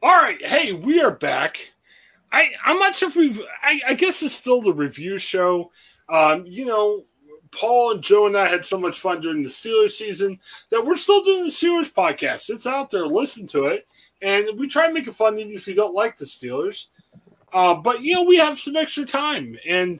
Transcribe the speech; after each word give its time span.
All 0.00 0.10
right, 0.10 0.44
hey, 0.46 0.72
we 0.72 1.00
are 1.00 1.10
back. 1.10 1.72
I 2.30 2.50
I'm 2.64 2.78
not 2.78 2.94
sure 2.94 3.08
if 3.08 3.16
we've. 3.16 3.40
I, 3.62 3.80
I 3.88 3.94
guess 3.94 4.22
it's 4.22 4.32
still 4.32 4.62
the 4.62 4.72
review 4.72 5.18
show. 5.18 5.72
Um, 6.08 6.46
you 6.46 6.66
know, 6.66 7.02
Paul 7.50 7.92
and 7.92 8.02
Joe 8.02 8.26
and 8.26 8.36
I 8.36 8.46
had 8.46 8.64
so 8.64 8.78
much 8.78 9.00
fun 9.00 9.20
during 9.20 9.42
the 9.42 9.48
Steelers 9.48 9.94
season 9.94 10.38
that 10.70 10.86
we're 10.86 10.96
still 10.96 11.24
doing 11.24 11.42
the 11.42 11.50
Steelers 11.50 11.92
podcast. 11.92 12.48
It's 12.48 12.66
out 12.66 12.92
there. 12.92 13.08
Listen 13.08 13.48
to 13.48 13.64
it, 13.66 13.88
and 14.22 14.56
we 14.56 14.68
try 14.68 14.86
to 14.86 14.92
make 14.92 15.08
it 15.08 15.16
fun 15.16 15.36
even 15.40 15.54
if 15.54 15.66
you 15.66 15.74
don't 15.74 15.96
like 15.96 16.16
the 16.16 16.26
Steelers. 16.26 16.86
Uh, 17.52 17.74
but 17.74 18.00
you 18.00 18.14
know, 18.14 18.22
we 18.22 18.36
have 18.36 18.60
some 18.60 18.76
extra 18.76 19.04
time, 19.04 19.58
and 19.66 19.98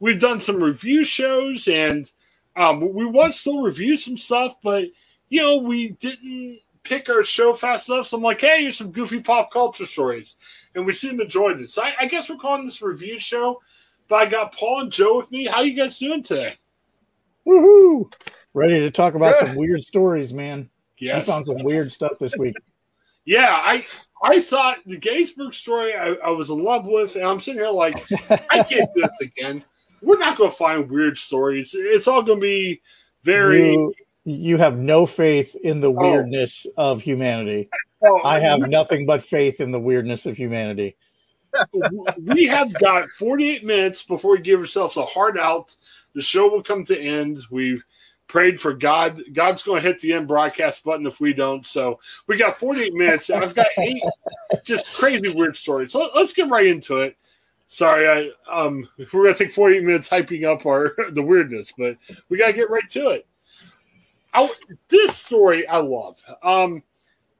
we've 0.00 0.20
done 0.20 0.40
some 0.40 0.62
review 0.62 1.02
shows, 1.02 1.66
and 1.66 2.12
um, 2.56 2.92
we 2.92 3.06
want 3.06 3.32
to 3.32 3.38
still 3.38 3.62
review 3.62 3.96
some 3.96 4.18
stuff, 4.18 4.56
but 4.62 4.84
you 5.30 5.40
know, 5.40 5.56
we 5.56 5.92
didn't 5.92 6.60
pick 6.90 7.08
our 7.08 7.22
show 7.22 7.54
fast 7.54 7.88
enough. 7.88 8.08
So 8.08 8.16
I'm 8.16 8.22
like, 8.22 8.40
hey, 8.40 8.62
here's 8.62 8.76
some 8.76 8.90
goofy 8.90 9.20
pop 9.20 9.52
culture 9.52 9.86
stories. 9.86 10.34
And 10.74 10.84
we 10.84 10.92
seem 10.92 11.18
to 11.18 11.24
enjoy 11.24 11.54
this. 11.54 11.74
So 11.74 11.82
I, 11.82 11.94
I, 12.00 12.06
guess 12.06 12.28
we're 12.28 12.36
calling 12.36 12.66
this 12.66 12.82
review 12.82 13.20
show. 13.20 13.60
But 14.08 14.16
I 14.16 14.26
got 14.26 14.54
Paul 14.54 14.80
and 14.80 14.92
Joe 14.92 15.18
with 15.18 15.30
me. 15.30 15.46
How 15.46 15.60
you 15.62 15.74
guys 15.74 15.98
doing 15.98 16.24
today? 16.24 16.56
Woohoo! 17.46 18.12
Ready 18.54 18.80
to 18.80 18.90
talk 18.90 19.14
about 19.14 19.36
some 19.36 19.54
weird 19.54 19.84
stories, 19.84 20.32
man. 20.32 20.68
Yes. 20.98 21.28
I 21.28 21.32
found 21.32 21.46
some 21.46 21.62
weird 21.62 21.92
stuff 21.92 22.18
this 22.18 22.36
week. 22.36 22.56
Yeah, 23.24 23.60
I 23.62 23.82
I 24.22 24.40
thought 24.40 24.78
the 24.84 24.98
Gettysburg 24.98 25.54
story 25.54 25.94
I, 25.94 26.14
I 26.24 26.30
was 26.30 26.50
in 26.50 26.62
love 26.62 26.88
with, 26.88 27.14
and 27.14 27.24
I'm 27.24 27.38
sitting 27.38 27.60
here 27.60 27.70
like, 27.70 27.94
I 28.50 28.64
can't 28.64 28.90
do 28.94 29.02
this 29.02 29.20
again. 29.20 29.64
We're 30.02 30.18
not 30.18 30.36
going 30.36 30.50
to 30.50 30.56
find 30.56 30.90
weird 30.90 31.16
stories. 31.16 31.74
It's 31.74 32.08
all 32.08 32.22
going 32.22 32.40
to 32.40 32.44
be 32.44 32.82
very. 33.22 33.72
You, 33.74 33.94
you 34.24 34.58
have 34.58 34.78
no 34.78 35.06
faith 35.06 35.56
in 35.56 35.80
the 35.80 35.88
oh. 35.88 35.92
weirdness 35.92 36.66
oh. 36.76 36.92
of 36.92 37.00
humanity. 37.00 37.68
Oh, 38.04 38.20
I 38.24 38.40
have 38.40 38.60
nothing 38.60 39.06
but 39.06 39.22
faith 39.22 39.60
in 39.60 39.72
the 39.72 39.80
weirdness 39.80 40.26
of 40.26 40.36
humanity. 40.36 40.96
we 42.18 42.46
have 42.46 42.72
got 42.74 43.04
48 43.04 43.64
minutes 43.64 44.02
before 44.02 44.32
we 44.32 44.40
give 44.40 44.60
ourselves 44.60 44.96
a 44.96 45.04
hard 45.04 45.38
out. 45.38 45.76
The 46.14 46.22
show 46.22 46.48
will 46.48 46.62
come 46.62 46.84
to 46.86 46.98
end. 46.98 47.42
We've 47.50 47.84
prayed 48.26 48.60
for 48.60 48.72
God. 48.72 49.20
God's 49.32 49.62
going 49.62 49.82
to 49.82 49.88
hit 49.88 50.00
the 50.00 50.12
end 50.12 50.28
broadcast 50.28 50.84
button 50.84 51.06
if 51.06 51.20
we 51.20 51.32
don't. 51.32 51.66
So 51.66 51.98
we 52.26 52.36
got 52.36 52.56
48 52.56 52.94
minutes. 52.94 53.28
I've 53.28 53.54
got 53.54 53.66
eight 53.78 54.02
just 54.64 54.92
crazy 54.92 55.28
weird 55.28 55.56
stories. 55.56 55.92
So 55.92 56.10
let's 56.14 56.32
get 56.32 56.48
right 56.48 56.66
into 56.66 57.00
it. 57.00 57.16
Sorry, 57.66 58.08
I 58.08 58.30
um 58.52 58.88
we're 59.12 59.24
gonna 59.24 59.36
take 59.36 59.52
48 59.52 59.84
minutes 59.84 60.08
hyping 60.08 60.44
up 60.44 60.66
our 60.66 60.92
the 61.10 61.22
weirdness, 61.22 61.72
but 61.78 61.96
we 62.28 62.36
gotta 62.36 62.52
get 62.52 62.68
right 62.68 62.88
to 62.90 63.10
it. 63.10 63.26
I, 64.32 64.50
this 64.88 65.16
story 65.16 65.66
I 65.66 65.78
love. 65.78 66.18
Um, 66.42 66.80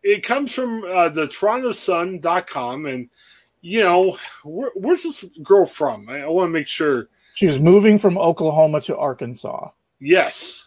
it 0.02 0.22
comes 0.22 0.52
from 0.52 0.84
uh, 0.84 1.08
the 1.08 1.26
TorontoSun.com, 1.26 2.86
and 2.86 3.08
you 3.60 3.80
know, 3.80 4.18
where, 4.44 4.70
where's 4.74 5.02
this 5.02 5.24
girl 5.42 5.66
from? 5.66 6.08
I, 6.08 6.22
I 6.22 6.28
want 6.28 6.48
to 6.48 6.52
make 6.52 6.66
sure. 6.66 7.08
she's 7.34 7.60
moving 7.60 7.98
from 7.98 8.18
Oklahoma 8.18 8.80
to 8.82 8.96
Arkansas. 8.96 9.70
Yes, 10.00 10.64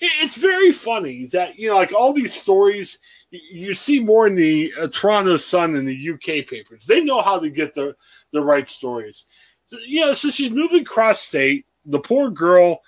it, 0.00 0.10
it's 0.22 0.36
very 0.36 0.72
funny 0.72 1.26
that 1.26 1.58
you 1.58 1.68
know, 1.68 1.76
like 1.76 1.92
all 1.92 2.12
these 2.12 2.34
stories, 2.34 2.98
you 3.30 3.74
see 3.74 4.00
more 4.00 4.26
in 4.26 4.34
the 4.34 4.72
uh, 4.80 4.88
Toronto 4.88 5.36
Sun 5.36 5.74
and 5.76 5.88
the 5.88 6.10
UK 6.10 6.46
papers. 6.46 6.86
They 6.86 7.02
know 7.02 7.22
how 7.22 7.38
to 7.38 7.50
get 7.50 7.74
the 7.74 7.96
the 8.32 8.42
right 8.42 8.68
stories. 8.68 9.26
You 9.70 10.00
know, 10.00 10.14
so 10.14 10.30
she's 10.30 10.50
moving 10.50 10.84
cross 10.84 11.20
state. 11.20 11.66
The 11.86 12.00
poor 12.00 12.30
girl 12.30 12.82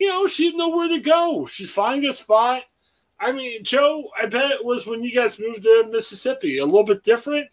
you 0.00 0.08
know, 0.08 0.26
she 0.26 0.44
didn't 0.44 0.58
know 0.58 0.70
where 0.70 0.88
to 0.88 0.98
go. 0.98 1.46
She's 1.46 1.70
finding 1.70 2.08
a 2.08 2.14
spot. 2.14 2.62
I 3.20 3.32
mean, 3.32 3.62
Joe, 3.62 4.08
I 4.18 4.24
bet 4.24 4.50
it 4.50 4.64
was 4.64 4.86
when 4.86 5.04
you 5.04 5.14
guys 5.14 5.38
moved 5.38 5.62
to 5.62 5.88
Mississippi, 5.92 6.56
a 6.56 6.64
little 6.64 6.84
bit 6.84 7.04
different. 7.04 7.48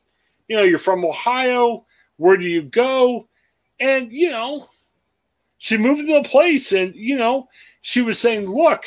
You 0.48 0.56
know, 0.56 0.64
you're 0.64 0.80
from 0.80 1.04
Ohio. 1.04 1.86
Where 2.16 2.38
do 2.38 2.46
you 2.46 2.62
go? 2.62 3.28
And, 3.82 4.14
you 4.14 4.32
know, 4.32 4.70
she 5.58 5.76
moved 5.76 6.08
to 6.08 6.20
a 6.20 6.24
place 6.24 6.72
and, 6.72 6.96
you 6.96 7.18
know, 7.18 7.50
she 7.82 8.02
was 8.02 8.18
saying, 8.18 8.50
look, 8.50 8.86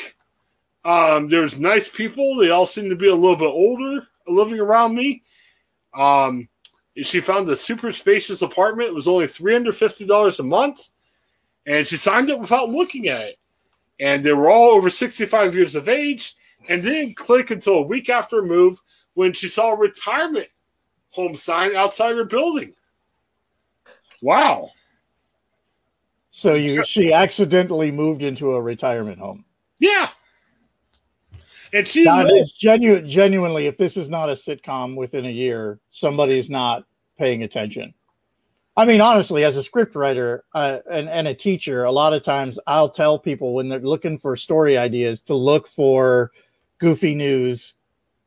um, 0.83 1.29
there's 1.29 1.59
nice 1.59 1.87
people. 1.87 2.35
They 2.37 2.49
all 2.49 2.65
seem 2.65 2.89
to 2.89 2.95
be 2.95 3.09
a 3.09 3.15
little 3.15 3.35
bit 3.35 3.45
older 3.45 4.07
living 4.27 4.59
around 4.59 4.95
me. 4.95 5.21
Um, 5.93 6.49
she 7.03 7.21
found 7.21 7.47
a 7.49 7.55
super 7.55 7.91
spacious 7.91 8.41
apartment. 8.41 8.89
It 8.89 8.95
was 8.95 9.07
only 9.07 9.27
$350 9.27 10.39
a 10.39 10.43
month. 10.43 10.89
And 11.67 11.85
she 11.85 11.95
signed 11.95 12.31
up 12.31 12.39
without 12.39 12.69
looking 12.69 13.07
at 13.07 13.21
it 13.21 13.37
and 14.01 14.25
they 14.25 14.33
were 14.33 14.49
all 14.49 14.71
over 14.71 14.89
65 14.89 15.55
years 15.55 15.75
of 15.75 15.87
age 15.87 16.35
and 16.67 16.81
didn't 16.81 17.15
click 17.15 17.51
until 17.51 17.75
a 17.75 17.81
week 17.83 18.09
after 18.09 18.41
move 18.41 18.81
when 19.13 19.31
she 19.31 19.47
saw 19.47 19.71
a 19.71 19.77
retirement 19.77 20.47
home 21.11 21.35
sign 21.35 21.75
outside 21.75 22.15
her 22.15 22.25
building. 22.25 22.73
Wow. 24.21 24.71
So 26.31 26.53
you 26.53 26.83
she 26.83 27.13
accidentally 27.13 27.91
moved 27.91 28.23
into 28.23 28.53
a 28.53 28.61
retirement 28.61 29.19
home. 29.19 29.45
Yeah. 29.79 30.09
And 31.73 31.87
she 31.87 32.03
now, 32.03 32.25
it's 32.25 32.51
genuine 32.51 33.07
genuinely 33.07 33.67
if 33.67 33.77
this 33.77 33.97
is 33.97 34.09
not 34.09 34.29
a 34.29 34.33
sitcom 34.33 34.95
within 34.95 35.25
a 35.25 35.31
year, 35.31 35.79
somebody's 35.89 36.49
not 36.49 36.83
paying 37.17 37.43
attention. 37.43 37.93
I 38.77 38.85
mean, 38.85 39.01
honestly, 39.01 39.43
as 39.43 39.57
a 39.57 39.69
scriptwriter 39.69 40.41
uh, 40.55 40.77
and, 40.89 41.09
and 41.09 41.27
a 41.27 41.35
teacher, 41.35 41.83
a 41.83 41.91
lot 41.91 42.13
of 42.13 42.23
times 42.23 42.57
I'll 42.65 42.89
tell 42.89 43.19
people 43.19 43.53
when 43.53 43.67
they're 43.67 43.79
looking 43.79 44.17
for 44.17 44.35
story 44.35 44.77
ideas 44.77 45.21
to 45.23 45.35
look 45.35 45.67
for 45.67 46.31
goofy 46.79 47.13
news. 47.13 47.73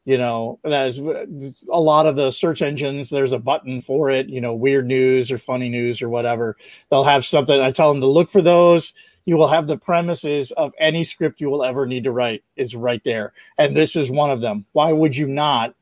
You 0.05 0.19
know, 0.19 0.59
there's 0.62 0.99
a 0.99 1.81
lot 1.81 2.06
of 2.06 2.16
the 2.16 2.31
search 2.31 2.60
engines. 2.60 3.09
There's 3.09 3.32
a 3.32 3.38
button 3.38 3.81
for 3.81 4.10
it. 4.10 4.28
You 4.28 4.43
know, 4.43 4.53
weird 4.53 4.87
news 4.87 5.32
or 5.32 5.38
funny 5.38 5.71
news 5.71 6.03
or 6.03 6.10
whatever. 6.10 6.59
They'll 6.91 7.05
have 7.05 7.25
something. 7.25 7.59
I 7.59 7.71
tell 7.71 7.91
them 7.91 8.03
to 8.03 8.06
look 8.06 8.28
for 8.28 8.43
those. 8.43 8.93
You 9.25 9.38
will 9.38 9.49
have 9.49 9.66
the 9.66 9.78
premises 9.78 10.53
of 10.53 10.75
any 10.78 11.05
script 11.05 11.41
you 11.41 11.49
will 11.49 11.65
ever 11.65 11.87
need 11.87 12.05
to 12.05 12.12
write 12.12 12.44
is 12.56 12.76
right 12.76 13.03
there, 13.05 13.32
and 13.56 13.75
this 13.75 13.97
is 13.97 14.11
one 14.11 14.31
of 14.31 14.43
them. 14.43 14.66
Why 14.72 14.93
would 14.93 15.16
you 15.16 15.26
not 15.26 15.75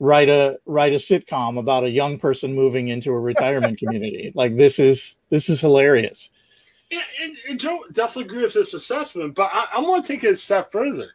write 0.00 0.28
a 0.28 0.58
write 0.66 0.92
a 0.92 0.96
sitcom 0.96 1.58
about 1.58 1.84
a 1.84 1.90
young 1.90 2.18
person 2.18 2.54
moving 2.54 2.88
into 2.88 3.10
a 3.12 3.18
retirement 3.18 3.78
community. 3.78 4.32
Like 4.34 4.56
this 4.56 4.78
is 4.78 5.16
this 5.30 5.48
is 5.48 5.60
hilarious. 5.60 6.30
Yeah, 6.90 7.02
and, 7.22 7.36
and 7.48 7.60
Joe 7.60 7.84
definitely 7.92 8.24
agree 8.24 8.42
with 8.42 8.54
this 8.54 8.74
assessment, 8.74 9.34
but 9.34 9.50
I, 9.52 9.66
I 9.76 9.80
want 9.80 10.04
to 10.04 10.12
take 10.12 10.24
it 10.24 10.32
a 10.32 10.36
step 10.36 10.70
further. 10.70 11.10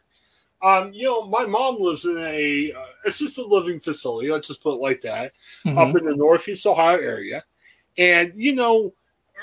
Um, 0.62 0.92
you 0.92 1.04
know, 1.04 1.26
my 1.26 1.46
mom 1.46 1.76
lives 1.80 2.04
in 2.04 2.18
a 2.18 2.72
uh, 2.72 2.84
assisted 3.06 3.46
living 3.46 3.80
facility. 3.80 4.30
Let's 4.30 4.48
just 4.48 4.62
put 4.62 4.74
it 4.74 4.82
like 4.82 5.00
that, 5.02 5.32
mm-hmm. 5.64 5.78
up 5.78 5.96
in 5.96 6.04
the 6.04 6.16
Northeast 6.16 6.66
Ohio 6.66 6.98
area, 6.98 7.44
and 7.96 8.32
you 8.34 8.54
know, 8.54 8.92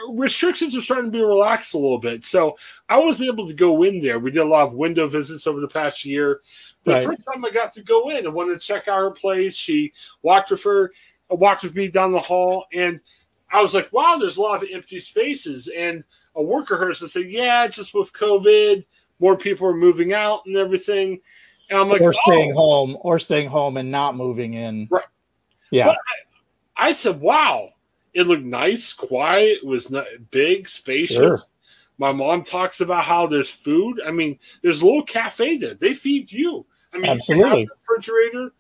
restrictions 0.10 0.76
are 0.76 0.82
starting 0.82 1.12
to 1.12 1.18
be 1.18 1.24
relaxed 1.24 1.74
a 1.74 1.78
little 1.78 1.98
bit. 1.98 2.26
So 2.26 2.58
I 2.90 3.00
was 3.00 3.22
able 3.22 3.48
to 3.48 3.54
go 3.54 3.84
in 3.84 4.00
there. 4.00 4.20
We 4.20 4.32
did 4.32 4.40
a 4.40 4.46
lot 4.46 4.68
of 4.68 4.74
window 4.74 5.08
visits 5.08 5.48
over 5.48 5.60
the 5.60 5.68
past 5.68 6.06
year. 6.06 6.42
The 6.88 6.94
right. 6.94 7.06
first 7.06 7.26
time 7.26 7.44
I 7.44 7.50
got 7.50 7.74
to 7.74 7.84
go 7.84 8.12
in, 8.12 8.26
I 8.26 8.30
wanted 8.30 8.62
to 8.62 8.66
check 8.66 8.88
out 8.88 9.00
her 9.00 9.12
place. 9.12 9.58
She 9.58 9.92
walked 10.22 10.52
with 10.52 10.64
her, 10.64 10.94
walked 11.30 11.64
with 11.64 11.76
me 11.76 11.90
down 11.90 12.14
the 12.14 12.20
hall, 12.20 12.66
and 12.74 13.02
I 13.52 13.62
was 13.62 13.74
like, 13.74 13.92
"Wow, 13.92 14.16
there's 14.18 14.38
a 14.38 14.42
lot 14.42 14.64
of 14.64 14.70
empty 14.72 15.02
spaces." 15.02 15.68
And 15.68 16.06
a 16.38 16.42
worker 16.42 16.78
heard 16.78 16.92
us 16.92 17.12
said, 17.12 17.30
"Yeah, 17.30 17.68
just 17.68 17.94
with 17.94 18.14
COVID, 18.14 18.86
more 19.20 19.36
people 19.36 19.68
are 19.68 19.76
moving 19.76 20.14
out 20.14 20.44
and 20.46 20.56
everything." 20.56 21.20
And 21.70 21.78
I'm 21.78 21.90
like, 21.90 22.00
"Or 22.00 22.14
staying 22.14 22.54
oh. 22.54 22.58
home, 22.58 22.98
or 23.02 23.20
staying 23.20 23.50
home 23.50 23.76
and 23.76 23.92
not 23.92 24.16
moving 24.16 24.54
in." 24.54 24.88
Right. 24.90 25.04
Yeah. 25.70 25.90
I, 25.90 26.88
I 26.90 26.94
said, 26.94 27.20
"Wow." 27.20 27.68
It 28.14 28.28
looked 28.28 28.46
nice, 28.46 28.94
quiet. 28.94 29.60
It 29.62 29.68
was 29.68 29.92
not 29.92 30.06
big, 30.32 30.70
spacious. 30.70 31.18
Sure. 31.18 31.38
My 31.98 32.12
mom 32.12 32.44
talks 32.44 32.80
about 32.80 33.04
how 33.04 33.28
there's 33.28 33.50
food. 33.50 34.02
I 34.06 34.12
mean, 34.12 34.40
there's 34.62 34.82
a 34.82 34.86
little 34.86 35.04
cafe 35.04 35.58
there. 35.58 35.74
They 35.74 35.94
feed 35.94 36.32
you. 36.32 36.66
I 36.94 36.98
mean, 36.98 37.06
absolutely. 37.06 37.68
refrigerator. 37.88 38.52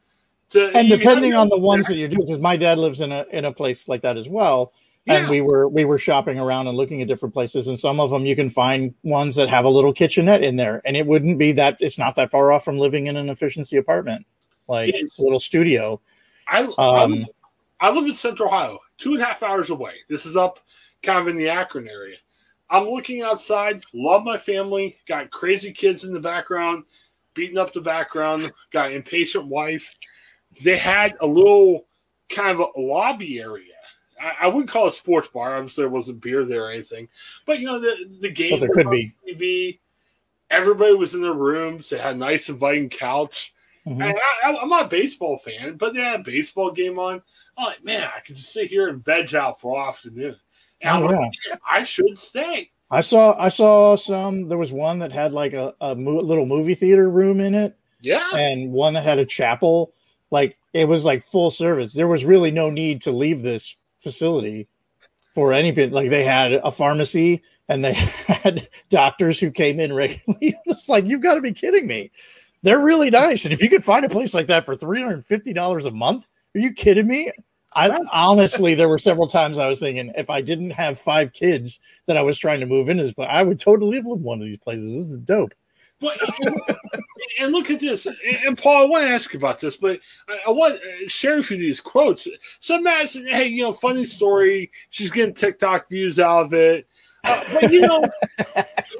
To, 0.51 0.71
and 0.77 0.87
depending 0.87 1.33
on 1.33 1.49
the 1.49 1.57
ones 1.57 1.87
that 1.87 1.97
you 1.97 2.07
do, 2.07 2.17
because 2.17 2.39
my 2.39 2.55
dad 2.55 2.77
lives 2.77 3.01
in 3.01 3.11
a 3.11 3.25
in 3.31 3.45
a 3.45 3.51
place 3.51 3.89
like 3.89 4.01
that 4.01 4.17
as 4.17 4.29
well 4.29 4.71
and 5.07 5.29
we 5.29 5.41
were 5.41 5.67
we 5.67 5.85
were 5.85 5.97
shopping 5.97 6.39
around 6.39 6.67
and 6.67 6.77
looking 6.77 7.01
at 7.01 7.07
different 7.07 7.33
places 7.33 7.67
and 7.67 7.79
some 7.79 7.99
of 7.99 8.09
them 8.09 8.25
you 8.25 8.35
can 8.35 8.49
find 8.49 8.93
ones 9.03 9.35
that 9.35 9.49
have 9.49 9.65
a 9.65 9.69
little 9.69 9.93
kitchenette 9.93 10.43
in 10.43 10.55
there 10.55 10.81
and 10.85 10.97
it 10.97 11.05
wouldn't 11.05 11.37
be 11.37 11.51
that 11.51 11.77
it's 11.79 11.97
not 11.97 12.15
that 12.15 12.31
far 12.31 12.51
off 12.51 12.63
from 12.63 12.77
living 12.77 13.07
in 13.07 13.15
an 13.17 13.29
efficiency 13.29 13.77
apartment 13.77 14.25
like 14.67 14.93
it's, 14.93 15.17
a 15.17 15.21
little 15.21 15.39
studio 15.39 15.99
I, 16.47 16.63
um, 16.77 17.25
I, 17.79 17.87
I 17.87 17.91
live 17.91 18.05
in 18.05 18.15
central 18.15 18.49
ohio 18.49 18.79
two 18.97 19.13
and 19.13 19.21
a 19.21 19.25
half 19.25 19.43
hours 19.43 19.69
away 19.69 19.93
this 20.09 20.25
is 20.25 20.35
up 20.35 20.59
kind 21.03 21.19
of 21.19 21.27
in 21.27 21.37
the 21.37 21.49
akron 21.49 21.87
area 21.87 22.17
i'm 22.69 22.85
looking 22.85 23.21
outside 23.21 23.81
love 23.93 24.23
my 24.23 24.37
family 24.37 24.97
got 25.07 25.31
crazy 25.31 25.71
kids 25.71 26.03
in 26.03 26.13
the 26.13 26.19
background 26.19 26.83
beating 27.37 27.57
up 27.57 27.71
the 27.71 27.79
background 27.79 28.51
got 28.71 28.91
impatient 28.91 29.45
wife 29.45 29.95
they 30.63 30.75
had 30.75 31.15
a 31.21 31.27
little 31.27 31.85
kind 32.29 32.59
of 32.59 32.67
a 32.75 32.79
lobby 32.79 33.39
area 33.39 33.73
I, 34.19 34.45
I 34.45 34.47
wouldn't 34.47 34.69
call 34.69 34.85
it 34.85 34.89
a 34.89 34.93
sports 34.93 35.27
bar. 35.27 35.55
Obviously, 35.55 35.83
there 35.83 35.89
wasn't 35.89 36.21
beer 36.21 36.43
there 36.43 36.65
or 36.65 36.71
anything. 36.71 37.07
But 37.45 37.59
you 37.59 37.67
know, 37.67 37.79
the 37.79 38.09
the 38.21 38.31
game 38.31 38.51
well, 38.51 38.59
there 38.61 38.69
could 38.69 38.89
be 38.89 39.13
TV. 39.27 39.79
Everybody 40.49 40.93
was 40.93 41.13
in 41.13 41.21
their 41.21 41.33
rooms. 41.33 41.89
They 41.89 41.97
had 41.97 42.15
a 42.15 42.17
nice 42.17 42.49
inviting 42.49 42.89
couch. 42.89 43.53
Mm-hmm. 43.85 44.01
And 44.01 44.17
I, 44.45 44.49
am 44.49 44.69
not 44.69 44.85
a 44.85 44.89
baseball 44.89 45.37
fan, 45.39 45.75
but 45.75 45.93
they 45.93 46.01
had 46.01 46.21
a 46.21 46.23
baseball 46.23 46.71
game 46.71 46.99
on. 46.99 47.21
I'm 47.57 47.65
like, 47.65 47.83
man, 47.83 48.09
I 48.15 48.19
could 48.21 48.35
just 48.35 48.53
sit 48.53 48.69
here 48.69 48.87
and 48.87 49.03
veg 49.03 49.33
out 49.33 49.61
for 49.61 49.77
all 49.77 49.89
afternoon. 49.89 50.35
And 50.81 51.03
oh, 51.03 51.07
like, 51.07 51.31
yeah. 51.47 51.55
I 51.67 51.83
should 51.83 52.19
stay. 52.19 52.71
I 52.89 53.01
saw 53.01 53.35
I 53.37 53.49
saw 53.49 53.95
some. 53.95 54.47
There 54.47 54.57
was 54.57 54.71
one 54.71 54.99
that 54.99 55.11
had 55.11 55.33
like 55.33 55.53
a, 55.53 55.73
a 55.81 55.95
mo- 55.95 56.21
little 56.21 56.45
movie 56.45 56.75
theater 56.75 57.09
room 57.09 57.39
in 57.39 57.53
it. 57.53 57.77
Yeah, 58.01 58.29
and 58.35 58.71
one 58.71 58.93
that 58.93 59.03
had 59.03 59.19
a 59.19 59.25
chapel. 59.25 59.93
Like 60.31 60.57
it 60.73 60.85
was 60.85 61.03
like 61.05 61.23
full 61.23 61.51
service. 61.51 61.93
There 61.93 62.07
was 62.07 62.25
really 62.25 62.51
no 62.51 62.69
need 62.69 63.01
to 63.03 63.11
leave 63.11 63.41
this 63.41 63.75
facility 63.99 64.67
for 65.33 65.53
any 65.53 65.71
bit. 65.71 65.91
Like 65.91 66.09
they 66.09 66.23
had 66.23 66.53
a 66.53 66.71
pharmacy 66.71 67.43
and 67.67 67.83
they 67.83 67.93
had 68.27 68.67
doctors 68.89 69.39
who 69.39 69.51
came 69.51 69.79
in 69.79 69.93
regularly. 69.93 70.57
it's 70.65 70.87
like 70.87 71.05
you've 71.05 71.21
got 71.21 71.35
to 71.35 71.41
be 71.41 71.53
kidding 71.53 71.87
me. 71.87 72.11
They're 72.63 72.83
really 72.83 73.09
nice, 73.09 73.45
and 73.45 73.53
if 73.53 73.61
you 73.61 73.69
could 73.69 73.83
find 73.83 74.03
a 74.03 74.09
place 74.09 74.33
like 74.33 74.47
that 74.47 74.65
for 74.65 74.75
three 74.75 75.01
hundred 75.01 75.15
and 75.15 75.25
fifty 75.25 75.53
dollars 75.53 75.85
a 75.85 75.91
month, 75.91 76.27
are 76.55 76.59
you 76.59 76.73
kidding 76.73 77.07
me? 77.07 77.31
I 77.73 77.89
honestly, 78.11 78.75
there 78.75 78.89
were 78.89 78.97
several 78.97 79.27
times 79.27 79.57
I 79.57 79.67
was 79.67 79.79
thinking 79.79 80.11
if 80.15 80.29
I 80.29 80.41
didn't 80.41 80.71
have 80.71 80.99
five 80.99 81.33
kids 81.33 81.79
that 82.05 82.17
I 82.17 82.21
was 82.21 82.37
trying 82.37 82.59
to 82.61 82.65
move 82.65 82.89
into 82.89 83.03
this, 83.03 83.13
but 83.13 83.29
I 83.29 83.43
would 83.43 83.59
totally 83.59 83.97
live 83.97 84.05
in 84.05 84.23
one 84.23 84.41
of 84.41 84.47
these 84.47 84.57
places. 84.57 84.93
This 84.93 85.09
is 85.09 85.17
dope. 85.17 85.53
But 85.99 86.17
and 87.39 87.51
look 87.51 87.71
at 87.71 87.79
this, 87.79 88.07
and 88.45 88.57
Paul, 88.57 88.83
I 88.83 88.85
want 88.85 89.03
to 89.03 89.09
ask 89.09 89.33
you 89.33 89.39
about 89.39 89.59
this, 89.59 89.77
but 89.77 89.99
I, 90.45 90.51
want 90.51 90.79
to 90.79 91.09
share 91.09 91.37
with 91.37 91.49
you 91.51 91.57
these 91.57 91.81
quotes. 91.81 92.27
Some 92.59 92.83
Matt 92.83 93.09
said, 93.09 93.25
"Hey, 93.27 93.47
you 93.47 93.63
know, 93.63 93.73
funny 93.73 94.05
story. 94.05 94.71
She's 94.89 95.11
getting 95.11 95.33
TikTok 95.33 95.89
views 95.89 96.19
out 96.19 96.45
of 96.45 96.53
it." 96.53 96.87
Uh, 97.27 97.43
but 97.53 97.71
you 97.71 97.81
know, 97.81 98.03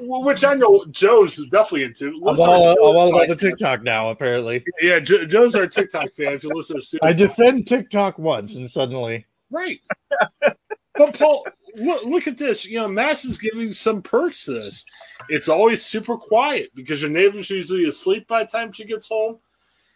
which 0.00 0.44
I 0.44 0.54
know 0.54 0.84
Joe's 0.90 1.38
is 1.38 1.48
definitely 1.48 1.84
into. 1.84 2.08
I'm 2.26 2.38
all, 2.38 2.70
I'm 2.70 2.96
all 2.96 3.08
about 3.08 3.28
the 3.28 3.36
TikTok 3.36 3.82
now, 3.82 4.10
apparently. 4.10 4.64
Yeah, 4.80 5.00
Joe's 5.00 5.54
our 5.54 5.66
TikTok 5.66 6.10
fan. 6.12 6.34
If 6.34 6.44
you 6.44 6.50
listen 6.54 6.80
to, 6.80 6.98
I 7.02 7.12
defend 7.12 7.66
TikTok 7.66 8.18
once, 8.18 8.56
and 8.56 8.68
suddenly, 8.70 9.26
right. 9.50 9.80
But 10.94 11.16
Paul, 11.16 11.46
look, 11.76 12.04
look 12.04 12.26
at 12.26 12.38
this. 12.38 12.66
You 12.66 12.78
know, 12.80 12.88
Mass 12.88 13.24
is 13.24 13.38
giving 13.38 13.72
some 13.72 14.02
perks 14.02 14.44
to 14.44 14.52
this. 14.52 14.84
It's 15.28 15.48
always 15.48 15.84
super 15.84 16.16
quiet 16.16 16.70
because 16.74 17.00
your 17.00 17.10
neighbor's 17.10 17.50
usually 17.50 17.86
asleep 17.86 18.26
by 18.26 18.44
the 18.44 18.50
time 18.50 18.72
she 18.72 18.84
gets 18.84 19.08
home. 19.08 19.38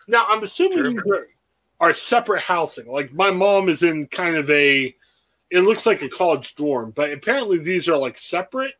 Now, 0.09 0.27
I'm 0.29 0.43
assuming 0.43 0.83
these 0.85 1.03
are, 1.11 1.27
are 1.81 1.95
separate 1.95 2.43
housing. 2.43 2.91
Like 2.91 3.13
my 3.13 3.31
mom 3.31 3.69
is 3.69 3.83
in 3.83 4.07
kind 4.07 4.37
of 4.37 4.49
a, 4.51 4.95
it 5.53 5.61
looks 5.61 5.85
like 5.85 6.03
a 6.03 6.09
college 6.09 6.55
dorm, 6.55 6.93
but 6.97 7.13
apparently 7.13 7.59
these 7.59 7.89
are 7.89 7.97
like 7.97 8.17
separate. 8.17 8.75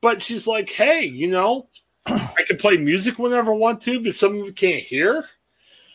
But 0.00 0.22
she's 0.22 0.46
like, 0.46 0.70
hey, 0.70 1.04
you 1.04 1.28
know, 1.28 1.68
I 2.04 2.42
can 2.46 2.58
play 2.58 2.76
music 2.76 3.18
whenever 3.18 3.52
I 3.52 3.56
want 3.56 3.80
to, 3.82 4.02
but 4.02 4.14
some 4.14 4.38
of 4.38 4.46
you 4.46 4.52
can't 4.52 4.82
hear. 4.82 5.24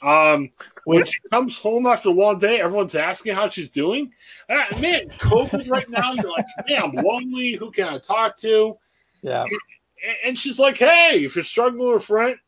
Um, 0.01 0.51
when 0.85 1.05
she 1.05 1.19
comes 1.29 1.59
home 1.59 1.85
after 1.85 2.09
a 2.09 2.13
long 2.13 2.39
day, 2.39 2.61
everyone's 2.61 2.95
asking 2.95 3.35
how 3.35 3.49
she's 3.49 3.69
doing. 3.69 4.13
Uh, 4.49 4.79
man, 4.79 5.09
COVID 5.09 5.69
right 5.69 5.89
now, 5.89 6.13
you're 6.13 6.31
like, 6.31 6.45
man, 6.67 6.83
I'm 6.83 6.91
lonely. 6.93 7.53
Who 7.53 7.69
can 7.69 7.89
I 7.89 7.99
talk 7.99 8.37
to? 8.37 8.77
Yeah. 9.21 9.43
And, 9.43 10.17
and 10.25 10.39
she's 10.39 10.57
like, 10.57 10.77
hey, 10.77 11.23
if 11.25 11.35
you're 11.35 11.43
struggling 11.43 11.93
with 11.93 12.09
rent, 12.09 12.39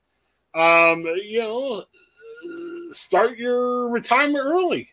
um, 0.56 1.02
you 1.02 1.40
know, 1.40 1.84
start 2.92 3.38
your 3.38 3.90
retirement 3.90 4.44
early. 4.44 4.90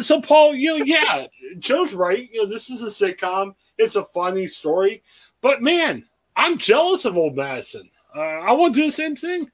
So, 0.00 0.20
Paul, 0.20 0.54
you 0.54 0.78
know, 0.78 0.84
yeah, 0.84 1.26
Joe's 1.58 1.92
right. 1.92 2.28
You 2.32 2.42
know, 2.42 2.48
this 2.48 2.70
is 2.70 2.82
a 2.82 2.86
sitcom. 2.86 3.54
It's 3.78 3.96
a 3.96 4.04
funny 4.04 4.46
story, 4.46 5.02
but 5.40 5.62
man, 5.62 6.06
I'm 6.36 6.58
jealous 6.58 7.04
of 7.04 7.16
old 7.16 7.36
Madison. 7.36 7.90
Uh, 8.14 8.20
I 8.20 8.52
want 8.52 8.74
to 8.74 8.80
do 8.80 8.86
the 8.86 8.92
same 8.92 9.16
thing. 9.16 9.50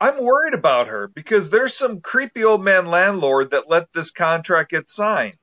I'm 0.00 0.22
worried 0.22 0.54
about 0.54 0.88
her 0.88 1.08
because 1.08 1.50
there's 1.50 1.74
some 1.74 2.00
creepy 2.00 2.44
old 2.44 2.62
man 2.62 2.86
landlord 2.86 3.50
that 3.50 3.68
let 3.68 3.92
this 3.92 4.10
contract 4.10 4.70
get 4.70 4.90
signed. 4.90 5.36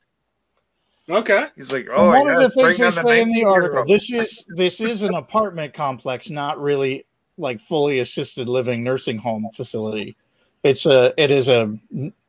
Okay. 1.09 1.47
He's 1.55 1.71
like, 1.71 1.87
oh, 1.91 2.09
one 2.09 2.29
of 2.29 2.39
the 2.39 2.49
things 2.49 2.77
they 2.77 2.91
say 2.91 3.21
in 3.21 3.31
the 3.31 3.45
article. 3.45 3.83
This 3.85 4.11
is 4.11 4.45
this 4.55 4.79
is 4.79 5.03
an 5.03 5.15
apartment 5.15 5.73
complex, 5.73 6.29
not 6.29 6.61
really 6.61 7.05
like 7.37 7.59
fully 7.59 7.99
assisted 7.99 8.47
living 8.47 8.83
nursing 8.83 9.17
home 9.17 9.49
facility. 9.53 10.15
It's 10.63 10.85
a 10.85 11.13
it 11.17 11.29
is 11.29 11.49
a 11.49 11.77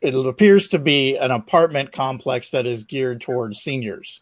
it 0.01 0.15
appears 0.15 0.69
to 0.69 0.79
be 0.79 1.17
an 1.17 1.31
apartment 1.31 1.93
complex 1.93 2.51
that 2.51 2.67
is 2.67 2.85
geared 2.85 3.21
towards 3.21 3.61
seniors. 3.61 4.21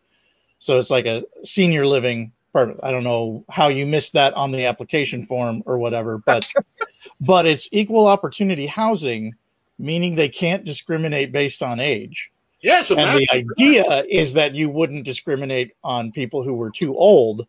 So 0.58 0.78
it's 0.78 0.90
like 0.90 1.06
a 1.06 1.24
senior 1.44 1.86
living 1.86 2.32
Perfect. 2.52 2.80
I 2.82 2.90
don't 2.90 3.04
know 3.04 3.44
how 3.48 3.68
you 3.68 3.86
missed 3.86 4.12
that 4.12 4.34
on 4.34 4.52
the 4.52 4.66
application 4.66 5.24
form 5.24 5.62
or 5.64 5.78
whatever, 5.78 6.18
but 6.18 6.46
but 7.20 7.46
it's 7.46 7.68
equal 7.72 8.06
opportunity 8.06 8.66
housing, 8.66 9.34
meaning 9.78 10.14
they 10.14 10.28
can't 10.28 10.64
discriminate 10.64 11.32
based 11.32 11.62
on 11.62 11.80
age. 11.80 12.30
Yes, 12.60 12.90
and 12.90 13.18
the 13.18 13.28
idea 13.30 14.04
is 14.08 14.34
that 14.34 14.54
you 14.54 14.68
wouldn't 14.68 15.04
discriminate 15.04 15.72
on 15.82 16.12
people 16.12 16.44
who 16.44 16.54
were 16.54 16.70
too 16.70 16.94
old, 16.94 17.46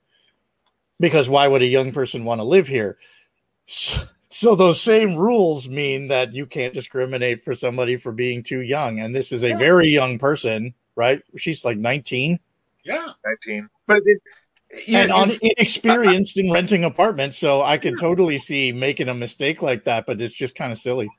because 0.99 1.29
why 1.29 1.47
would 1.47 1.61
a 1.61 1.67
young 1.67 1.91
person 1.91 2.25
want 2.25 2.39
to 2.39 2.45
live 2.45 2.67
here? 2.67 2.97
So, 3.65 3.97
so 4.33 4.55
those 4.55 4.81
same 4.81 5.15
rules 5.15 5.69
mean 5.69 6.07
that 6.07 6.33
you 6.33 6.47
can't 6.47 6.73
discriminate 6.73 7.43
for 7.43 7.53
somebody 7.53 7.97
for 7.97 8.11
being 8.11 8.41
too 8.41 8.61
young, 8.61 8.99
and 8.99 9.15
this 9.15 9.31
is 9.31 9.43
a 9.43 9.53
very 9.53 9.89
young 9.89 10.17
person, 10.17 10.73
right? 10.95 11.21
She's 11.37 11.63
like 11.63 11.77
nineteen. 11.77 12.39
Yeah, 12.83 13.11
nineteen. 13.23 13.69
But 13.85 14.01
it, 14.05 14.21
and 14.89 15.11
on 15.11 15.29
inexperienced 15.39 16.37
in 16.37 16.51
renting 16.51 16.83
apartments, 16.83 17.37
so 17.37 17.61
I 17.61 17.77
could 17.77 17.99
totally 17.99 18.39
see 18.39 18.71
making 18.71 19.07
a 19.07 19.13
mistake 19.13 19.61
like 19.61 19.83
that, 19.83 20.07
but 20.07 20.19
it's 20.19 20.33
just 20.33 20.55
kind 20.55 20.71
of 20.71 20.79
silly. 20.79 21.09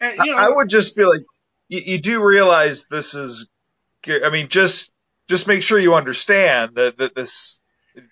And, 0.00 0.16
you 0.24 0.32
know, 0.32 0.38
I 0.38 0.48
would 0.48 0.70
just 0.70 0.96
be 0.96 1.04
like, 1.04 1.20
you, 1.68 1.80
you, 1.84 2.00
do 2.00 2.24
realize 2.24 2.86
this 2.86 3.14
is, 3.14 3.50
I 4.08 4.30
mean, 4.30 4.48
just 4.48 4.90
just 5.28 5.46
make 5.46 5.62
sure 5.62 5.78
you 5.78 5.94
understand 5.94 6.76
that, 6.76 6.96
that 6.96 7.14
this. 7.14 7.59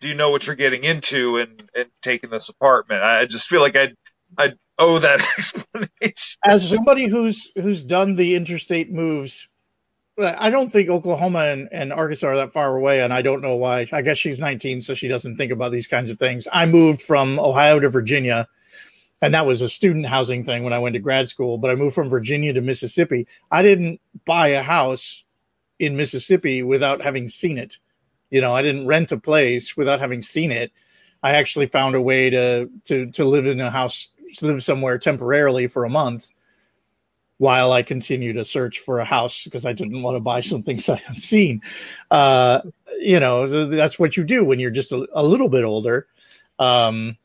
Do 0.01 0.09
you 0.09 0.15
know 0.15 0.31
what 0.31 0.47
you're 0.47 0.57
getting 0.57 0.85
into 0.85 1.39
and 1.39 1.63
and 1.75 1.89
taking 2.03 2.31
this 2.31 2.49
apartment? 2.49 3.03
I 3.03 3.27
just 3.27 3.49
feel 3.49 3.61
like 3.61 3.77
I 3.77 3.93
I 4.37 4.53
owe 4.79 4.99
that 4.99 5.21
explanation. 5.39 6.39
As 6.45 6.69
somebody 6.69 7.07
who's 7.07 7.51
who's 7.57 7.83
done 7.83 8.15
the 8.15 8.35
interstate 8.35 8.93
moves 8.93 9.49
I 10.19 10.51
don't 10.51 10.71
think 10.71 10.89
Oklahoma 10.89 11.47
and, 11.47 11.69
and, 11.71 11.93
Arkansas 11.93 12.27
are 12.27 12.37
that 12.37 12.53
far 12.53 12.77
away, 12.77 13.01
and 13.01 13.13
I 13.13 13.23
don't 13.23 13.41
know 13.41 13.55
why. 13.55 13.87
I 13.93 14.03
guess 14.03 14.19
she's 14.19 14.41
19, 14.41 14.83
so 14.83 14.95
she 14.95 15.07
doesn't 15.07 15.37
think 15.37 15.53
about 15.53 15.71
these 15.71 15.87
kinds 15.87 16.11
of 16.11 16.19
things. 16.19 16.49
I 16.53 16.67
moved 16.67 17.03
from 17.03 17.39
Ohio 17.39 17.79
to 17.79 17.89
Virginia, 17.89 18.49
and 19.23 19.33
that 19.35 19.47
was 19.47 19.63
a 19.63 19.69
student 19.69 20.07
housing 20.07 20.43
thing 20.43 20.65
when 20.65 20.73
I 20.73 20.81
went 20.81 20.95
to 20.95 20.99
grad 20.99 21.29
school. 21.29 21.57
But 21.57 21.71
I 21.71 21.77
moved 21.77 21.95
from 21.95 22.09
Virginia 22.09 22.53
to 22.53 22.61
Mississippi. 22.61 23.29
I 23.51 23.63
didn't 23.63 24.01
buy 24.25 24.49
a 24.49 24.63
house 24.63 25.23
in 25.79 25.97
Mississippi 25.97 26.65
without 26.65 27.01
having 27.01 27.29
seen 27.29 27.57
it. 27.57 27.79
You 28.31 28.41
know, 28.41 28.55
I 28.55 28.63
didn't 28.63 28.87
rent 28.87 29.13
a 29.13 29.19
place 29.19 29.77
without 29.77 30.01
having 30.01 30.23
seen 30.23 30.53
it. 30.53 30.73
I 31.23 31.33
actually 31.33 31.67
found 31.67 31.95
a 31.95 32.01
way 32.01 32.31
to 32.31 32.71
to 32.87 33.11
to 33.13 33.25
live 33.25 33.47
in 33.47 33.61
a 33.61 33.71
house, 33.71 34.09
to 34.37 34.47
live 34.47 34.63
somewhere 34.63 34.99
temporarily 34.99 35.67
for 35.67 35.85
a 35.85 35.91
month 35.91 36.31
while 37.39 37.73
I 37.73 37.83
continue 37.83 38.33
to 38.35 38.45
search 38.45 38.81
for 38.81 38.99
a 38.99 39.05
house 39.05 39.45
because 39.45 39.65
I 39.65 39.73
didn't 39.73 40.03
want 40.03 40.17
to 40.17 40.21
buy 40.21 40.41
something 40.41 40.79
sight 40.81 41.03
unseen. 41.09 41.63
Uh, 42.11 42.61
you 42.99 43.21
know, 43.21 43.69
that's 43.69 43.99
what 43.99 44.17
you 44.17 44.25
do 44.25 44.45
when 44.45 44.61
you're 44.61 44.71
just 44.71 44.93
a, 44.93 45.07
a 45.13 45.25
little 45.25 45.49
bit 45.49 45.65
older. 45.65 46.07
Um, 46.59 47.17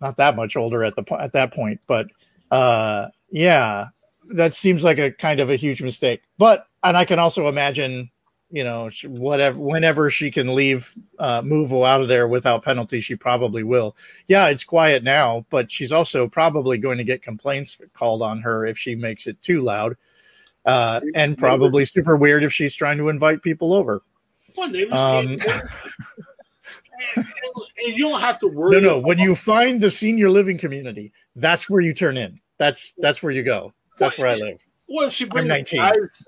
not 0.00 0.16
that 0.18 0.36
much 0.36 0.56
older 0.56 0.84
at 0.84 0.96
the 0.96 1.04
at 1.18 1.32
that 1.32 1.54
point, 1.54 1.80
but 1.86 2.08
uh, 2.50 3.08
yeah, 3.30 3.86
that 4.34 4.54
seems 4.54 4.84
like 4.84 4.98
a 4.98 5.10
kind 5.10 5.40
of 5.40 5.50
a 5.50 5.56
huge 5.56 5.82
mistake. 5.82 6.22
But 6.36 6.66
and 6.82 6.96
I 6.96 7.04
can 7.04 7.18
also 7.18 7.48
imagine 7.48 8.10
you 8.54 8.62
know, 8.62 8.88
whatever, 9.02 9.58
whenever 9.58 10.10
she 10.10 10.30
can 10.30 10.54
leave, 10.54 10.94
uh, 11.18 11.42
move 11.42 11.72
out 11.72 12.00
of 12.00 12.06
there 12.06 12.28
without 12.28 12.62
penalty, 12.62 13.00
she 13.00 13.16
probably 13.16 13.64
will. 13.64 13.96
Yeah, 14.28 14.46
it's 14.46 14.62
quiet 14.62 15.02
now, 15.02 15.44
but 15.50 15.72
she's 15.72 15.90
also 15.90 16.28
probably 16.28 16.78
going 16.78 16.98
to 16.98 17.04
get 17.04 17.20
complaints 17.20 17.76
called 17.94 18.22
on 18.22 18.42
her 18.42 18.64
if 18.64 18.78
she 18.78 18.94
makes 18.94 19.26
it 19.26 19.42
too 19.42 19.58
loud, 19.58 19.96
uh, 20.64 21.00
and 21.16 21.36
probably 21.36 21.84
super 21.84 22.14
weird 22.16 22.44
if 22.44 22.52
she's 22.52 22.76
trying 22.76 22.98
to 22.98 23.08
invite 23.08 23.42
people 23.42 23.72
over. 23.72 24.02
Well, 24.56 24.68
um, 24.92 25.26
and, 25.26 25.44
you 27.78 28.08
don't 28.08 28.20
have 28.20 28.38
to 28.38 28.46
worry. 28.46 28.80
No, 28.80 28.88
no. 28.88 28.98
When 29.00 29.18
you 29.18 29.34
find 29.34 29.80
the 29.80 29.90
senior 29.90 30.30
living 30.30 30.58
community, 30.58 31.10
that's 31.34 31.68
where 31.68 31.80
you 31.80 31.92
turn 31.92 32.16
in. 32.16 32.38
That's 32.58 32.94
that's 32.98 33.20
where 33.20 33.32
you 33.32 33.42
go. 33.42 33.72
That's 33.98 34.16
where 34.16 34.28
I 34.28 34.36
live. 34.36 34.60
Well, 34.88 35.10
she 35.10 35.24
brings 35.24 35.48
guys, 35.48 36.22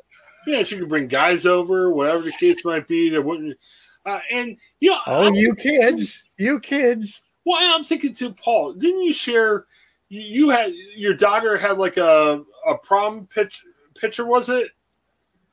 yeah, 0.47 0.63
she 0.63 0.79
could 0.79 0.89
bring 0.89 1.09
guys 1.09 1.47
over, 1.47 1.91
whatever 1.91 2.23
the 2.23 2.33
case 2.33 2.65
might 2.65 2.89
be. 2.89 3.11
That 3.11 3.23
wouldn't, 3.23 3.57
uh, 4.05 4.21
and 4.31 4.57
you 4.81 4.91
know, 4.91 4.99
oh, 5.07 5.33
you 5.33 5.55
kids, 5.55 6.25
you 6.37 6.61
kids. 6.61 7.23
Well, 7.45 7.59
I'm 7.77 7.85
thinking 7.85 8.15
to 8.15 8.33
Paul. 8.33 8.75
Didn't 8.75 9.03
you 9.03 9.13
share? 9.13 9.67
You, 10.09 10.21
you 10.21 10.49
had 10.51 10.73
your 10.97 11.15
daughter 11.15 11.57
had 11.57 11.79
like 11.79 11.97
a 11.97 12.43
a 12.67 12.79
prom 12.79 13.27
pitch, 13.27 13.65
picture, 13.95 14.27
was 14.27 14.49
it? 14.49 14.69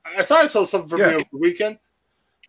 I 0.06 0.24
thought 0.24 0.44
I 0.44 0.48
saw 0.48 0.66
something 0.66 0.90
from 0.90 1.00
yeah. 1.00 1.10
you 1.10 1.16
over 1.16 1.26
the 1.32 1.40
weekend. 1.40 1.80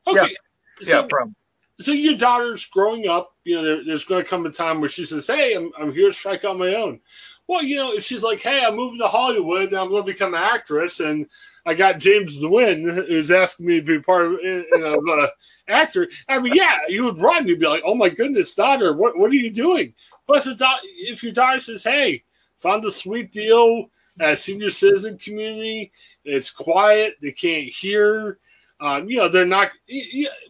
Okay. 0.07 0.21
Yeah, 0.21 0.87
so, 0.87 1.01
yeah 1.01 1.07
prom 1.09 1.35
so 1.81 1.93
your 1.93 2.17
daughter's 2.17 2.67
growing 2.67 3.09
up. 3.09 3.35
You 3.45 3.57
know, 3.57 3.63
there, 3.63 3.85
there's 3.85 4.05
going 4.05 4.23
to 4.23 4.29
come 4.29 4.47
a 4.47 4.51
time 4.51 4.81
where 4.81 4.91
she 4.91 5.05
says, 5.05 5.27
"Hey, 5.27 5.55
I'm 5.55 5.73
I'm 5.79 5.93
here 5.93 6.09
to 6.09 6.15
strike 6.15 6.45
on 6.45 6.59
my 6.59 6.75
own." 6.75 7.01
Well, 7.47 7.63
you 7.63 7.77
know, 7.77 7.93
if 7.93 8.05
she's 8.05 8.23
like, 8.23 8.41
"Hey, 8.41 8.65
I'm 8.65 8.77
moving 8.77 9.01
to 9.01 9.09
Hollywood 9.09 9.69
and 9.69 9.79
I'm 9.79 9.89
going 9.89 10.05
to 10.05 10.13
become 10.13 10.35
an 10.35 10.43
actress," 10.43 11.01
and 11.01 11.27
I 11.67 11.75
got 11.75 11.99
James 11.99 12.39
Nguyen 12.39 13.07
who's 13.07 13.31
asking 13.31 13.67
me 13.67 13.81
to 13.81 13.87
be 13.87 14.01
part 14.01 14.27
of 14.27 14.33
you 14.43 14.67
know, 14.73 15.23
uh, 15.23 15.29
actor. 15.69 16.09
I 16.29 16.39
mean, 16.39 16.55
yeah, 16.55 16.79
you 16.89 17.05
would 17.05 17.19
run. 17.19 17.47
You'd 17.47 17.61
be 17.61 17.67
like, 17.67 17.83
"Oh 17.85 17.95
my 17.95 18.09
goodness, 18.09 18.55
daughter, 18.55 18.93
what 18.93 19.17
what 19.19 19.31
are 19.31 19.35
you 19.35 19.51
doing?" 19.51 19.95
But 20.27 20.47
if, 20.47 20.61
if 20.99 21.23
your 21.23 21.33
daughter 21.33 21.61
says, 21.61 21.83
"Hey, 21.83 22.25
found 22.61 22.85
a 22.85 22.91
sweet 22.91 23.33
deal 23.33 23.91
at 24.21 24.39
senior 24.39 24.71
citizen 24.71 25.19
community," 25.19 25.93
it's 26.25 26.51
quiet, 26.51 27.17
they 27.23 27.33
can't 27.33 27.69
hear 27.69 28.39
um, 28.81 29.09
you 29.09 29.17
know, 29.17 29.29
they're 29.29 29.47
not. 29.47 29.71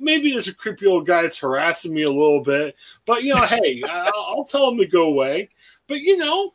Maybe 0.00 0.32
there's 0.32 0.48
a 0.48 0.54
creepy 0.54 0.86
old 0.86 1.06
guy 1.06 1.22
that's 1.22 1.38
harassing 1.38 1.94
me 1.94 2.02
a 2.02 2.10
little 2.10 2.42
bit, 2.42 2.74
but 3.06 3.22
you 3.22 3.34
know, 3.34 3.44
hey, 3.44 3.82
I'll, 3.88 4.12
I'll, 4.16 4.44
tell 4.44 4.70
him 4.70 4.78
to 4.78 4.86
go 4.86 5.04
away. 5.04 5.48
But 5.86 6.00
you 6.00 6.16
know, 6.16 6.52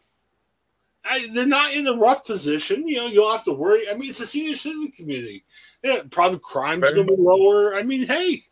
I, 1.05 1.29
they're 1.33 1.45
not 1.45 1.73
in 1.73 1.87
a 1.87 1.93
rough 1.93 2.25
position. 2.25 2.87
You 2.87 2.97
know, 2.97 3.07
you 3.07 3.15
don't 3.15 3.31
have 3.31 3.45
to 3.45 3.53
worry. 3.53 3.89
I 3.89 3.95
mean, 3.95 4.09
it's 4.09 4.19
a 4.19 4.27
senior 4.27 4.55
citizen 4.55 4.91
community. 4.91 5.43
Yeah, 5.83 6.01
probably 6.09 6.39
crime's 6.39 6.93
going 6.93 7.07
to 7.07 7.15
be 7.15 7.21
lower. 7.21 7.75
I 7.75 7.83
mean, 7.83 8.05
hey, 8.05 8.43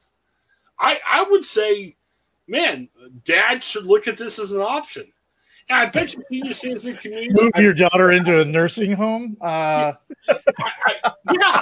I 0.79 0.99
I 1.07 1.23
would 1.29 1.45
say, 1.45 1.95
man, 2.47 2.89
dad 3.25 3.63
should 3.63 3.85
look 3.85 4.07
at 4.07 4.17
this 4.17 4.39
as 4.39 4.51
an 4.51 4.61
option. 4.61 5.11
And 5.69 5.79
I 5.79 5.85
bet 5.87 6.13
you 6.13 6.23
senior 6.29 6.53
citizen 6.53 6.95
community 6.95 7.29
move 7.33 7.51
your 7.57 7.73
daughter 7.73 8.13
into 8.13 8.39
a 8.39 8.45
nursing 8.45 8.93
home. 8.93 9.35
Uh... 9.41 9.93
I, 10.29 10.39
I, 11.03 11.13
yeah. 11.33 11.61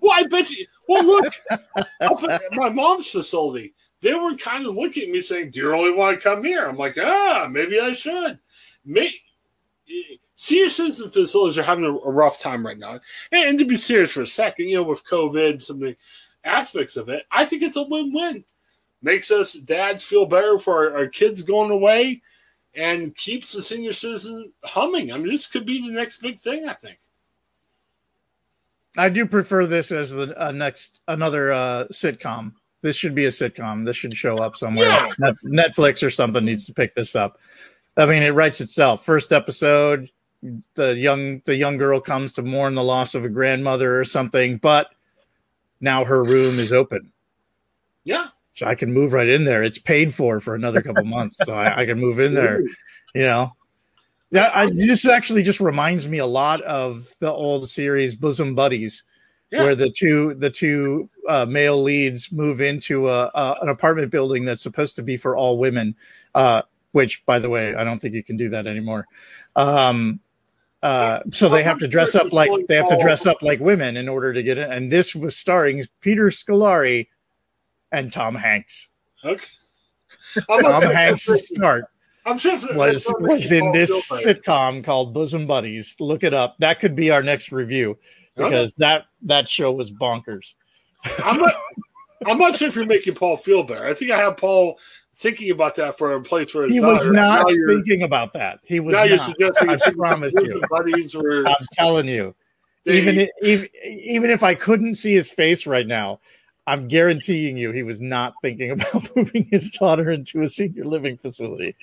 Well, 0.00 0.12
I 0.12 0.26
bet 0.26 0.50
you. 0.50 0.66
Well, 0.88 1.04
look, 1.04 1.34
my 2.52 2.68
mom's 2.68 3.08
facility. 3.08 3.74
They 4.02 4.14
were 4.14 4.34
kind 4.36 4.66
of 4.66 4.74
looking 4.74 5.04
at 5.04 5.10
me 5.10 5.22
saying, 5.22 5.50
"Do 5.50 5.60
you 5.60 5.70
really 5.70 5.92
want 5.92 6.16
to 6.16 6.22
come 6.22 6.42
here?" 6.42 6.66
I'm 6.66 6.76
like, 6.76 6.96
"Ah, 6.98 7.46
maybe 7.50 7.78
I 7.78 7.92
should." 7.92 8.38
May, 8.84 9.12
senior 10.36 10.68
citizen 10.68 11.10
facilities 11.10 11.58
are 11.58 11.62
having 11.62 11.84
a, 11.84 11.94
a, 11.94 12.10
rough 12.10 12.38
time 12.38 12.64
right 12.64 12.78
now. 12.78 13.00
And, 13.30 13.50
and, 13.50 13.58
to 13.58 13.64
be 13.64 13.76
serious 13.76 14.12
for 14.12 14.22
a 14.22 14.26
second, 14.26 14.68
you 14.68 14.76
know, 14.76 14.82
with 14.82 15.04
COVID, 15.04 15.62
some 15.62 15.76
of 15.76 15.82
the 15.82 15.96
aspects 16.44 16.96
of 16.96 17.08
it, 17.08 17.24
I 17.30 17.44
think 17.44 17.62
it's 17.62 17.76
a 17.76 17.82
win-win. 17.82 18.44
Makes 19.02 19.30
us 19.30 19.52
dads 19.52 20.02
feel 20.02 20.26
better 20.26 20.58
for 20.58 20.90
our, 20.90 20.98
our 20.98 21.06
kids 21.08 21.42
going 21.42 21.70
away, 21.70 22.22
and 22.74 23.14
keeps 23.16 23.52
the 23.52 23.62
senior 23.62 23.92
citizen 23.92 24.52
humming. 24.64 25.12
I 25.12 25.18
mean, 25.18 25.30
this 25.30 25.46
could 25.46 25.66
be 25.66 25.80
the 25.80 25.92
next 25.92 26.20
big 26.20 26.38
thing. 26.38 26.68
I 26.68 26.74
think. 26.74 26.98
I 28.96 29.08
do 29.08 29.24
prefer 29.26 29.66
this 29.66 29.92
as 29.92 30.10
the 30.10 30.34
uh, 30.42 30.52
next 30.52 31.00
another 31.08 31.52
uh, 31.52 31.84
sitcom. 31.92 32.52
This 32.82 32.96
should 32.96 33.14
be 33.14 33.26
a 33.26 33.30
sitcom. 33.30 33.84
This 33.84 33.96
should 33.96 34.14
show 34.14 34.38
up 34.38 34.56
somewhere. 34.56 34.86
Yeah. 34.86 35.32
Netflix 35.44 36.02
or 36.02 36.10
something 36.10 36.44
needs 36.44 36.66
to 36.66 36.74
pick 36.74 36.94
this 36.94 37.14
up. 37.14 37.38
I 38.00 38.06
mean, 38.06 38.22
it 38.22 38.30
writes 38.30 38.60
itself. 38.60 39.04
First 39.04 39.32
episode, 39.32 40.10
the 40.74 40.94
young 40.94 41.42
the 41.44 41.54
young 41.54 41.76
girl 41.76 42.00
comes 42.00 42.32
to 42.32 42.42
mourn 42.42 42.74
the 42.74 42.82
loss 42.82 43.14
of 43.14 43.24
a 43.24 43.28
grandmother 43.28 43.98
or 43.98 44.04
something, 44.04 44.56
but 44.56 44.88
now 45.80 46.04
her 46.04 46.22
room 46.22 46.58
is 46.58 46.72
open. 46.72 47.12
Yeah, 48.04 48.28
so 48.54 48.66
I 48.66 48.74
can 48.74 48.92
move 48.92 49.12
right 49.12 49.28
in 49.28 49.44
there. 49.44 49.62
It's 49.62 49.78
paid 49.78 50.14
for 50.14 50.40
for 50.40 50.54
another 50.54 50.80
couple 50.80 51.04
months, 51.18 51.36
so 51.44 51.54
I, 51.54 51.82
I, 51.82 51.86
can 51.86 51.98
move 51.98 52.20
in 52.20 52.34
there. 52.34 52.62
You 53.14 53.22
know, 53.22 53.54
yeah, 54.30 54.50
I, 54.54 54.70
this 54.70 55.06
actually 55.06 55.42
just 55.42 55.60
reminds 55.60 56.08
me 56.08 56.18
a 56.18 56.26
lot 56.26 56.62
of 56.62 57.14
the 57.20 57.30
old 57.30 57.68
series 57.68 58.16
Bosom 58.16 58.54
Buddies, 58.54 59.04
yeah. 59.50 59.62
where 59.62 59.74
the 59.74 59.90
two 59.90 60.34
the 60.34 60.50
two 60.50 61.10
uh, 61.28 61.44
male 61.44 61.82
leads 61.82 62.32
move 62.32 62.62
into 62.62 63.10
a, 63.10 63.30
a, 63.34 63.56
an 63.60 63.68
apartment 63.68 64.10
building 64.10 64.46
that's 64.46 64.62
supposed 64.62 64.96
to 64.96 65.02
be 65.02 65.18
for 65.18 65.36
all 65.36 65.58
women. 65.58 65.94
Uh, 66.34 66.62
which, 66.92 67.24
by 67.26 67.38
the 67.38 67.48
way, 67.48 67.74
I 67.74 67.84
don't 67.84 68.00
think 68.00 68.14
you 68.14 68.22
can 68.22 68.36
do 68.36 68.48
that 68.50 68.66
anymore. 68.66 69.06
Um, 69.56 70.20
uh, 70.82 71.20
so 71.30 71.48
they 71.48 71.62
have 71.62 71.78
to 71.78 71.88
dress 71.88 72.14
up 72.14 72.32
like 72.32 72.50
they 72.66 72.76
have 72.76 72.88
to 72.88 72.98
dress 72.98 73.26
up 73.26 73.42
like 73.42 73.60
women 73.60 73.96
in 73.96 74.08
order 74.08 74.32
to 74.32 74.42
get 74.42 74.58
in. 74.58 74.72
And 74.72 74.90
this 74.90 75.14
was 75.14 75.36
starring 75.36 75.84
Peter 76.00 76.28
Scolari 76.28 77.08
and 77.92 78.12
Tom 78.12 78.34
Hanks. 78.34 78.88
Okay. 79.24 79.44
Tom 80.48 80.82
Hanks' 80.82 81.48
start 81.48 81.84
I'm 82.26 82.38
sure 82.38 82.58
was 82.74 83.12
was 83.18 83.50
in 83.50 83.72
this 83.72 83.90
sitcom 84.10 84.84
called 84.84 85.14
Bosom 85.14 85.46
Buddies. 85.46 85.96
Look 86.00 86.22
it 86.22 86.34
up. 86.34 86.56
That 86.58 86.80
could 86.80 86.94
be 86.94 87.10
our 87.10 87.22
next 87.22 87.50
review 87.50 87.98
because 88.36 88.70
okay. 88.72 88.76
that 88.78 89.04
that 89.22 89.48
show 89.48 89.72
was 89.72 89.90
bonkers. 89.90 90.54
I'm 91.24 91.38
not. 91.38 91.54
I'm 92.26 92.36
not 92.36 92.56
sure 92.56 92.68
if 92.68 92.76
you're 92.76 92.84
making 92.84 93.14
Paul 93.14 93.38
feel 93.38 93.62
better. 93.62 93.86
I 93.86 93.94
think 93.94 94.10
I 94.10 94.18
have 94.18 94.36
Paul 94.36 94.78
thinking 95.20 95.50
about 95.50 95.76
that 95.76 95.98
for 95.98 96.12
a 96.12 96.22
place 96.22 96.50
for 96.50 96.64
his 96.64 96.72
he 96.72 96.80
was 96.80 97.08
not 97.08 97.46
thinking 97.68 98.02
about 98.02 98.32
that. 98.32 98.60
He 98.64 98.80
was. 98.80 98.92
Now 98.92 99.00
not. 99.00 99.08
you're 99.08 99.18
suggesting. 99.18 99.68
I 99.68 99.76
promise 99.76 100.32
you. 100.34 100.62
Buddies 100.70 101.14
were. 101.14 101.46
I'm 101.46 101.66
telling 101.72 102.08
you. 102.08 102.34
They, 102.84 103.02
even, 103.02 103.28
even 103.42 103.68
even 103.84 104.30
if 104.30 104.42
I 104.42 104.54
couldn't 104.54 104.94
see 104.94 105.14
his 105.14 105.30
face 105.30 105.66
right 105.66 105.86
now, 105.86 106.20
I'm 106.70 106.86
guaranteeing 106.86 107.56
you 107.56 107.72
he 107.72 107.82
was 107.82 108.00
not 108.00 108.34
thinking 108.42 108.70
about 108.70 109.10
moving 109.16 109.48
his 109.50 109.70
daughter 109.70 110.12
into 110.12 110.42
a 110.42 110.48
senior 110.48 110.84
living 110.84 111.18
facility. 111.18 111.74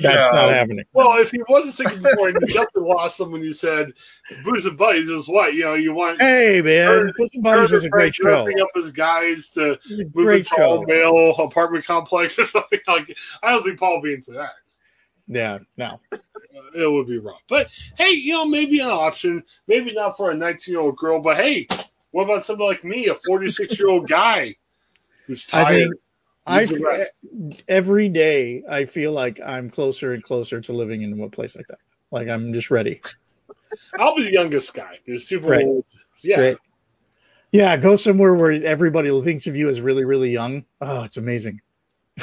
That's 0.00 0.26
yeah. 0.26 0.30
not 0.32 0.52
happening. 0.52 0.84
Well, 0.92 1.20
if 1.20 1.32
he 1.32 1.40
wasn't 1.48 1.74
thinking 1.74 2.04
before, 2.04 2.28
he 2.28 2.34
definitely 2.34 2.84
lost 2.84 3.18
them 3.18 3.32
when 3.32 3.42
you 3.42 3.52
said 3.52 3.92
Bosom 4.44 4.76
Buddies 4.76 5.10
is 5.10 5.26
what? 5.26 5.54
You 5.54 5.64
know, 5.64 5.74
you 5.74 5.92
want. 5.92 6.20
Hey, 6.20 6.62
man. 6.62 7.12
Bosom 7.18 7.42
Buddies 7.42 7.72
was 7.72 7.84
a 7.84 7.88
great 7.88 8.14
show. 8.14 8.22
Dressing 8.22 8.60
up 8.60 8.68
as 8.76 8.92
guys 8.92 9.50
to 9.54 9.76
move 10.14 10.28
into 10.28 10.62
all 10.62 10.84
male 10.84 11.34
apartment 11.38 11.84
complex 11.84 12.38
or 12.38 12.44
something 12.46 12.78
like 12.86 13.18
I 13.42 13.50
don't 13.50 13.64
think 13.64 13.80
Paul 13.80 14.00
be 14.00 14.14
into 14.14 14.30
that. 14.32 14.52
Yeah, 15.26 15.58
no. 15.76 15.98
Uh, 16.12 16.18
it 16.76 16.90
would 16.90 17.08
be 17.08 17.18
wrong. 17.18 17.40
But 17.48 17.70
hey, 17.96 18.10
you 18.10 18.34
know, 18.34 18.44
maybe 18.44 18.78
an 18.78 18.86
option. 18.86 19.42
Maybe 19.66 19.92
not 19.92 20.16
for 20.16 20.30
a 20.30 20.34
19 20.34 20.72
year 20.72 20.80
old 20.80 20.96
girl, 20.96 21.20
but 21.20 21.38
hey, 21.38 21.66
what 22.10 22.24
about 22.24 22.44
somebody 22.44 22.68
like 22.68 22.84
me, 22.84 23.08
a 23.08 23.14
46 23.26 23.78
year 23.78 23.88
old 23.88 24.08
guy 24.08 24.56
who's 25.26 25.46
tired? 25.46 25.92
I, 26.46 26.66
think 26.66 26.82
I 26.86 27.04
every 27.68 28.08
day 28.08 28.62
I 28.68 28.86
feel 28.86 29.12
like 29.12 29.38
I'm 29.44 29.68
closer 29.70 30.14
and 30.14 30.22
closer 30.22 30.60
to 30.60 30.72
living 30.72 31.02
in 31.02 31.20
a 31.20 31.28
place 31.28 31.54
like 31.56 31.66
that. 31.68 31.78
Like 32.10 32.28
I'm 32.28 32.52
just 32.52 32.70
ready. 32.70 33.00
I'll 33.98 34.16
be 34.16 34.24
the 34.24 34.32
youngest 34.32 34.72
guy. 34.72 34.98
There's 35.06 35.28
super 35.28 35.48
right. 35.48 35.64
old. 35.64 35.84
Yeah. 36.22 36.36
Great. 36.36 36.58
Yeah, 37.50 37.76
go 37.78 37.96
somewhere 37.96 38.34
where 38.34 38.52
everybody 38.62 39.08
thinks 39.22 39.46
of 39.46 39.56
you 39.56 39.68
as 39.68 39.80
really, 39.80 40.04
really 40.04 40.30
young. 40.30 40.64
Oh, 40.82 41.02
it's 41.02 41.16
amazing. 41.16 41.60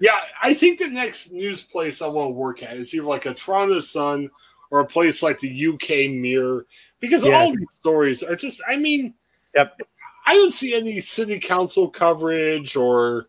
yeah, 0.00 0.20
I 0.40 0.54
think 0.54 0.78
the 0.78 0.88
next 0.88 1.32
news 1.32 1.64
place 1.64 2.00
I 2.00 2.06
want 2.06 2.28
to 2.28 2.34
work 2.34 2.62
at 2.62 2.76
is 2.76 2.94
either 2.94 3.04
like 3.04 3.26
a 3.26 3.34
Toronto 3.34 3.80
Sun 3.80 4.30
or 4.70 4.80
a 4.80 4.86
place 4.86 5.22
like 5.22 5.40
the 5.40 5.66
UK 5.66 6.12
Mirror 6.12 6.66
because 7.00 7.24
yeah. 7.24 7.38
all 7.38 7.50
these 7.50 7.72
stories 7.78 8.22
are 8.22 8.36
just. 8.36 8.60
I 8.68 8.76
mean, 8.76 9.14
yep. 9.54 9.78
I 10.26 10.34
don't 10.34 10.54
see 10.54 10.74
any 10.74 11.00
city 11.00 11.38
council 11.38 11.88
coverage 11.88 12.76
or 12.76 13.26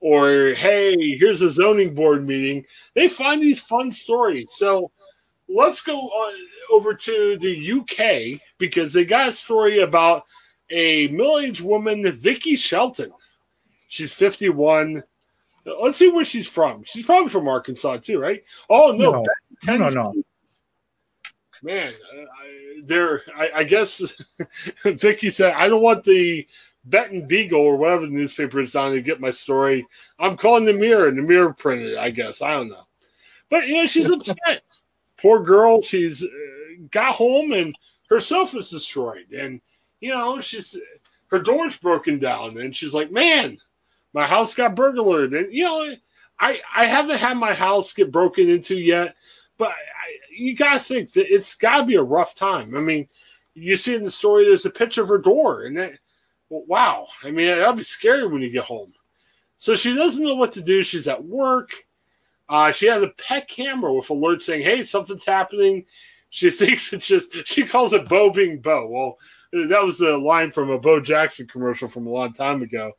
or 0.00 0.54
hey, 0.54 1.16
here's 1.16 1.42
a 1.42 1.50
zoning 1.50 1.94
board 1.94 2.26
meeting. 2.26 2.64
They 2.94 3.08
find 3.08 3.42
these 3.42 3.60
fun 3.60 3.92
stories. 3.92 4.52
So 4.54 4.90
let's 5.48 5.82
go 5.82 5.98
on 5.98 6.34
over 6.72 6.94
to 6.94 7.38
the 7.38 7.72
UK 7.72 8.40
because 8.58 8.92
they 8.92 9.04
got 9.04 9.28
a 9.28 9.32
story 9.32 9.80
about 9.80 10.24
a 10.70 11.08
middle-aged 11.08 11.62
woman, 11.62 12.10
Vicky 12.12 12.56
Shelton. 12.56 13.12
She's 13.88 14.12
51. 14.12 15.02
Let's 15.82 15.98
see 15.98 16.08
where 16.08 16.24
she's 16.24 16.48
from. 16.48 16.84
She's 16.84 17.04
probably 17.04 17.28
from 17.28 17.48
Arkansas 17.48 17.98
too, 17.98 18.18
right? 18.18 18.42
Oh 18.70 18.92
no, 18.92 19.24
no, 19.66 19.76
no, 19.76 19.88
no. 19.88 20.14
Man, 21.62 21.92
I, 21.92 22.80
there. 22.84 23.22
I, 23.36 23.50
I 23.56 23.64
guess 23.64 24.16
Vicky 24.84 25.30
said 25.30 25.54
I 25.54 25.68
don't 25.68 25.82
want 25.82 26.04
the 26.04 26.46
Benton 26.84 27.26
Beagle 27.26 27.60
or 27.60 27.76
whatever 27.76 28.02
the 28.02 28.12
newspaper 28.12 28.60
is 28.60 28.72
down 28.72 28.92
to 28.92 29.02
get 29.02 29.20
my 29.20 29.30
story. 29.30 29.86
I'm 30.18 30.36
calling 30.36 30.64
the 30.64 30.72
Mirror, 30.72 31.08
and 31.08 31.18
the 31.18 31.22
Mirror 31.22 31.54
printed. 31.54 31.96
I 31.96 32.10
guess 32.10 32.42
I 32.42 32.52
don't 32.52 32.68
know, 32.68 32.86
but 33.48 33.66
you 33.66 33.76
know 33.76 33.86
she's 33.86 34.10
upset. 34.10 34.62
Poor 35.16 35.42
girl. 35.42 35.82
She's 35.82 36.24
uh, 36.24 36.28
got 36.90 37.14
home 37.14 37.52
and 37.52 37.74
her 38.08 38.20
sofa's 38.20 38.70
destroyed, 38.70 39.32
and 39.32 39.60
you 40.00 40.10
know 40.10 40.40
she's 40.40 40.78
her 41.28 41.38
door's 41.38 41.76
broken 41.76 42.18
down, 42.18 42.58
and 42.58 42.74
she's 42.74 42.94
like, 42.94 43.12
man, 43.12 43.58
my 44.12 44.26
house 44.26 44.54
got 44.54 44.74
burglared, 44.74 45.34
and 45.34 45.52
you 45.52 45.64
know. 45.64 45.94
I, 46.42 46.58
I 46.74 46.86
haven't 46.86 47.18
had 47.18 47.34
my 47.34 47.52
house 47.52 47.92
get 47.92 48.10
broken 48.10 48.48
into 48.48 48.74
yet, 48.78 49.14
but 49.58 49.74
you 50.30 50.56
got 50.56 50.74
to 50.74 50.80
think 50.80 51.12
that 51.12 51.32
it's 51.32 51.54
got 51.54 51.78
to 51.78 51.84
be 51.84 51.96
a 51.96 52.02
rough 52.02 52.34
time. 52.34 52.76
I 52.76 52.80
mean, 52.80 53.08
you 53.54 53.76
see 53.76 53.94
in 53.94 54.04
the 54.04 54.10
story, 54.10 54.44
there's 54.44 54.66
a 54.66 54.70
picture 54.70 55.02
of 55.02 55.08
her 55.08 55.18
door, 55.18 55.64
and 55.64 55.76
that, 55.76 55.92
well, 56.48 56.64
wow. 56.66 57.06
I 57.22 57.30
mean, 57.30 57.48
that'll 57.48 57.74
be 57.74 57.82
scary 57.82 58.26
when 58.26 58.42
you 58.42 58.50
get 58.50 58.64
home. 58.64 58.92
So 59.58 59.76
she 59.76 59.94
doesn't 59.94 60.22
know 60.22 60.36
what 60.36 60.52
to 60.54 60.62
do. 60.62 60.82
She's 60.82 61.08
at 61.08 61.24
work. 61.24 61.70
Uh, 62.48 62.72
she 62.72 62.86
has 62.86 63.02
a 63.02 63.08
pet 63.08 63.48
camera 63.48 63.92
with 63.92 64.08
alerts 64.08 64.44
saying, 64.44 64.62
"Hey, 64.62 64.84
something's 64.84 65.24
happening." 65.24 65.84
She 66.30 66.50
thinks 66.50 66.92
it's 66.92 67.06
just. 67.06 67.46
She 67.46 67.64
calls 67.64 67.92
it 67.92 68.08
Bo 68.08 68.30
being 68.30 68.60
Bo. 68.60 68.86
Well, 68.88 69.18
that 69.68 69.84
was 69.84 70.00
a 70.00 70.16
line 70.16 70.50
from 70.50 70.70
a 70.70 70.78
Bo 70.78 71.00
Jackson 71.00 71.46
commercial 71.46 71.88
from 71.88 72.06
a 72.06 72.10
long 72.10 72.32
time 72.32 72.62
ago. 72.62 72.92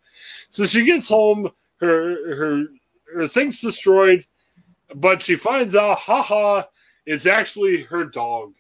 So 0.52 0.66
she 0.66 0.86
gets 0.86 1.10
home. 1.10 1.50
Her 1.80 2.36
her 2.36 2.66
her 3.16 3.28
thing's 3.28 3.60
destroyed 3.60 4.26
but 4.96 5.24
she 5.24 5.36
finds 5.36 5.76
out, 5.76 6.00
haha, 6.00 6.64
it's 7.06 7.26
actually 7.26 7.84
her 7.84 8.06
dog. 8.06 8.54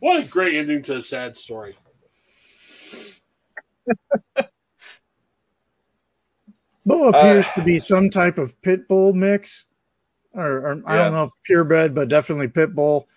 What 0.00 0.24
a 0.24 0.26
great 0.26 0.54
ending 0.54 0.82
to 0.84 0.96
a 0.96 1.00
sad 1.00 1.36
story. 1.36 1.74
Bo 6.86 7.08
appears 7.08 7.46
uh, 7.46 7.52
to 7.54 7.62
be 7.62 7.78
some 7.78 8.08
type 8.08 8.38
of 8.38 8.60
pit 8.62 8.88
bull 8.88 9.12
mix, 9.12 9.66
or, 10.32 10.58
or 10.58 10.76
yeah. 10.76 10.82
I 10.86 10.96
don't 10.96 11.12
know 11.12 11.24
if 11.24 11.32
purebred, 11.44 11.94
but 11.94 12.08
definitely 12.08 12.48
pit 12.48 12.74
bull. 12.74 13.08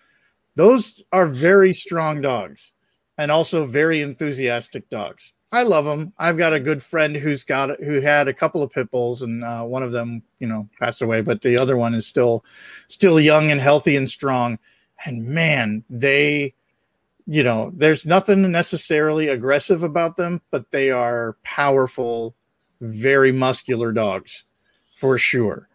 Those 0.56 1.02
are 1.12 1.26
very 1.26 1.72
strong 1.72 2.20
dogs 2.20 2.72
and 3.16 3.30
also 3.30 3.64
very 3.64 4.02
enthusiastic 4.02 4.88
dogs. 4.90 5.32
I 5.52 5.64
love 5.64 5.84
them. 5.84 6.14
I've 6.18 6.38
got 6.38 6.54
a 6.54 6.60
good 6.60 6.82
friend 6.82 7.14
who's 7.14 7.44
got 7.44 7.78
who 7.78 8.00
had 8.00 8.26
a 8.26 8.32
couple 8.32 8.62
of 8.62 8.72
pit 8.72 8.90
bulls, 8.90 9.20
and 9.20 9.44
uh, 9.44 9.62
one 9.64 9.82
of 9.82 9.92
them, 9.92 10.22
you 10.38 10.46
know, 10.46 10.66
passed 10.80 11.02
away, 11.02 11.20
but 11.20 11.42
the 11.42 11.58
other 11.58 11.76
one 11.76 11.94
is 11.94 12.06
still 12.06 12.42
still 12.88 13.20
young 13.20 13.50
and 13.50 13.60
healthy 13.60 13.94
and 13.94 14.08
strong. 14.08 14.58
And 15.04 15.26
man, 15.26 15.84
they, 15.90 16.54
you 17.26 17.42
know, 17.42 17.70
there's 17.74 18.06
nothing 18.06 18.50
necessarily 18.50 19.28
aggressive 19.28 19.82
about 19.82 20.16
them, 20.16 20.40
but 20.50 20.70
they 20.70 20.90
are 20.90 21.36
powerful, 21.42 22.34
very 22.80 23.30
muscular 23.30 23.92
dogs, 23.92 24.44
for 24.94 25.18
sure. 25.18 25.68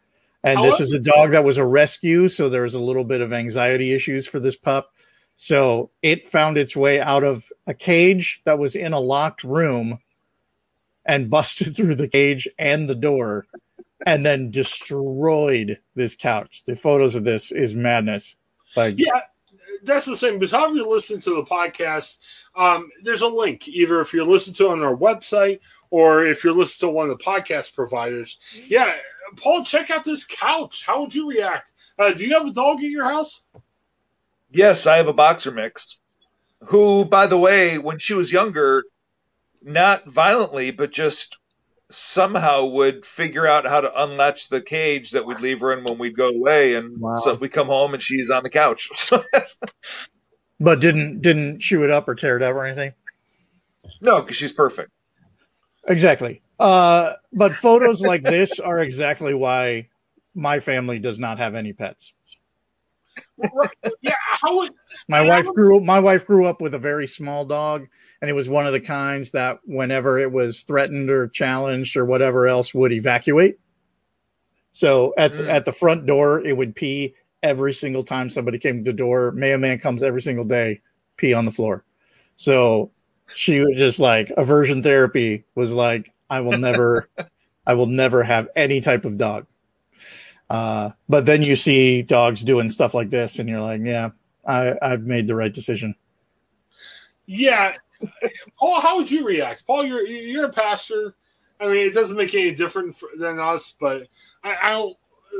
And 0.43 0.63
this 0.63 0.79
is 0.79 0.93
a 0.93 0.99
dog 0.99 1.31
that 1.31 1.43
was 1.43 1.57
a 1.57 1.65
rescue, 1.65 2.29
so 2.29 2.49
there's 2.49 2.73
a 2.73 2.79
little 2.79 3.03
bit 3.03 3.21
of 3.21 3.33
anxiety 3.33 3.93
issues 3.93 4.25
for 4.25 4.39
this 4.39 4.55
pup 4.55 4.93
so 5.37 5.91
it 6.01 6.25
found 6.25 6.57
its 6.57 6.75
way 6.75 6.99
out 6.99 7.23
of 7.23 7.51
a 7.67 7.73
cage 7.73 8.41
that 8.43 8.57
was 8.57 8.75
in 8.75 8.91
a 8.91 8.99
locked 8.99 9.43
room 9.43 9.99
and 11.05 11.29
busted 11.29 11.75
through 11.75 11.95
the 11.95 12.09
cage 12.09 12.49
and 12.59 12.89
the 12.89 12.95
door 12.95 13.45
and 14.05 14.25
then 14.25 14.49
destroyed 14.49 15.79
this 15.95 16.15
couch. 16.15 16.63
The 16.65 16.75
photos 16.75 17.15
of 17.15 17.23
this 17.23 17.51
is 17.51 17.75
madness. 17.75 18.35
Like 18.75 18.95
Yeah, 18.97 19.21
that's 19.83 20.07
the 20.07 20.17
same. 20.17 20.39
Because 20.39 20.51
however 20.51 20.73
you 20.73 20.89
listen 20.89 21.21
to 21.21 21.35
the 21.35 21.43
podcast, 21.43 22.17
um, 22.55 22.89
there's 23.03 23.21
a 23.21 23.27
link. 23.27 23.67
Either 23.67 24.01
if 24.01 24.13
you're 24.13 24.25
listening 24.25 24.55
to 24.55 24.65
it 24.65 24.71
on 24.71 24.83
our 24.83 24.95
website 24.95 25.59
or 25.91 26.25
if 26.25 26.43
you're 26.43 26.53
listening 26.53 26.89
to 26.89 26.95
one 26.95 27.09
of 27.09 27.17
the 27.17 27.23
podcast 27.23 27.75
providers. 27.75 28.39
Yeah, 28.67 28.91
Paul, 29.35 29.63
check 29.63 29.91
out 29.91 30.03
this 30.03 30.25
couch. 30.25 30.83
How 30.85 31.01
would 31.01 31.13
you 31.13 31.29
react? 31.29 31.73
Uh, 31.99 32.11
do 32.11 32.23
you 32.23 32.33
have 32.33 32.47
a 32.47 32.51
dog 32.51 32.83
in 32.83 32.91
your 32.91 33.05
house? 33.05 33.43
Yes, 34.57 34.87
I 34.87 34.97
have 34.97 35.07
a 35.07 35.13
boxer 35.13 35.51
mix. 35.51 35.99
Who, 36.69 37.05
by 37.05 37.27
the 37.27 37.37
way, 37.37 37.77
when 37.77 37.99
she 37.99 38.15
was 38.15 38.31
younger, 38.31 38.85
not 39.61 40.05
violently, 40.05 40.71
but 40.71 40.91
just 40.91 41.37
somehow 41.91 42.65
would 42.65 43.05
figure 43.05 43.45
out 43.45 43.67
how 43.67 43.81
to 43.81 44.03
unlatch 44.03 44.49
the 44.49 44.59
cage 44.59 45.11
that 45.11 45.27
we'd 45.27 45.41
leave 45.41 45.59
her 45.59 45.73
in 45.73 45.83
when 45.83 45.99
we'd 45.99 46.17
go 46.17 46.29
away, 46.29 46.73
and 46.73 46.99
wow. 46.99 47.17
so 47.17 47.35
we 47.35 47.49
come 47.49 47.67
home 47.67 47.93
and 47.93 48.01
she's 48.01 48.31
on 48.31 48.41
the 48.41 48.49
couch. 48.49 48.89
but 50.59 50.79
didn't 50.79 51.21
didn't 51.21 51.59
chew 51.59 51.83
it 51.83 51.91
up 51.91 52.07
or 52.07 52.15
tear 52.15 52.37
it 52.37 52.41
up 52.41 52.55
or 52.55 52.65
anything. 52.65 52.93
No, 54.01 54.21
because 54.21 54.37
she's 54.37 54.53
perfect. 54.53 54.89
Exactly. 55.87 56.41
Uh, 56.59 57.13
but 57.31 57.53
photos 57.53 58.01
like 58.01 58.23
this 58.23 58.59
are 58.59 58.81
exactly 58.81 59.35
why 59.35 59.89
my 60.33 60.59
family 60.59 60.97
does 60.97 61.19
not 61.19 61.37
have 61.37 61.53
any 61.53 61.73
pets 61.73 62.11
yeah, 64.01 64.15
my 65.07 65.27
wife 65.27 65.47
grew 65.53 65.79
my 65.79 65.99
wife 65.99 66.25
grew 66.25 66.45
up 66.45 66.61
with 66.61 66.73
a 66.73 66.79
very 66.79 67.07
small 67.07 67.45
dog, 67.45 67.87
and 68.21 68.29
it 68.29 68.33
was 68.33 68.49
one 68.49 68.65
of 68.65 68.73
the 68.73 68.79
kinds 68.79 69.31
that 69.31 69.59
whenever 69.65 70.19
it 70.19 70.31
was 70.31 70.61
threatened 70.61 71.09
or 71.09 71.27
challenged 71.27 71.95
or 71.95 72.05
whatever 72.05 72.47
else 72.47 72.73
would 72.73 72.91
evacuate. 72.91 73.59
So 74.73 75.13
at 75.17 75.31
mm. 75.31 75.47
at 75.47 75.65
the 75.65 75.71
front 75.71 76.05
door, 76.05 76.39
it 76.45 76.55
would 76.55 76.75
pee 76.75 77.15
every 77.43 77.73
single 77.73 78.03
time 78.03 78.29
somebody 78.29 78.59
came 78.59 78.83
to 78.83 78.91
the 78.91 78.97
door. 78.97 79.31
Maya 79.31 79.57
Man 79.57 79.79
comes 79.79 80.03
every 80.03 80.21
single 80.21 80.45
day, 80.45 80.81
pee 81.17 81.33
on 81.33 81.45
the 81.45 81.51
floor. 81.51 81.83
So 82.37 82.91
she 83.33 83.59
was 83.59 83.75
just 83.75 83.99
like 83.99 84.31
aversion 84.37 84.83
therapy 84.83 85.43
was 85.55 85.71
like, 85.71 86.11
I 86.29 86.41
will 86.41 86.57
never, 86.57 87.09
I 87.67 87.73
will 87.73 87.87
never 87.87 88.23
have 88.23 88.47
any 88.55 88.81
type 88.81 89.05
of 89.05 89.17
dog. 89.17 89.45
Uh, 90.49 90.91
but 91.09 91.25
then 91.25 91.43
you 91.43 91.55
see 91.55 92.01
dogs 92.01 92.41
doing 92.41 92.69
stuff 92.69 92.93
like 92.93 93.09
this, 93.09 93.39
and 93.39 93.49
you're 93.49 93.61
like, 93.61 93.81
yeah, 93.83 94.11
I, 94.47 94.73
I've 94.81 95.03
made 95.03 95.27
the 95.27 95.35
right 95.35 95.53
decision. 95.53 95.95
Yeah, 97.25 97.75
Paul, 98.57 98.81
how 98.81 98.97
would 98.97 99.11
you 99.11 99.25
react? 99.25 99.67
Paul, 99.67 99.85
you're 99.85 100.05
you're 100.05 100.45
a 100.45 100.53
pastor. 100.53 101.13
I 101.59 101.65
mean, 101.65 101.87
it 101.87 101.93
doesn't 101.93 102.15
make 102.15 102.33
any 102.33 102.53
different 102.53 102.95
than 103.19 103.39
us, 103.39 103.75
but 103.79 104.07
I, 104.43 104.55
I 104.61 104.69
don't 104.71 104.97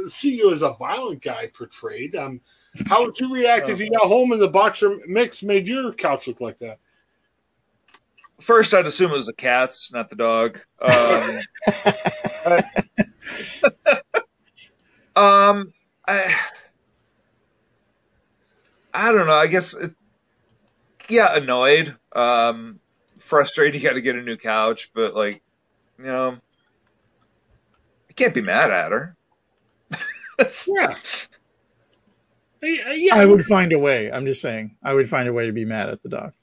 see 0.10 0.36
you 0.36 0.52
as 0.52 0.64
a 0.64 0.74
violent 0.74 1.22
guy 1.22 1.50
portrayed. 1.54 2.16
Um, 2.16 2.42
how 2.88 3.04
would 3.04 3.20
you 3.20 3.34
react 3.34 3.70
if 3.70 3.80
you 3.80 3.90
got 3.90 4.08
home 4.08 4.32
and 4.32 4.42
the 4.42 4.48
boxer 4.48 5.00
mix 5.08 5.42
made 5.44 5.68
your 5.68 5.94
couch 5.94 6.28
look 6.28 6.42
like 6.42 6.60
that? 6.60 6.80
First, 8.42 8.74
I'd 8.74 8.86
assume 8.86 9.12
it 9.12 9.16
was 9.16 9.26
the 9.28 9.34
cats, 9.34 9.92
not 9.94 10.10
the 10.10 10.16
dog. 10.16 10.60
Um, 10.80 11.40
Um, 15.18 15.74
I, 16.08 16.32
I 18.98 19.12
don't 19.12 19.28
know. 19.28 19.34
I 19.34 19.46
guess, 19.46 19.76
it, 19.76 19.94
yeah, 21.08 21.36
annoyed, 21.36 21.96
um, 22.14 22.80
frustrated. 23.20 23.80
You 23.80 23.88
got 23.88 23.94
to 23.94 24.02
get 24.02 24.16
a 24.16 24.24
new 24.24 24.38
couch, 24.38 24.90
but 24.92 25.14
like, 25.14 25.44
you 26.00 26.06
know, 26.06 26.38
I 28.10 28.14
can't 28.14 28.34
be 28.34 28.42
mad 28.42 28.72
at 28.72 28.92
her. 28.92 29.16
yeah. 30.68 30.96
yeah. 32.64 33.16
I 33.16 33.26
would 33.26 33.46
find 33.46 33.72
a 33.72 33.78
way. 33.78 34.12
I'm 34.12 34.26
just 34.26 34.42
saying, 34.42 34.76
I 34.84 34.96
would 34.96 35.08
find 35.08 35.30
a 35.30 35.34
way 35.34 35.46
to 35.46 35.54
be 35.54 35.64
mad 35.64 35.90
at 35.90 36.02
the 36.02 36.10
dog. 36.10 36.34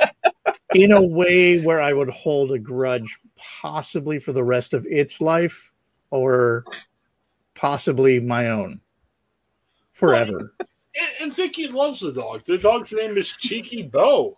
In 0.74 0.92
a 0.92 1.02
way 1.02 1.62
where 1.62 1.80
I 1.80 1.94
would 1.94 2.10
hold 2.10 2.52
a 2.52 2.58
grudge, 2.58 3.18
possibly 3.36 4.18
for 4.18 4.32
the 4.32 4.44
rest 4.44 4.74
of 4.74 4.84
its 4.86 5.22
life, 5.22 5.72
or 6.10 6.64
possibly 7.54 8.20
my 8.20 8.50
own 8.50 8.82
forever. 9.90 10.52
Well, 10.96 11.06
and, 11.06 11.22
and 11.22 11.36
Vicky 11.36 11.68
loves 11.68 12.00
the 12.00 12.12
dog. 12.12 12.42
The 12.46 12.58
dog's 12.58 12.92
name 12.92 13.16
is 13.16 13.28
Cheeky 13.28 13.82
Bo. 13.82 14.36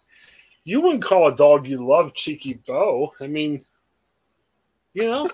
You 0.64 0.81
wouldn't 0.81 1.03
call 1.03 1.29
a 1.29 1.37
dog 1.37 1.66
you 1.66 1.85
love 1.87 2.14
Cheeky 2.14 2.61
Bo. 2.66 3.12
I 3.21 3.27
mean, 3.27 3.64
you 4.94 5.09
know. 5.09 5.31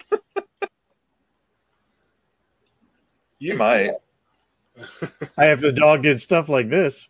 you 3.39 3.57
might. 3.57 3.93
I 5.39 5.45
have 5.45 5.61
the 5.61 5.73
dog 5.73 6.03
did 6.03 6.21
stuff 6.21 6.49
like 6.49 6.69
this, 6.69 7.09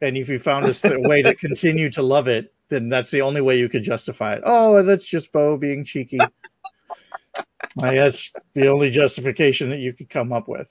and 0.00 0.16
if 0.16 0.28
you 0.28 0.38
found 0.38 0.66
a 0.66 1.00
way 1.08 1.22
to 1.22 1.34
continue 1.34 1.90
to 1.90 2.02
love 2.02 2.28
it, 2.28 2.52
then 2.68 2.88
that's 2.88 3.10
the 3.10 3.22
only 3.22 3.40
way 3.40 3.58
you 3.58 3.68
could 3.68 3.82
justify 3.82 4.34
it. 4.34 4.42
Oh, 4.44 4.82
that's 4.82 5.06
just 5.06 5.32
Bo 5.32 5.56
being 5.56 5.84
cheeky. 5.84 6.18
I 7.80 7.94
guess 7.94 8.30
the 8.54 8.68
only 8.68 8.90
justification 8.90 9.70
that 9.70 9.78
you 9.78 9.92
could 9.92 10.10
come 10.10 10.32
up 10.32 10.48
with. 10.48 10.70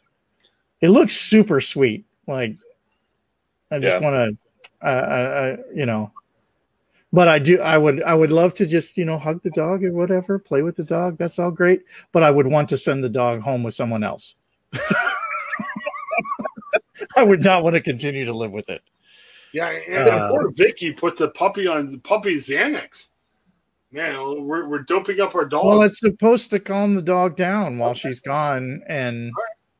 It 0.82 0.89
looks 0.89 1.15
super 1.15 1.60
sweet. 1.60 2.06
Like 2.28 2.56
I 3.71 3.80
just 3.80 4.01
yeah. 4.01 4.10
want 4.10 4.38
to, 4.82 4.88
uh, 4.88 4.89
uh, 4.89 5.58
you 5.73 5.86
know. 5.86 6.12
But 7.13 7.27
I 7.27 7.39
do. 7.39 7.60
I 7.62 7.77
would. 7.77 8.03
I 8.03 8.13
would 8.13 8.32
love 8.32 8.53
to 8.56 8.65
just 8.65 8.97
you 8.97 9.06
know 9.06 9.17
hug 9.17 9.41
the 9.41 9.49
dog 9.49 9.84
or 9.84 9.93
whatever, 9.93 10.39
play 10.39 10.62
with 10.62 10.75
the 10.75 10.84
dog. 10.84 11.17
That's 11.17 11.39
all 11.39 11.51
great. 11.51 11.84
But 12.12 12.23
I 12.23 12.32
would 12.32 12.47
want 12.47 12.67
to 12.69 12.77
send 12.77 13.03
the 13.03 13.10
dog 13.10 13.39
home 13.39 13.63
with 13.63 13.75
someone 13.75 14.03
else. 14.03 14.36
I 17.15 17.23
would 17.23 17.43
not 17.43 17.63
want 17.63 17.75
to 17.75 17.82
continue 17.82 18.25
to 18.25 18.34
live 18.34 18.51
with 18.51 18.69
it. 18.69 18.82
Yeah, 19.53 19.69
and 19.69 20.10
uh, 20.10 20.30
poor 20.30 20.51
Vicky 20.51 20.91
put 20.91 21.17
the 21.17 21.30
puppy 21.30 21.67
on 21.67 21.91
the 21.91 21.97
puppy 21.97 22.36
Xanax. 22.36 23.12
Man, 23.91 24.45
we're, 24.45 24.67
we're 24.67 24.84
doping 24.84 25.21
up 25.21 25.34
our 25.34 25.45
dog. 25.45 25.65
Well, 25.65 25.82
it's 25.82 25.99
supposed 25.99 26.49
to 26.49 26.60
calm 26.60 26.95
the 26.95 27.01
dog 27.01 27.38
down 27.38 27.77
while 27.77 27.93
she's 27.93 28.19
gone, 28.19 28.82
and 28.88 29.32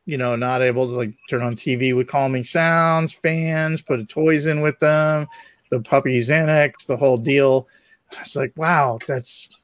you 0.08 0.18
know, 0.18 0.38
not 0.38 0.62
able 0.62 0.88
to 0.88 0.94
like 0.94 1.14
turn 1.30 1.44
on 1.44 1.56
TV 1.56 1.96
with 1.96 2.08
calming 2.08 2.44
sounds, 2.44 3.14
fans, 3.14 3.82
put 3.82 4.08
toys 4.08 4.46
in 4.46 4.62
with 4.62 4.80
them, 4.80 5.28
the 5.70 5.82
puppy 5.82 6.18
Xanax, 6.20 6.88
the 6.88 6.96
whole 6.96 7.18
deal. 7.18 7.68
It's 8.14 8.38
like, 8.38 8.54
wow, 8.56 9.00
that's 9.06 9.60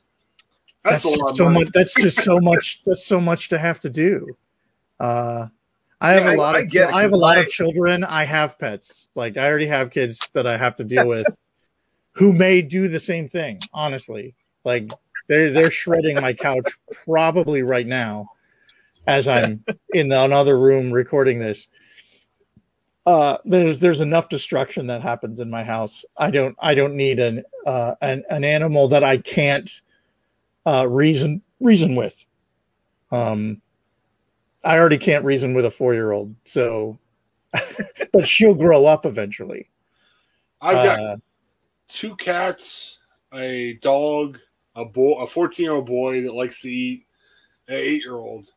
that's, 0.83 1.03
that's 1.03 1.37
so 1.37 1.49
much. 1.49 1.69
That's 1.73 1.93
just 1.93 2.21
so 2.21 2.39
much. 2.41 2.81
That's 2.85 3.05
so 3.05 3.21
much 3.21 3.47
to 3.49 3.57
have 3.57 3.79
to 3.79 3.89
do. 3.89 4.35
Uh, 4.99 5.47
I 6.01 6.11
have 6.11 6.25
yeah, 6.25 6.35
a 6.35 6.37
lot 6.37 6.55
I, 6.55 6.59
of 6.59 6.75
I, 6.75 6.97
I 6.97 7.01
have 7.03 7.13
a 7.13 7.17
lot 7.17 7.37
of 7.37 7.49
children. 7.49 8.03
I 8.03 8.25
have 8.25 8.59
pets. 8.59 9.07
Like 9.15 9.37
I 9.37 9.47
already 9.47 9.67
have 9.67 9.91
kids 9.91 10.29
that 10.33 10.45
I 10.45 10.57
have 10.57 10.75
to 10.75 10.83
deal 10.83 11.07
with, 11.07 11.25
who 12.11 12.33
may 12.33 12.61
do 12.61 12.89
the 12.89 12.99
same 12.99 13.29
thing. 13.29 13.61
Honestly, 13.73 14.35
like 14.65 14.91
they're 15.29 15.53
they're 15.53 15.71
shredding 15.71 16.19
my 16.19 16.33
couch 16.33 16.69
probably 17.05 17.61
right 17.61 17.87
now, 17.87 18.27
as 19.07 19.27
I'm 19.27 19.63
in 19.93 20.11
another 20.11 20.57
room 20.57 20.91
recording 20.91 21.39
this. 21.39 21.67
Uh, 23.05 23.37
there's 23.43 23.79
there's 23.79 23.99
enough 23.99 24.29
destruction 24.29 24.87
that 24.87 25.01
happens 25.01 25.39
in 25.41 25.49
my 25.49 25.63
house. 25.63 26.05
I 26.17 26.31
don't 26.31 26.55
I 26.59 26.73
don't 26.73 26.95
need 26.95 27.19
an 27.19 27.43
uh, 27.65 27.95
an 28.01 28.23
an 28.29 28.45
animal 28.45 28.87
that 28.89 29.03
I 29.03 29.17
can't 29.17 29.69
uh, 30.65 30.87
reason 30.89 31.41
reason 31.59 31.95
with. 31.95 32.25
Um, 33.11 33.61
I 34.63 34.77
already 34.77 34.97
can't 34.97 35.25
reason 35.25 35.53
with 35.53 35.65
a 35.65 35.71
four 35.71 35.93
year 35.93 36.13
old, 36.13 36.33
so 36.45 36.97
but 38.13 38.27
she'll 38.27 38.55
grow 38.55 38.85
up 38.85 39.05
eventually. 39.05 39.69
I've 40.61 40.75
got 40.75 40.99
uh, 40.99 41.17
two 41.89 42.15
cats, 42.15 42.99
a 43.33 43.73
dog, 43.81 44.39
a 44.75 44.85
boy, 44.85 45.21
a 45.21 45.27
fourteen 45.27 45.65
year 45.65 45.73
old 45.73 45.87
boy 45.87 46.21
that 46.21 46.33
likes 46.33 46.61
to 46.61 46.71
eat, 46.71 47.05
an 47.67 47.75
eight 47.75 48.01
year 48.01 48.15
old. 48.15 48.49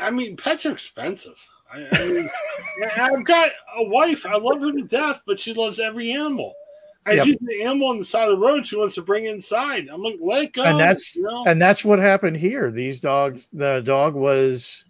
I 0.00 0.10
mean, 0.10 0.36
pets 0.36 0.66
are 0.66 0.72
expensive. 0.72 1.36
I, 1.72 1.86
I 1.92 2.06
mean, 2.06 2.30
I've 2.96 3.24
got 3.24 3.50
a 3.76 3.84
wife. 3.84 4.26
I 4.26 4.36
love 4.36 4.60
her 4.60 4.72
to 4.72 4.82
death, 4.82 5.22
but 5.26 5.40
she 5.40 5.54
loves 5.54 5.80
every 5.80 6.12
animal. 6.12 6.54
I 7.06 7.12
yep. 7.12 7.24
see 7.24 7.38
the 7.40 7.62
animal 7.62 7.88
on 7.88 7.98
the 7.98 8.04
side 8.04 8.28
of 8.28 8.38
the 8.38 8.44
road. 8.44 8.66
She 8.66 8.76
wants 8.76 8.94
to 8.96 9.02
bring 9.02 9.24
inside. 9.24 9.88
I'm 9.90 10.02
like, 10.02 10.18
let 10.20 10.52
go. 10.52 10.62
And 10.62 10.78
that's 10.78 11.16
you 11.16 11.22
know? 11.22 11.44
and 11.46 11.60
that's 11.60 11.84
what 11.84 11.98
happened 11.98 12.36
here. 12.36 12.70
These 12.70 13.00
dogs. 13.00 13.48
The 13.52 13.80
dog 13.80 14.14
was 14.14 14.84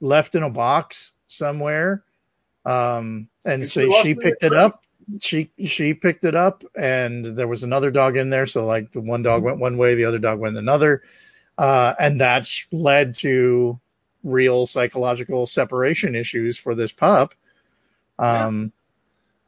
left 0.00 0.34
in 0.34 0.42
a 0.42 0.50
box 0.50 1.12
somewhere, 1.26 2.04
um, 2.64 3.28
and, 3.44 3.62
and 3.62 3.68
so 3.68 3.82
she, 3.82 4.02
she 4.02 4.14
picked 4.14 4.42
it 4.42 4.54
up. 4.54 4.84
She 5.20 5.50
she 5.66 5.92
picked 5.92 6.24
it 6.24 6.34
up, 6.34 6.64
and 6.76 7.36
there 7.36 7.48
was 7.48 7.62
another 7.62 7.90
dog 7.90 8.16
in 8.16 8.30
there. 8.30 8.46
So 8.46 8.64
like 8.64 8.90
the 8.92 9.00
one 9.00 9.22
dog 9.22 9.42
went 9.42 9.58
one 9.58 9.76
way, 9.76 9.94
the 9.94 10.06
other 10.06 10.18
dog 10.18 10.38
went 10.38 10.56
another, 10.56 11.02
uh, 11.58 11.94
and 11.98 12.18
that's 12.18 12.66
led 12.72 13.14
to 13.16 13.78
real 14.24 14.66
psychological 14.66 15.46
separation 15.46 16.14
issues 16.14 16.58
for 16.58 16.74
this 16.74 16.92
pup. 16.92 17.34
Um, 18.18 18.62
yeah. 18.62 18.68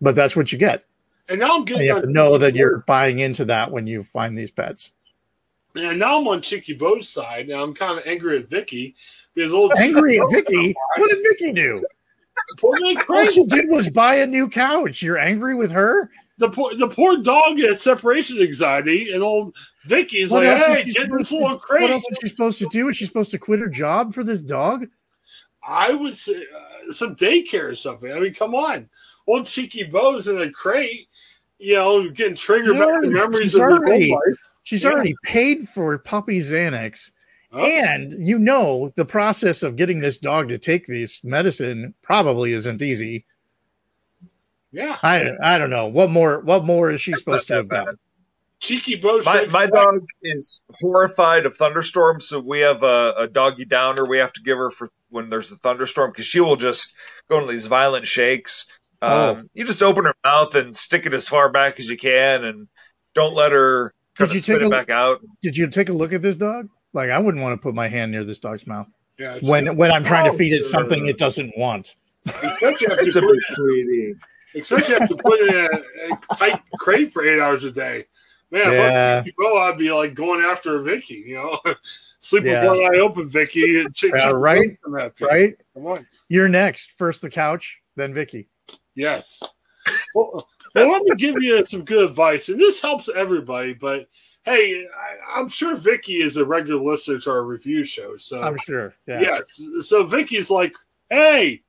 but 0.00 0.14
that's 0.14 0.35
what 0.37 0.50
you 0.52 0.58
get. 0.58 0.85
And 1.28 1.40
now 1.40 1.56
I'm 1.56 1.64
getting. 1.64 1.87
you 1.87 1.94
have 1.94 2.04
to 2.04 2.11
know 2.11 2.38
that 2.38 2.54
you're 2.54 2.78
buying 2.87 3.20
into 3.20 3.44
that 3.46 3.70
when 3.70 3.87
you 3.87 4.02
find 4.02 4.37
these 4.37 4.50
pets. 4.50 4.92
And 5.74 5.98
now 5.98 6.20
I'm 6.20 6.28
on 6.28 6.42
Cheeky 6.42 6.74
Bo's 6.74 7.08
side. 7.08 7.48
Now 7.48 7.62
I'm 7.62 7.74
kind 7.74 7.98
of 7.98 8.06
angry 8.06 8.38
at 8.38 8.48
Vicky 8.48 8.94
because 9.35 9.52
old 9.52 9.72
angry 9.78 10.18
at 10.18 10.30
Vicky. 10.30 10.74
What 10.96 11.11
did 11.11 11.22
Vicky 11.22 11.52
do? 11.52 11.76
All 12.62 13.24
she 13.26 13.44
did 13.44 13.68
was 13.68 13.90
buy 13.90 14.16
a 14.16 14.26
new 14.26 14.48
couch. 14.48 15.02
You're 15.02 15.18
angry 15.18 15.54
with 15.54 15.70
her? 15.72 16.11
The 16.42 16.50
poor, 16.50 16.74
the 16.74 16.88
poor 16.88 17.18
dog 17.18 17.59
has 17.61 17.81
separation 17.81 18.40
anxiety, 18.40 19.12
and 19.12 19.22
old 19.22 19.55
Vicky's 19.85 20.31
what 20.31 20.44
like, 20.44 20.59
"Hey, 20.59 20.90
get 20.90 21.09
this 21.11 21.31
little 21.31 21.57
crate." 21.57 21.83
What 21.83 21.92
else 21.92 22.05
is 22.11 22.18
she 22.20 22.28
supposed 22.28 22.59
to 22.59 22.68
do? 22.70 22.88
Is 22.88 22.96
she 22.96 23.07
supposed 23.07 23.31
to 23.31 23.38
quit 23.38 23.61
her 23.61 23.68
job 23.68 24.12
for 24.12 24.24
this 24.24 24.40
dog? 24.40 24.87
I 25.66 25.92
would 25.92 26.16
say 26.16 26.35
uh, 26.35 26.92
some 26.92 27.14
daycare 27.14 27.70
or 27.70 27.74
something. 27.76 28.11
I 28.11 28.18
mean, 28.18 28.35
come 28.35 28.55
on, 28.55 28.88
old 29.26 29.46
Cheeky 29.46 29.85
Bo's 29.85 30.26
in 30.26 30.40
a 30.40 30.50
crate 30.50 31.09
you 31.62 31.76
know, 31.76 32.11
getting 32.11 32.35
triggered 32.35 32.76
back 32.76 33.02
the 33.02 33.11
memories 33.11 33.55
of 33.55 33.61
already, 33.61 34.11
life. 34.11 34.48
She's 34.64 34.83
yeah. 34.83 34.90
already 34.90 35.14
paid 35.24 35.68
for 35.68 35.96
puppy 35.98 36.40
Xanax. 36.40 37.12
And 37.52 38.26
you 38.26 38.38
know 38.38 38.90
the 38.96 39.05
process 39.05 39.62
of 39.62 39.76
getting 39.76 40.00
this 40.00 40.16
dog 40.16 40.48
to 40.48 40.59
take 40.59 40.87
this 40.87 41.22
medicine 41.22 41.94
probably 42.02 42.55
isn't 42.55 42.81
easy. 42.81 43.26
Yeah. 44.72 44.98
I 45.02 45.22
I 45.42 45.58
don't 45.58 45.70
know. 45.70 45.87
What 45.87 46.11
more 46.11 46.40
what 46.40 46.64
more 46.64 46.90
is 46.90 47.00
she 47.00 47.12
That's 47.12 47.24
supposed 47.24 47.48
to 47.48 47.54
have 47.54 47.68
done? 47.68 47.98
Cheeky 48.62 48.94
Bo. 48.96 49.20
My, 49.22 49.46
my 49.46 49.66
dog 49.66 50.06
is 50.22 50.62
horrified 50.70 51.46
of 51.46 51.56
thunderstorms, 51.56 52.28
so 52.28 52.38
we 52.38 52.61
have 52.61 52.85
a, 52.85 53.14
a, 53.18 53.28
doggy 53.28 53.64
downer 53.64 54.06
we 54.06 54.18
have 54.18 54.32
to 54.35 54.40
give 54.40 54.56
her 54.56 54.70
for 54.70 54.88
when 55.11 55.30
there's 55.30 55.50
a 55.50 55.56
thunderstorm 55.56 56.12
because 56.12 56.26
she 56.26 56.38
will 56.38 56.54
just 56.54 56.94
go 57.28 57.40
into 57.40 57.52
these 57.52 57.66
violent 57.66 58.06
shakes. 58.06 58.68
Oh. 59.02 59.32
Um, 59.32 59.50
you 59.52 59.64
just 59.64 59.82
open 59.82 60.04
her 60.04 60.14
mouth 60.24 60.54
and 60.54 60.76
stick 60.76 61.06
it 61.06 61.12
as 61.12 61.26
far 61.26 61.50
back 61.50 61.80
as 61.80 61.90
you 61.90 61.96
can, 61.96 62.44
and 62.44 62.68
don't 63.14 63.35
let 63.35 63.50
her 63.50 63.92
kind 64.16 64.30
did 64.30 64.37
you 64.37 64.40
spit 64.40 64.62
it 64.62 64.70
back 64.70 64.90
out. 64.90 65.20
Did 65.42 65.56
you 65.56 65.68
take 65.68 65.88
a 65.88 65.92
look 65.92 66.12
at 66.12 66.22
this 66.22 66.37
dog? 66.37 66.68
Like, 66.92 67.11
I 67.11 67.18
wouldn't 67.18 67.42
want 67.42 67.61
to 67.61 67.62
put 67.62 67.74
my 67.74 67.88
hand 67.88 68.12
near 68.12 68.22
this 68.22 68.38
dog's 68.38 68.64
mouth. 68.64 68.92
Yeah, 69.18 69.38
when 69.42 69.76
when 69.76 69.90
I'm 69.90 70.04
trying 70.04 70.28
oh, 70.28 70.32
to 70.32 70.38
feed 70.38 70.52
it 70.52 70.64
something 70.64 71.06
it 71.06 71.18
doesn't 71.18 71.52
want. 71.58 71.96
Especially 72.26 72.87
after 72.90 73.00
it's 73.00 73.16
a 73.16 73.20
big 73.20 73.40
sweetie. 73.44 74.14
Especially 74.54 74.96
after 74.96 75.16
putting 75.16 75.48
in 75.48 75.64
a, 75.64 76.14
a, 76.14 76.36
tight 76.36 76.62
crate 76.78 77.12
for 77.12 77.26
eight 77.26 77.40
hours 77.40 77.64
a 77.64 77.70
day. 77.70 78.04
Man, 78.50 78.70
yeah. 78.72 79.20
if 79.20 79.26
I 79.26 79.30
go, 79.38 79.58
I'd 79.58 79.78
be 79.78 79.90
like 79.92 80.14
going 80.14 80.42
after 80.42 80.80
Vicky. 80.82 81.24
You 81.26 81.36
know, 81.36 81.60
sleep 82.20 82.44
yeah. 82.44 82.60
with 82.68 82.78
one 82.78 82.94
eye 82.94 82.98
open, 82.98 83.28
Vicky. 83.28 83.80
And 83.80 83.94
chick, 83.94 84.12
yeah, 84.14 84.30
right, 84.30 84.78
right. 84.86 85.56
Come 85.74 85.86
on. 85.86 86.06
You're 86.28 86.48
next. 86.48 86.92
First 86.92 87.22
the 87.22 87.30
couch, 87.30 87.80
then 87.96 88.12
Vicky. 88.12 88.48
Yes. 88.94 89.42
Well, 90.14 90.46
well, 90.74 90.92
let 90.92 91.02
me 91.02 91.16
give 91.16 91.40
you 91.40 91.64
some 91.64 91.84
good 91.84 92.10
advice, 92.10 92.48
and 92.48 92.60
this 92.60 92.80
helps 92.80 93.08
everybody. 93.08 93.72
But 93.72 94.08
hey, 94.44 94.86
I, 95.34 95.40
am 95.40 95.48
sure 95.48 95.76
Vicky 95.76 96.22
is 96.22 96.36
a 96.36 96.44
regular 96.44 96.82
listener 96.82 97.18
to 97.20 97.30
our 97.30 97.44
review 97.44 97.84
show, 97.84 98.16
so 98.16 98.42
I'm 98.42 98.58
sure. 98.58 98.94
Yeah. 99.06 99.20
Yes. 99.20 99.66
So 99.80 100.04
Vicky's 100.04 100.50
like, 100.50 100.74
"Hey, 101.08 101.62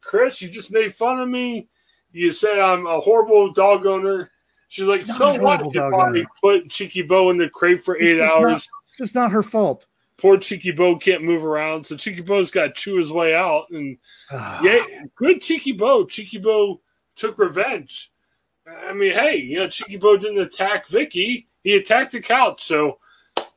Chris, 0.00 0.42
you 0.42 0.48
just 0.48 0.72
made 0.72 0.94
fun 0.94 1.20
of 1.20 1.28
me. 1.28 1.68
You 2.12 2.32
said 2.32 2.58
I'm 2.58 2.86
a 2.86 3.00
horrible 3.00 3.52
dog 3.52 3.86
owner." 3.86 4.30
She's 4.68 4.88
like, 4.88 5.04
"So 5.06 5.40
what 5.40 5.60
if 5.74 5.76
I 5.76 6.24
put 6.40 6.70
Cheeky 6.70 7.02
Bo 7.02 7.30
in 7.30 7.38
the 7.38 7.48
crate 7.48 7.82
for 7.82 7.96
eight 7.96 8.18
it's 8.18 8.30
hours?" 8.30 8.50
Not, 8.50 8.62
it's 8.88 8.98
just 8.98 9.14
not 9.14 9.30
her 9.30 9.42
fault 9.42 9.86
poor 10.22 10.38
Cheeky 10.38 10.70
Bo 10.70 10.96
can't 10.96 11.24
move 11.24 11.44
around, 11.44 11.84
so 11.84 11.96
Cheeky 11.96 12.20
Bo's 12.20 12.52
got 12.52 12.62
to 12.66 12.72
chew 12.72 12.96
his 12.96 13.10
way 13.10 13.34
out. 13.34 13.66
And 13.70 13.98
ah. 14.30 14.60
yeah, 14.62 14.84
good 15.16 15.42
Cheeky 15.42 15.72
Bo. 15.72 16.06
Cheeky 16.06 16.38
Bo 16.38 16.80
took 17.16 17.36
revenge. 17.38 18.12
I 18.66 18.92
mean, 18.92 19.12
hey, 19.12 19.36
you 19.36 19.58
know, 19.58 19.68
Cheeky 19.68 19.96
Bo 19.96 20.16
didn't 20.16 20.38
attack 20.38 20.86
Vicky; 20.86 21.48
he 21.64 21.74
attacked 21.74 22.12
the 22.12 22.20
couch. 22.20 22.64
So, 22.64 22.98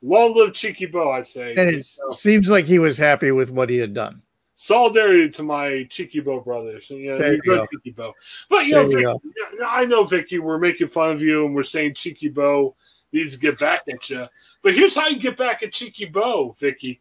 long 0.02 0.34
live 0.34 0.52
Cheeky 0.52 0.86
Bo, 0.86 1.12
I 1.12 1.22
say. 1.22 1.54
And 1.56 1.70
it 1.70 1.86
so, 1.86 2.10
seems 2.10 2.50
like 2.50 2.66
he 2.66 2.80
was 2.80 2.98
happy 2.98 3.30
with 3.30 3.52
what 3.52 3.70
he 3.70 3.76
had 3.76 3.94
done. 3.94 4.20
Solidarity 4.56 5.30
to 5.30 5.42
my 5.42 5.86
Cheeky 5.90 6.20
Bo 6.20 6.40
brothers. 6.40 6.88
You 6.88 7.12
know, 7.12 7.18
there 7.18 7.34
you 7.34 7.42
go. 7.42 7.64
Cheeky 7.72 7.90
Bo. 7.90 8.14
But 8.48 8.66
you 8.66 8.74
know, 8.74 8.86
Vicky, 8.86 9.00
you 9.00 9.64
I 9.64 9.84
know 9.84 10.02
Vicky, 10.04 10.38
we're 10.38 10.58
making 10.58 10.88
fun 10.88 11.10
of 11.10 11.20
you, 11.20 11.44
and 11.44 11.54
we're 11.54 11.62
saying 11.62 11.94
Cheeky 11.94 12.30
Bo 12.30 12.74
needs 13.12 13.34
to 13.34 13.40
get 13.40 13.58
back 13.58 13.82
at 13.88 14.08
you. 14.08 14.26
But 14.62 14.74
here's 14.74 14.96
how 14.96 15.08
you 15.08 15.18
get 15.18 15.36
back 15.36 15.62
at 15.62 15.72
Cheeky 15.72 16.06
Bo, 16.06 16.56
Vicky. 16.58 17.00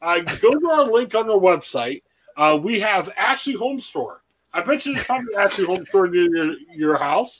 Uh, 0.00 0.20
go 0.40 0.58
to 0.58 0.70
our 0.70 0.90
link 0.90 1.14
on 1.14 1.30
our 1.30 1.38
website. 1.38 2.02
Uh, 2.36 2.58
we 2.60 2.80
have 2.80 3.10
Ashley 3.16 3.54
Home 3.54 3.80
Store. 3.80 4.22
I 4.52 4.62
bet 4.62 4.86
you 4.86 4.94
there's 4.94 5.06
probably 5.06 5.26
Ashley 5.38 5.66
Home 5.66 5.84
Store 5.86 6.08
near 6.08 6.34
your, 6.34 6.56
your 6.72 6.96
house. 6.96 7.38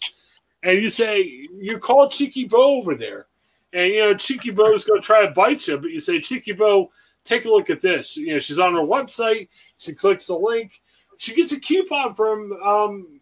And 0.62 0.80
you 0.80 0.88
say, 0.88 1.22
you 1.56 1.78
call 1.78 2.08
Cheeky 2.08 2.46
Bo 2.46 2.76
over 2.78 2.94
there. 2.94 3.26
And, 3.72 3.92
you 3.92 4.00
know, 4.00 4.14
Cheeky 4.14 4.50
Bo's 4.50 4.84
going 4.84 5.00
to 5.00 5.06
try 5.06 5.26
to 5.26 5.32
bite 5.32 5.66
you, 5.66 5.78
but 5.78 5.90
you 5.90 6.00
say, 6.00 6.20
Cheeky 6.20 6.52
Bo, 6.52 6.90
take 7.24 7.44
a 7.44 7.50
look 7.50 7.70
at 7.70 7.80
this. 7.80 8.16
You 8.16 8.34
know, 8.34 8.38
she's 8.38 8.58
on 8.58 8.74
her 8.74 8.80
website. 8.80 9.48
She 9.78 9.92
clicks 9.92 10.26
the 10.26 10.36
link. 10.36 10.80
She 11.18 11.34
gets 11.34 11.52
a 11.52 11.60
coupon 11.60 12.14
from, 12.14 12.52
um, 12.62 13.20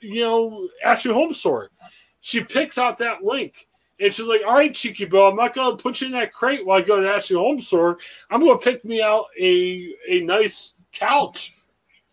you 0.00 0.22
know, 0.22 0.68
Ashley 0.84 1.12
Home 1.12 1.32
Store. 1.32 1.70
She 2.20 2.42
picks 2.42 2.78
out 2.78 2.98
that 2.98 3.22
link 3.22 3.68
and 4.00 4.12
she's 4.12 4.26
like, 4.26 4.40
all 4.46 4.54
right, 4.54 4.74
Cheeky 4.74 5.04
Bo, 5.04 5.28
I'm 5.28 5.36
not 5.36 5.54
going 5.54 5.76
to 5.76 5.82
put 5.82 6.00
you 6.00 6.08
in 6.08 6.12
that 6.14 6.32
crate 6.32 6.64
while 6.66 6.78
I 6.78 6.82
go 6.82 7.00
to 7.00 7.08
Ashley 7.08 7.36
Home 7.36 7.60
Store. 7.60 7.98
I'm 8.30 8.40
going 8.40 8.58
to 8.58 8.64
pick 8.64 8.84
me 8.84 9.00
out 9.00 9.26
a, 9.38 9.94
a 10.08 10.20
nice 10.22 10.74
couch. 10.92 11.54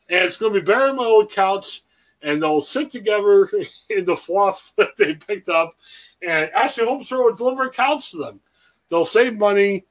And 0.09 0.25
it's 0.25 0.37
going 0.37 0.53
to 0.53 0.59
be 0.59 0.65
better 0.65 0.87
than 0.87 0.97
my 0.97 1.05
old 1.05 1.31
couch. 1.31 1.81
And 2.21 2.41
they'll 2.41 2.61
sit 2.61 2.91
together 2.91 3.49
in 3.89 4.05
the 4.05 4.15
fluff 4.15 4.71
that 4.77 4.95
they 4.97 5.15
picked 5.15 5.49
up. 5.49 5.75
And 6.21 6.51
Ashley 6.51 6.85
Home 6.85 7.03
Store 7.03 7.25
will 7.25 7.35
deliver 7.35 7.63
a 7.63 7.71
couch 7.71 8.11
to 8.11 8.17
them. 8.17 8.41
They'll 8.89 9.05
save 9.05 9.37
money. 9.37 9.85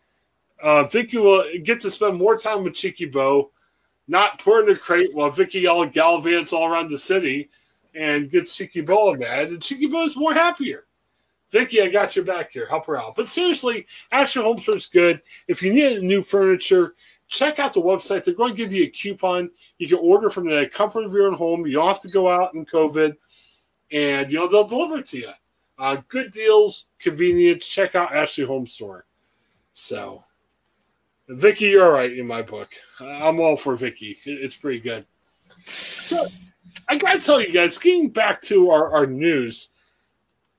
Uh, 0.62 0.84
Vicky 0.84 1.18
will 1.18 1.44
get 1.62 1.80
to 1.80 1.90
spend 1.90 2.18
more 2.18 2.38
time 2.38 2.64
with 2.64 2.74
Cheeky 2.74 3.06
Bo, 3.06 3.50
not 4.08 4.38
put 4.38 4.64
in 4.64 4.74
a 4.74 4.78
crate 4.78 5.14
while 5.14 5.30
Vicky 5.30 5.66
all 5.66 5.86
gallivants 5.86 6.52
all 6.52 6.66
around 6.66 6.90
the 6.90 6.98
city. 6.98 7.50
and 7.94 8.30
gets 8.30 8.54
Cheeky 8.54 8.82
Bo 8.82 9.14
mad, 9.14 9.48
and 9.48 9.62
Cheeky 9.62 9.86
Bo's 9.86 10.16
more 10.16 10.34
happier. 10.34 10.86
Vicky, 11.50 11.82
I 11.82 11.88
got 11.88 12.14
your 12.14 12.24
back 12.24 12.52
here. 12.52 12.68
Help 12.68 12.86
her 12.86 12.96
out. 12.96 13.16
But 13.16 13.28
seriously, 13.28 13.86
Ashley 14.12 14.42
Home 14.42 14.60
Store 14.60 14.76
is 14.76 14.86
good. 14.86 15.20
If 15.48 15.62
you 15.62 15.72
need 15.72 16.02
new 16.02 16.22
furniture, 16.22 16.94
check 17.28 17.58
out 17.58 17.74
the 17.74 17.80
website. 17.80 18.24
They're 18.24 18.34
going 18.34 18.54
to 18.54 18.56
give 18.56 18.72
you 18.72 18.84
a 18.84 18.88
coupon. 18.88 19.50
You 19.78 19.88
can 19.88 19.98
order 19.98 20.30
from 20.30 20.48
the 20.48 20.70
comfort 20.72 21.04
of 21.04 21.12
your 21.12 21.26
own 21.26 21.34
home. 21.34 21.66
You 21.66 21.74
don't 21.74 21.88
have 21.88 22.00
to 22.02 22.08
go 22.08 22.32
out 22.32 22.54
in 22.54 22.64
COVID, 22.64 23.16
and 23.90 24.30
you 24.30 24.38
know 24.38 24.46
they'll 24.48 24.68
deliver 24.68 24.98
it 24.98 25.08
to 25.08 25.18
you. 25.18 25.30
Uh, 25.78 25.96
good 26.08 26.30
deals, 26.32 26.86
convenience. 27.00 27.66
Check 27.66 27.94
out 27.94 28.14
Ashley 28.14 28.44
Home 28.44 28.66
Store. 28.66 29.06
So, 29.72 30.22
Vicky, 31.30 31.66
you're 31.66 31.86
all 31.86 31.92
right 31.92 32.12
in 32.12 32.26
my 32.26 32.42
book. 32.42 32.68
I'm 32.98 33.38
all 33.38 33.56
for 33.56 33.76
Vicky. 33.76 34.18
It's 34.24 34.56
pretty 34.56 34.80
good. 34.80 35.06
So, 35.64 36.26
I 36.88 36.96
got 36.96 37.12
to 37.12 37.20
tell 37.20 37.40
you 37.40 37.52
guys, 37.52 37.78
getting 37.78 38.10
back 38.10 38.42
to 38.42 38.70
our, 38.70 38.92
our 38.92 39.06
news, 39.06 39.68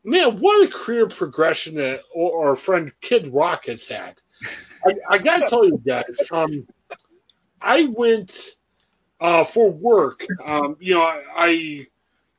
man, 0.04 0.40
what 0.40 0.68
a 0.68 0.72
career 0.72 1.08
progression 1.08 1.76
that 1.76 2.04
our 2.18 2.56
friend 2.56 2.92
Kid 3.02 3.28
Rock 3.34 3.66
has 3.66 3.86
had. 3.86 4.16
I, 4.86 4.96
I 5.10 5.18
got 5.18 5.38
to 5.38 5.50
tell 5.50 5.66
you 5.66 5.82
guys, 5.86 6.22
um, 6.32 6.66
I 7.60 7.86
went 7.86 8.52
uh, 9.20 9.44
for 9.44 9.70
work. 9.70 10.26
Um, 10.46 10.78
you 10.80 10.96
know, 10.96 11.04
I, 11.04 11.22
I 11.36 11.88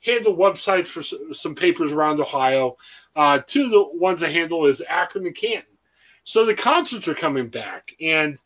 handle 0.00 0.36
websites 0.36 0.88
for 0.88 1.02
some 1.34 1.54
papers 1.54 1.92
around 1.92 2.20
Ohio. 2.20 2.76
Uh, 3.14 3.40
two 3.46 3.66
of 3.66 3.70
the 3.70 3.84
ones 3.98 4.22
I 4.22 4.30
handle 4.30 4.66
is 4.66 4.82
Akron 4.88 5.26
and 5.26 5.36
Canton. 5.36 5.71
So 6.24 6.44
the 6.44 6.54
concerts 6.54 7.08
are 7.08 7.14
coming 7.14 7.48
back, 7.48 7.92
and 8.00 8.38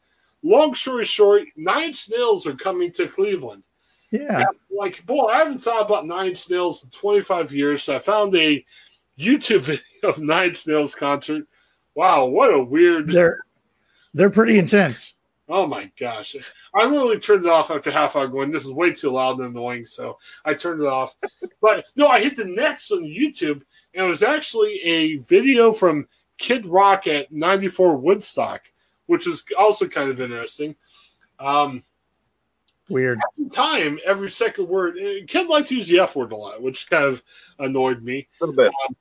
long 0.43 0.75
story 0.75 1.05
short, 1.05 1.49
Nine 1.57 1.89
Inch 1.89 2.09
Nails 2.11 2.47
are 2.47 2.55
coming 2.55 2.93
to 2.93 3.07
Cleveland. 3.07 3.63
Yeah, 4.11 4.45
like 4.71 5.05
boy, 5.05 5.27
I 5.27 5.39
haven't 5.39 5.59
thought 5.59 5.85
about 5.85 6.07
Nine 6.07 6.29
Inch 6.29 6.49
Nails 6.51 6.85
in 6.85 6.91
25 6.91 7.53
years. 7.53 7.83
So 7.83 7.97
I 7.97 7.99
found 7.99 8.35
a 8.37 8.65
YouTube 9.19 9.61
video 9.63 9.83
of 10.05 10.19
Nine 10.19 10.51
Inch 10.51 10.67
Nails 10.67 10.95
concert. 10.95 11.47
Wow, 11.95 12.27
what 12.27 12.53
a 12.53 12.63
weird. 12.63 13.09
They're 13.09 13.41
they're 14.15 14.31
pretty 14.31 14.59
intense. 14.59 15.15
Oh 15.49 15.67
my 15.67 15.91
gosh. 15.99 16.35
I 16.75 16.85
literally 16.85 17.21
turned 17.21 17.45
it 17.45 17.51
off 17.51 17.71
after 17.71 17.93
half 17.93 18.17
hour 18.17 18.27
going, 18.27 18.51
this 18.51 18.65
is 18.65 18.73
way 18.73 18.93
too 18.93 19.11
loud 19.11 19.39
and 19.39 19.49
annoying. 19.49 19.85
So 19.85 20.19
I 20.45 20.55
turned 20.55 20.81
it 20.81 20.89
off. 20.89 21.15
but 21.61 21.85
no, 21.95 22.09
I 22.09 22.21
hit 22.21 22.37
the 22.37 22.45
next 22.45 22.91
on 22.91 23.05
YouTube 23.05 23.63
and 23.95 24.07
it 24.07 24.09
was 24.09 24.23
actually 24.23 24.81
a 24.83 25.17
video 25.19 25.73
from 25.73 26.09
Kid 26.39 26.67
Rock 26.67 27.07
at 27.07 27.33
94 27.33 27.97
Woodstock, 27.97 28.63
which 29.07 29.27
is 29.27 29.45
also 29.59 29.89
kind 29.89 30.11
of 30.11 30.21
interesting. 30.21 30.77
Um, 31.39 31.83
Weird. 32.89 33.19
At 33.19 33.53
time, 33.53 33.99
every 34.05 34.31
second 34.31 34.69
word, 34.69 34.97
eh, 35.01 35.21
Kid 35.27 35.49
liked 35.49 35.69
to 35.69 35.77
use 35.77 35.89
the 35.89 35.99
F 35.99 36.15
word 36.15 36.33
a 36.33 36.37
lot, 36.37 36.63
which 36.63 36.89
kind 36.89 37.05
of 37.05 37.23
annoyed 37.59 38.03
me. 38.03 38.29
A 38.41 38.45
little 38.45 38.55
bit. 38.55 38.73
Um, 38.87 38.97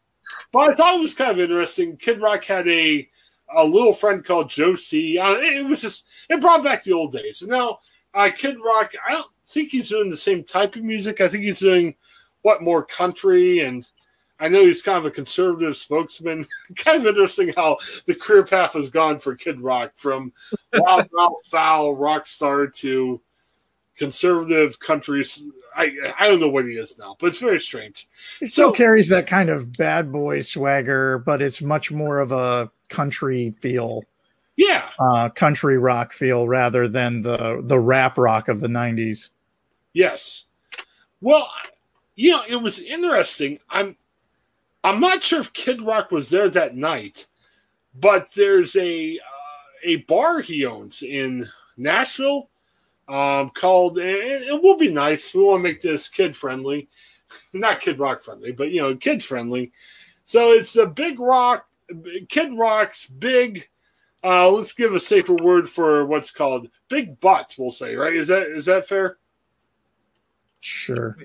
but 0.52 0.72
I 0.72 0.76
thought 0.76 0.96
it 0.96 1.02
was 1.02 1.14
kind 1.14 1.32
of 1.32 1.40
interesting. 1.40 1.98
Kid 1.98 2.20
Rock 2.20 2.46
had 2.46 2.68
a 2.68 3.08
a 3.56 3.64
little 3.64 3.94
friend 3.94 4.26
called 4.26 4.50
Josie. 4.50 5.20
Uh, 5.20 5.34
it 5.34 5.66
was 5.66 5.82
just 5.82 6.08
it 6.30 6.42
brought 6.42 6.64
back 6.64 6.84
the 6.84 6.94
old 6.94 7.14
days. 7.14 7.44
And 7.44 7.52
now 7.52 7.80
uh, 8.14 8.30
Kid 8.36 8.58
Rock, 8.64 8.94
I 9.08 9.12
don't 9.14 9.28
think 9.46 9.70
he's 9.70 9.90
doing 9.90 10.10
the 10.10 10.18
same 10.18 10.44
type 10.44 10.76
of 10.76 10.84
music. 10.84 11.22
I 11.22 11.28
think 11.28 11.44
he's 11.44 11.60
doing 11.60 11.96
what 12.42 12.64
more 12.64 12.84
country 12.84 13.60
and 13.60 13.88
I 14.40 14.50
know 14.50 14.66
he's 14.66 14.82
kind 14.82 14.98
of 14.98 15.06
a 15.06 15.12
conservative 15.12 15.78
spokesman. 15.78 16.46
kind 16.76 17.02
of 17.02 17.08
interesting 17.08 17.54
how 17.56 17.78
the 18.06 18.16
career 18.16 18.44
path 18.44 18.74
has 18.74 18.90
gone 18.90 19.20
for 19.20 19.36
Kid 19.36 19.62
Rock 19.62 19.94
from 19.96 20.34
wild, 20.74 21.10
wild, 21.14 21.36
foul 21.46 21.96
rock 21.96 22.26
star 22.26 22.68
to 22.68 23.22
conservative 23.98 24.80
country 24.80 25.24
I 25.76 25.94
I 26.20 26.28
don't 26.28 26.40
know 26.40 26.50
what 26.50 26.66
he 26.66 26.72
is 26.72 26.98
now, 26.98 27.18
but 27.20 27.28
it's 27.28 27.40
very 27.40 27.60
strange. 27.60 28.08
It 28.42 28.52
still 28.52 28.70
so, 28.70 28.74
carries 28.74 29.10
that 29.10 29.28
kind 29.28 29.50
of 29.50 29.74
bad 29.74 30.12
boy 30.12 30.42
swagger, 30.42 31.20
but 31.20 31.42
it's 31.42 31.62
much 31.62 31.92
more 31.92 32.20
of 32.20 32.32
a 32.32 32.72
country 32.90 33.52
feel. 33.52 34.04
Yeah, 34.56 34.88
uh, 35.00 35.30
country 35.30 35.78
rock 35.78 36.14
feel 36.14 36.48
rather 36.48 36.88
than 36.88 37.22
the 37.22 37.62
the 37.66 37.80
rap 37.80 38.18
rock 38.18 38.48
of 38.48 38.62
the 38.62 38.68
'90s. 38.68 39.30
Yes. 39.94 40.46
Well, 41.22 41.50
you 42.16 42.32
know, 42.32 42.44
it 42.48 42.56
was 42.56 42.80
interesting. 42.80 43.60
I'm 43.70 43.98
I'm 44.86 45.00
not 45.00 45.24
sure 45.24 45.42
if 45.42 45.52
Kid 45.52 45.82
Rock 45.82 46.12
was 46.12 46.30
there 46.30 46.48
that 46.52 46.76
night, 46.76 47.26
but 47.96 48.32
there's 48.36 48.76
a 48.76 49.18
uh, 49.18 49.22
a 49.84 49.96
bar 49.98 50.42
he 50.42 50.64
owns 50.64 51.02
in 51.02 51.50
Nashville 51.76 52.50
um, 53.08 53.50
called, 53.50 53.98
and 53.98 54.08
it 54.08 54.62
will 54.62 54.78
be 54.78 54.92
nice. 54.94 55.34
We 55.34 55.44
want 55.44 55.64
to 55.64 55.64
make 55.64 55.82
this 55.82 56.08
kid 56.08 56.38
friendly, 56.38 56.88
not 57.54 57.82
Kid 57.82 57.98
Rock 57.98 58.22
friendly, 58.22 58.52
but 58.52 58.70
you 58.70 58.80
know, 58.80 58.96
kids 58.96 59.26
friendly. 59.26 59.72
So 60.26 60.52
it's 60.52 60.76
a 60.76 60.86
Big 60.86 61.20
Rock, 61.20 61.68
Kid 62.30 62.56
Rock's 62.56 63.08
big. 63.08 63.68
Uh, 64.24 64.52
let's 64.52 64.74
give 64.74 64.94
a 64.94 65.00
safer 65.00 65.34
word 65.34 65.68
for 65.68 66.06
what's 66.06 66.30
called 66.30 66.70
big 66.90 67.20
butt. 67.20 67.56
We'll 67.58 67.72
say, 67.72 67.96
right? 67.96 68.16
Is 68.16 68.28
that 68.28 68.56
is 68.56 68.66
that 68.66 68.88
fair? 68.88 69.18
Sure. 70.60 71.18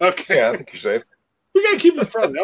Okay. 0.00 0.36
Yeah, 0.36 0.50
I 0.50 0.56
think 0.56 0.72
you're 0.72 0.78
safe. 0.78 1.04
We 1.54 1.62
gotta 1.62 1.78
keep 1.78 1.96
it 2.00 2.08
friendly. 2.08 2.40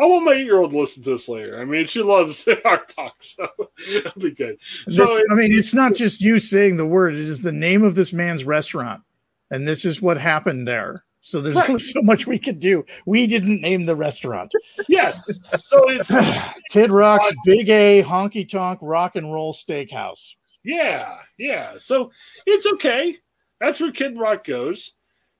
I 0.00 0.06
want 0.06 0.24
my 0.24 0.32
eight 0.32 0.46
year 0.46 0.58
old 0.58 0.70
to 0.70 0.78
listen 0.78 1.02
to 1.04 1.10
this 1.10 1.28
later. 1.28 1.60
I 1.60 1.64
mean, 1.64 1.86
she 1.86 2.02
loves 2.02 2.48
our 2.64 2.84
talk, 2.84 3.22
so 3.22 3.48
it'll 3.86 4.20
be 4.20 4.30
good. 4.30 4.58
So, 4.88 5.06
this, 5.06 5.24
I 5.30 5.34
mean, 5.34 5.52
it's 5.52 5.74
not 5.74 5.94
just 5.94 6.20
you 6.20 6.38
saying 6.38 6.76
the 6.76 6.86
word; 6.86 7.14
it 7.14 7.20
is 7.20 7.42
the 7.42 7.52
name 7.52 7.82
of 7.82 7.94
this 7.94 8.12
man's 8.12 8.44
restaurant, 8.44 9.02
and 9.50 9.68
this 9.68 9.84
is 9.84 10.00
what 10.00 10.16
happened 10.16 10.66
there. 10.66 11.04
So 11.20 11.40
there's 11.40 11.56
right. 11.56 11.70
only 11.70 11.80
so 11.82 12.02
much 12.02 12.26
we 12.26 12.38
could 12.38 12.60
do. 12.60 12.84
We 13.06 13.26
didn't 13.26 13.60
name 13.60 13.86
the 13.86 13.96
restaurant. 13.96 14.52
Yes. 14.88 15.24
So 15.64 15.88
it's 15.88 16.12
Kid 16.70 16.92
Rock's 16.92 17.32
Big 17.44 17.68
A 17.70 18.02
Honky 18.02 18.48
Tonk 18.48 18.78
Rock 18.82 19.16
and 19.16 19.32
Roll 19.32 19.52
Steakhouse. 19.52 20.34
Yeah, 20.64 21.18
yeah. 21.38 21.74
So 21.78 22.10
it's 22.46 22.66
okay. 22.66 23.16
That's 23.60 23.80
where 23.80 23.92
Kid 23.92 24.18
Rock 24.18 24.44
goes. 24.44 24.92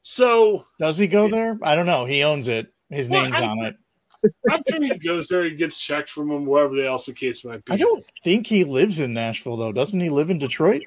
So 0.02 0.64
does 0.78 0.98
he 0.98 1.06
go 1.06 1.28
there? 1.28 1.58
I 1.62 1.74
don't 1.74 1.86
know. 1.86 2.04
He 2.04 2.24
owns 2.24 2.48
it. 2.48 2.73
His 2.90 3.08
well, 3.08 3.22
name's 3.22 3.36
I, 3.36 3.46
on 3.46 3.58
it. 3.64 3.76
I'm 4.50 4.62
sure 4.68 4.82
he 4.82 4.98
goes 4.98 5.28
there. 5.28 5.44
He 5.44 5.54
gets 5.54 5.78
checks 5.78 6.10
from 6.10 6.30
him, 6.30 6.46
wherever 6.46 6.74
the 6.74 6.86
else 6.86 7.06
the 7.06 7.12
case 7.12 7.44
might 7.44 7.64
be. 7.64 7.74
I 7.74 7.76
don't 7.76 8.04
think 8.22 8.46
he 8.46 8.64
lives 8.64 9.00
in 9.00 9.12
Nashville 9.12 9.56
though. 9.56 9.72
Doesn't 9.72 10.00
he 10.00 10.10
live 10.10 10.30
in 10.30 10.38
Detroit? 10.38 10.82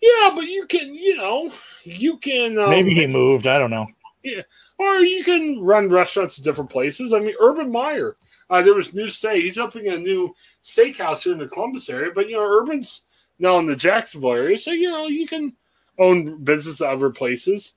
Yeah, 0.00 0.32
but 0.34 0.44
you 0.44 0.66
can, 0.66 0.94
you 0.94 1.16
know, 1.16 1.52
you 1.84 2.18
can. 2.18 2.58
Um, 2.58 2.70
Maybe 2.70 2.94
he 2.94 3.06
moved. 3.06 3.46
I 3.46 3.58
don't 3.58 3.70
know. 3.70 3.86
Yeah, 4.22 4.42
or 4.78 5.00
you 5.00 5.24
can 5.24 5.60
run 5.60 5.90
restaurants 5.90 6.38
in 6.38 6.44
different 6.44 6.70
places. 6.70 7.12
I 7.12 7.20
mean, 7.20 7.34
Urban 7.40 7.70
Meyer. 7.70 8.16
Uh, 8.50 8.62
there 8.62 8.74
was 8.74 8.94
new 8.94 9.08
steak. 9.08 9.42
He's 9.42 9.58
opening 9.58 9.92
a 9.92 9.98
new 9.98 10.34
steakhouse 10.64 11.22
here 11.22 11.34
in 11.34 11.38
the 11.38 11.48
Columbus 11.48 11.88
area, 11.90 12.10
but 12.14 12.28
you 12.28 12.36
know, 12.36 12.44
Urban's 12.44 13.02
now 13.38 13.58
in 13.58 13.66
the 13.66 13.76
Jacksonville 13.76 14.32
area, 14.32 14.58
so 14.58 14.70
you 14.70 14.90
know 14.90 15.06
you 15.06 15.26
can 15.26 15.54
own 15.98 16.42
business 16.42 16.80
other 16.80 17.10
places. 17.10 17.74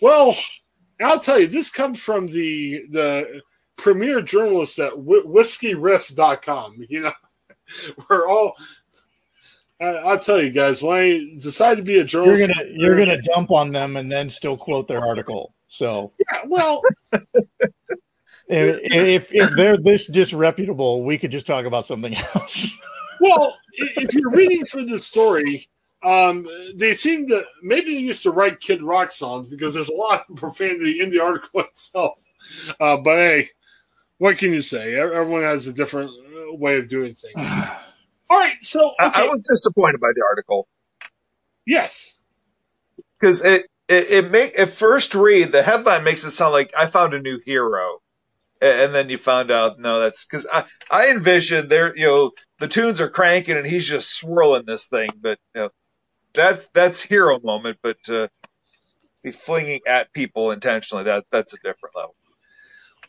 Well, 0.00 0.36
I'll 1.00 1.20
tell 1.20 1.38
you, 1.38 1.46
this 1.46 1.70
comes 1.70 2.00
from 2.00 2.26
the 2.26 2.84
the 2.90 3.40
premier 3.76 4.20
journalist 4.20 4.78
at 4.78 4.92
wh- 4.92 5.26
whiskeyriff.com. 5.26 6.76
You 6.88 7.02
know, 7.02 7.12
we're 8.08 8.28
all. 8.28 8.54
I'll 9.80 10.18
tell 10.18 10.42
you 10.42 10.50
guys, 10.50 10.82
when 10.82 10.96
I 10.96 11.38
decided 11.38 11.82
to 11.82 11.86
be 11.86 11.98
a 11.98 12.04
journalist, 12.04 12.38
you're 12.38 12.48
gonna 12.48 12.68
you're 12.72 12.96
gonna 12.96 13.22
dump 13.22 13.50
on 13.50 13.70
them 13.70 13.96
and 13.96 14.10
then 14.10 14.28
still 14.28 14.56
quote 14.56 14.88
their 14.88 15.00
article. 15.00 15.54
So 15.68 16.12
yeah, 16.18 16.40
well, 16.46 16.82
if 18.48 19.32
if 19.32 19.50
they're 19.50 19.76
this 19.76 20.06
disreputable, 20.06 21.04
we 21.04 21.18
could 21.18 21.30
just 21.30 21.46
talk 21.46 21.64
about 21.64 21.84
something 21.84 22.14
else. 22.14 22.70
well, 23.20 23.56
if 23.74 24.14
you're 24.14 24.30
reading 24.30 24.64
through 24.64 24.86
the 24.86 24.98
story, 24.98 25.68
um, 26.02 26.46
they 26.74 26.94
seem 26.94 27.28
to 27.28 27.42
maybe 27.62 27.94
they 27.94 28.00
used 28.00 28.22
to 28.22 28.30
write 28.30 28.60
Kid 28.60 28.82
Rock 28.82 29.12
songs 29.12 29.48
because 29.48 29.74
there's 29.74 29.88
a 29.88 29.94
lot 29.94 30.24
of 30.28 30.36
profanity 30.36 31.00
in 31.00 31.10
the 31.10 31.20
article 31.20 31.60
itself. 31.60 32.18
Uh, 32.80 32.96
but 32.96 33.16
hey, 33.16 33.48
what 34.18 34.38
can 34.38 34.52
you 34.52 34.62
say? 34.62 34.94
Everyone 34.94 35.42
has 35.42 35.66
a 35.66 35.72
different 35.72 36.10
uh, 36.10 36.54
way 36.54 36.78
of 36.78 36.88
doing 36.88 37.14
things. 37.14 37.36
All 38.30 38.38
right, 38.38 38.56
so 38.62 38.90
okay. 38.90 38.94
I, 39.00 39.24
I, 39.24 39.26
was 39.26 39.42
disappointed 39.42 40.00
by 40.00 40.10
the 40.14 40.22
article. 40.28 40.68
Yes, 41.66 42.18
because 43.18 43.42
it, 43.42 43.66
it 43.88 44.10
it 44.10 44.30
make 44.30 44.58
at 44.58 44.68
first 44.68 45.14
read 45.14 45.50
the 45.50 45.62
headline 45.62 46.04
makes 46.04 46.24
it 46.24 46.32
sound 46.32 46.52
like 46.52 46.72
I 46.76 46.86
found 46.86 47.14
a 47.14 47.20
new 47.20 47.40
hero, 47.44 48.00
and 48.60 48.94
then 48.94 49.08
you 49.08 49.16
found 49.16 49.50
out 49.50 49.78
no, 49.78 50.00
that's 50.00 50.26
because 50.26 50.46
I 50.52 50.64
I 50.90 51.10
envisioned 51.10 51.70
there 51.70 51.96
you 51.96 52.04
know 52.04 52.32
the 52.58 52.68
tunes 52.68 53.00
are 53.00 53.08
cranking 53.08 53.56
and 53.56 53.66
he's 53.66 53.88
just 53.88 54.14
swirling 54.14 54.64
this 54.66 54.88
thing, 54.88 55.08
but 55.18 55.38
you 55.54 55.62
know, 55.62 55.70
that's 56.34 56.68
that's 56.68 57.00
hero 57.00 57.40
moment, 57.40 57.78
but 57.82 58.08
uh, 58.08 58.28
be 59.22 59.32
flinging 59.32 59.80
at 59.86 60.12
people 60.12 60.50
intentionally 60.50 61.04
that 61.04 61.24
that's 61.30 61.54
a 61.54 61.58
different 61.58 61.96
level. 61.96 62.14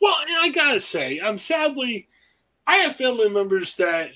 Well, 0.02 0.16
I 0.42 0.50
gotta 0.50 0.82
say, 0.82 1.20
I'm 1.20 1.38
sadly, 1.38 2.08
I 2.66 2.78
have 2.78 2.96
family 2.96 3.30
members 3.30 3.76
that 3.78 4.12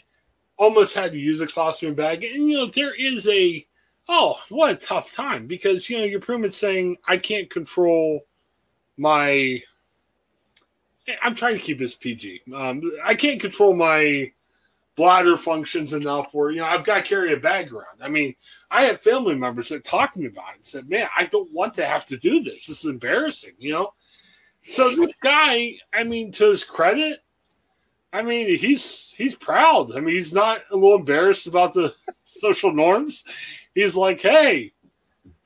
almost 0.58 0.96
had 0.96 1.12
to 1.12 1.20
use 1.20 1.42
a 1.42 1.48
colostomy 1.48 1.96
bag, 1.96 2.24
and 2.24 2.50
you 2.50 2.58
know 2.58 2.66
there 2.68 2.96
is 2.96 3.28
a 3.28 3.66
oh 4.08 4.40
what 4.50 4.72
a 4.72 4.76
tough 4.76 5.14
time 5.14 5.48
because 5.48 5.90
you 5.90 5.98
know 5.98 6.06
you're 6.06 6.20
pretty 6.20 6.42
much 6.42 6.54
saying 6.54 6.98
I 7.08 7.18
can't 7.18 7.50
control 7.50 8.22
my. 8.98 9.62
I'm 11.22 11.36
trying 11.36 11.58
to 11.58 11.62
keep 11.62 11.80
this 11.80 11.96
PG. 11.96 12.44
Um, 12.56 12.82
I 13.04 13.16
can't 13.16 13.42
control 13.42 13.76
my 13.76 14.32
bladder 14.96 15.38
functions 15.38 15.94
enough 15.94 16.34
where 16.34 16.52
you 16.52 16.58
know 16.58 16.66
I've 16.66 16.86
got 16.86 16.96
to 16.96 17.02
carry 17.02 17.34
a 17.34 17.38
bag 17.38 17.72
around. 17.72 18.02
I 18.02 18.10
mean, 18.10 18.36
I 18.70 18.84
have 18.86 19.02
family 19.02 19.36
members 19.36 19.70
that 19.70 19.84
talked 19.84 20.14
to 20.14 20.20
me 20.20 20.28
about 20.28 20.54
it 20.54 20.58
and 20.58 20.66
said, 20.66 20.90
"Man, 20.90 21.08
I 21.18 21.26
don't 21.26 21.52
want 21.52 21.74
to 21.76 21.86
have 21.86 22.06
to 22.08 22.18
do 22.18 22.44
this. 22.44 22.68
This 22.68 22.84
is 22.84 22.86
embarrassing," 22.86 23.54
you 23.58 23.72
know. 23.72 23.94
So 24.62 24.96
this 24.96 25.14
guy, 25.22 25.76
I 25.94 26.04
mean, 26.04 26.32
to 26.34 26.50
his 26.50 26.64
credit, 26.64 27.20
I 28.14 28.22
mean, 28.22 28.58
he's 28.58 29.12
he's 29.18 29.36
proud. 29.36 29.96
I 29.96 30.00
mean, 30.00 30.16
he's 30.16 30.34
not 30.34 30.62
a 30.72 30.76
little 30.76 30.96
embarrassed 30.96 31.48
about 31.48 31.74
the 31.74 31.94
social 32.24 32.72
norms. 32.72 33.26
He's 33.74 33.96
like, 33.96 34.22
"Hey, 34.22 34.74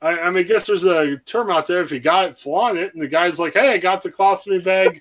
I, 0.02 0.18
I 0.20 0.30
mean, 0.30 0.44
I 0.44 0.48
guess 0.48 0.66
there's 0.66 0.84
a 0.84 1.16
term 1.18 1.50
out 1.50 1.66
there. 1.66 1.80
If 1.80 1.90
you 1.90 2.00
got 2.00 2.26
it, 2.26 2.38
flaunt 2.38 2.78
it." 2.78 2.92
And 2.92 3.02
the 3.02 3.08
guy's 3.08 3.38
like, 3.38 3.54
"Hey, 3.54 3.72
I 3.72 3.78
got 3.78 4.02
the 4.02 4.12
colostomy 4.12 4.62
bag." 4.62 5.00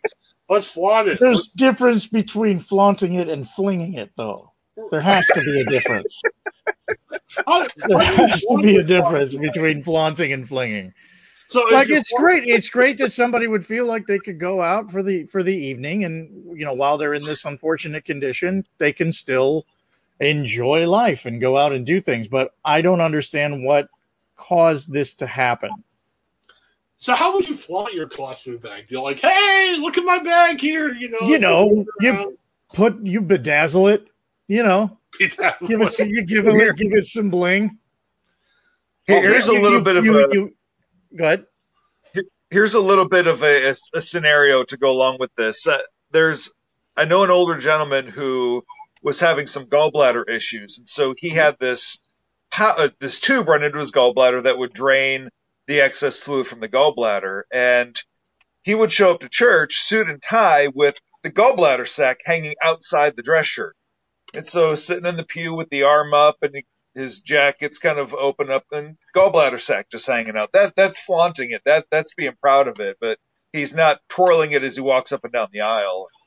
Let's 0.50 0.68
flaunt 0.68 1.10
it. 1.10 1.20
There's 1.20 1.48
difference 1.48 2.08
between 2.08 2.60
flaunting 2.60 3.16
it 3.16 3.28
and 3.28 3.48
flinging 3.48 3.96
it, 3.96 4.12
though. 4.16 4.54
There 4.92 5.02
has 5.02 5.26
to 5.28 5.42
be 5.42 5.62
a 5.62 5.66
difference. 5.66 6.22
there 7.88 8.00
has 8.00 8.42
to 8.42 8.60
be 8.62 8.78
a 8.78 8.84
difference 8.84 9.36
between 9.36 9.84
flaunting 9.84 10.32
and 10.32 10.48
flinging. 10.48 10.94
So 11.50 11.64
like 11.72 11.90
it's 11.90 12.12
great. 12.12 12.44
It's 12.46 12.70
great 12.70 12.98
that 12.98 13.12
somebody 13.12 13.48
would 13.48 13.66
feel 13.66 13.86
like 13.86 14.06
they 14.06 14.20
could 14.20 14.40
go 14.40 14.62
out 14.62 14.92
for 14.92 15.02
the 15.02 15.26
for 15.26 15.44
the 15.44 15.56
evening 15.56 16.04
and 16.04 16.30
you 16.58 16.66
know 16.66 16.74
while 16.74 16.98
they're 16.98 17.14
in 17.14 17.24
this 17.24 17.46
unfortunate 17.46 18.04
condition, 18.04 18.66
they 18.80 18.92
can 18.92 19.14
still 19.14 19.66
enjoy 20.20 20.88
life 20.88 21.26
and 21.26 21.40
go 21.40 21.58
out 21.58 21.72
and 21.72 21.86
do 21.86 22.02
things. 22.02 22.28
But 22.28 22.52
I 22.66 22.82
don't 22.82 23.02
understand 23.02 23.64
what 23.64 23.88
caused 24.36 24.92
this 24.92 25.16
to 25.16 25.28
happen. 25.28 25.72
So 27.00 27.14
how 27.14 27.36
would 27.36 27.48
you 27.48 27.56
flaunt 27.56 27.94
your 27.94 28.08
colostomy 28.08 28.62
bag? 28.62 28.86
You're 28.90 29.04
like, 29.04 29.20
hey, 29.20 29.78
look 29.80 29.98
at 29.98 30.04
my 30.04 30.20
bag 30.20 30.60
here. 30.60 30.94
You 30.94 31.10
know, 31.10 31.28
you 31.28 31.38
know, 31.38 31.86
you 32.00 32.38
put 32.74 33.00
you 33.04 33.22
bedazzle 33.22 33.94
it. 33.94 34.08
You 34.48 34.64
know, 34.64 34.98
bedazzle 35.20 35.68
give 35.68 35.82
it, 35.82 36.00
you 36.00 36.24
give 36.24 36.48
it, 36.48 36.76
give 36.76 36.94
it 36.94 37.06
some 37.06 37.30
bling. 37.30 37.78
Here's 39.06 39.48
a 39.48 39.54
little 39.54 39.80
you, 39.80 39.84
bit 39.84 39.96
of 39.96 40.06
you, 40.06 40.20
a. 40.20 40.34
You, 40.34 40.56
go 41.16 41.24
ahead. 41.26 41.46
Here's 42.50 42.76
a 42.76 42.80
little 42.80 43.08
bit 43.08 43.28
of 43.28 43.44
a, 43.44 43.70
a, 43.70 43.76
a 43.94 44.02
scenario 44.02 44.64
to 44.64 44.78
go 44.78 44.90
along 44.90 45.18
with 45.20 45.34
this. 45.36 45.68
Uh, 45.68 45.80
there's, 46.12 46.52
I 46.96 47.04
know 47.04 47.24
an 47.24 47.30
older 47.30 47.58
gentleman 47.58 48.08
who 48.08 48.64
was 49.04 49.20
having 49.20 49.48
some 49.48 49.66
gallbladder 49.66 50.30
issues, 50.30 50.78
and 50.78 50.88
so 50.88 51.14
he 51.18 51.30
had 51.30 51.58
this 51.60 52.00
uh, 52.58 52.90
this 53.00 53.20
tube 53.20 53.48
run 53.48 53.64
into 53.64 53.80
his 53.80 53.92
gallbladder 53.92 54.44
that 54.44 54.58
would 54.58 54.74
drain 54.74 55.30
the 55.68 55.82
excess 55.82 56.22
fluid 56.22 56.48
from 56.48 56.60
the 56.60 56.70
gallbladder. 56.70 57.44
And 57.52 57.96
he 58.64 58.74
would 58.74 58.92
show 58.92 59.12
up 59.12 59.22
to 59.22 59.30
church, 59.30 59.82
suit 59.82 60.10
and 60.10 60.22
tie, 60.22 60.68
with 60.68 60.98
the 61.24 61.32
gallbladder 61.32 61.88
sac 61.88 62.20
hanging 62.26 62.56
outside 62.62 63.16
the 63.16 63.24
dress 63.24 63.46
shirt. 63.46 63.76
And 64.34 64.46
so 64.46 64.76
sitting 64.76 65.06
in 65.06 65.18
the 65.18 65.26
pew 65.26 65.54
with 65.54 65.70
the 65.70 65.84
arm 65.84 66.14
up 66.14 66.38
and 66.42 66.64
his 66.94 67.20
jacket's 67.20 67.80
kind 67.80 68.00
of 68.00 68.14
open 68.14 68.50
up 68.50 68.66
and 68.72 68.98
gallbladder 69.16 69.60
sac 69.60 69.90
just 69.90 70.08
hanging 70.08 70.36
out. 70.36 70.52
That 70.54 70.76
that's 70.76 71.00
flaunting 71.00 71.52
it. 71.52 71.62
That 71.66 71.86
that's 71.92 72.14
being 72.16 72.34
proud 72.42 72.68
of 72.68 72.80
it. 72.80 72.98
But 73.00 73.20
he's 73.54 73.76
not 73.76 74.02
twirling 74.10 74.52
it 74.52 74.64
as 74.64 74.76
he 74.76 74.82
walks 74.82 75.12
up 75.12 75.24
and 75.24 75.32
down 75.32 75.50
the 75.52 75.62
aisle. 75.62 76.08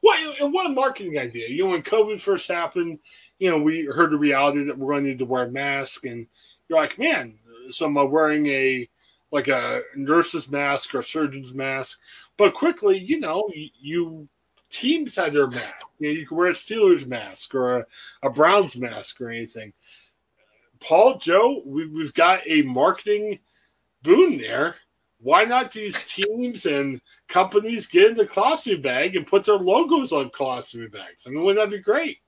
What 0.00 0.18
and 0.40 0.52
what 0.52 0.66
a 0.66 0.74
marketing 0.74 1.16
idea! 1.16 1.48
You 1.48 1.62
know, 1.62 1.70
when 1.70 1.84
COVID 1.84 2.20
first 2.20 2.48
happened, 2.48 2.98
you 3.38 3.48
know, 3.48 3.60
we 3.60 3.86
heard 3.86 4.10
the 4.10 4.18
reality 4.18 4.64
that 4.64 4.76
we're 4.76 4.94
going 4.94 5.04
to 5.04 5.10
need 5.10 5.20
to 5.20 5.24
wear 5.24 5.48
masks, 5.48 6.02
and 6.02 6.26
you're 6.68 6.80
like, 6.80 6.98
man, 6.98 7.38
so 7.70 7.86
am 7.86 7.96
uh, 7.96 8.04
wearing 8.04 8.46
a 8.48 8.88
like 9.30 9.48
a 9.48 9.80
nurse's 9.96 10.50
mask 10.50 10.94
or 10.94 11.02
surgeon's 11.02 11.54
mask? 11.54 12.00
But 12.36 12.54
quickly, 12.54 12.98
you 12.98 13.20
know, 13.20 13.48
you, 13.54 13.68
you 13.80 14.28
teams 14.70 15.14
had 15.14 15.32
their 15.32 15.46
mask. 15.46 15.74
You, 15.98 16.08
know, 16.08 16.18
you 16.18 16.26
could 16.26 16.36
wear 16.36 16.48
a 16.48 16.52
Steelers 16.52 17.06
mask 17.06 17.54
or 17.54 17.78
a, 17.78 17.86
a 18.22 18.30
Browns 18.30 18.76
mask 18.76 19.20
or 19.20 19.30
anything. 19.30 19.72
Paul, 20.80 21.18
Joe, 21.18 21.62
we, 21.64 21.86
we've 21.86 22.14
got 22.14 22.40
a 22.46 22.62
marketing 22.62 23.38
boon 24.02 24.38
there. 24.38 24.76
Why 25.20 25.44
not 25.44 25.70
these 25.70 26.04
teams 26.06 26.66
and 26.66 27.00
companies 27.28 27.86
get 27.86 28.10
in 28.10 28.16
the 28.16 28.26
colostomy 28.26 28.82
bag 28.82 29.14
and 29.14 29.26
put 29.26 29.44
their 29.44 29.56
logos 29.56 30.12
on 30.12 30.30
colostomy 30.30 30.90
bags? 30.90 31.26
I 31.26 31.30
mean, 31.30 31.44
wouldn't 31.44 31.64
that 31.64 31.74
be 31.74 31.80
great? 31.80 32.18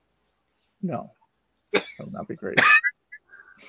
No, 0.81 1.11
that 1.73 1.83
would 1.99 2.13
not 2.13 2.27
be 2.27 2.35
great. 2.35 2.57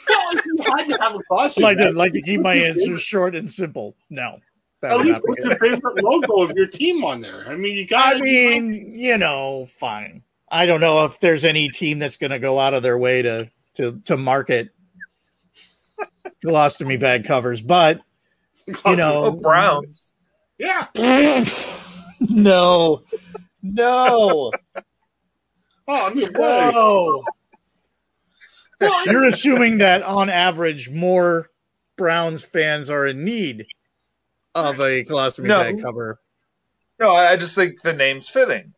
Well, 0.08 0.32
you 0.34 0.56
had 0.64 0.84
to 0.88 0.98
have 1.00 1.14
a 1.14 1.18
colostomy 1.30 1.62
like 1.62 1.78
bag. 1.78 1.92
To, 1.92 1.98
like 1.98 2.12
to 2.12 2.22
keep 2.22 2.40
my 2.40 2.54
answers 2.68 3.02
short 3.02 3.34
and 3.34 3.50
simple. 3.50 3.96
No. 4.10 4.38
At 4.82 5.00
least 5.00 5.20
put 5.22 5.38
your 5.38 5.56
favorite 5.56 6.04
logo 6.04 6.42
of 6.42 6.52
your 6.52 6.66
team 6.66 7.04
on 7.04 7.20
there. 7.20 7.48
I 7.48 7.56
mean, 7.56 7.76
you 7.76 7.86
got. 7.86 8.16
I 8.16 8.20
mean, 8.20 8.96
you 8.96 9.18
know, 9.18 9.66
fine. 9.66 10.22
I 10.48 10.66
don't 10.66 10.80
know 10.80 11.04
if 11.04 11.18
there's 11.18 11.44
any 11.44 11.70
team 11.70 11.98
that's 11.98 12.18
going 12.18 12.30
to 12.30 12.38
go 12.38 12.60
out 12.60 12.74
of 12.74 12.82
their 12.82 12.96
way 12.96 13.22
to 13.22 13.50
to 13.74 14.00
to 14.04 14.16
market 14.16 14.68
colostomy 16.44 17.00
bag 17.00 17.24
covers, 17.24 17.60
but 17.60 18.00
you 18.66 18.96
know, 18.96 19.24
oh, 19.24 19.30
Browns. 19.32 20.12
Yeah. 20.58 20.86
no. 22.20 23.02
No. 23.62 24.52
Oh, 25.88 26.06
I 26.06 26.14
mean, 26.14 26.30
no. 26.32 27.24
Well, 28.80 29.06
You're 29.06 29.26
assuming 29.26 29.78
that 29.78 30.02
on 30.02 30.28
average, 30.28 30.90
more 30.90 31.50
Browns 31.96 32.44
fans 32.44 32.90
are 32.90 33.06
in 33.06 33.24
need 33.24 33.66
of 34.54 34.80
a 34.80 35.04
colostomy 35.04 35.46
no. 35.46 35.62
bag 35.62 35.82
cover. 35.82 36.20
No, 36.98 37.12
I 37.12 37.36
just 37.36 37.54
think 37.54 37.80
the 37.82 37.92
name's 37.92 38.28
fitting. 38.28 38.74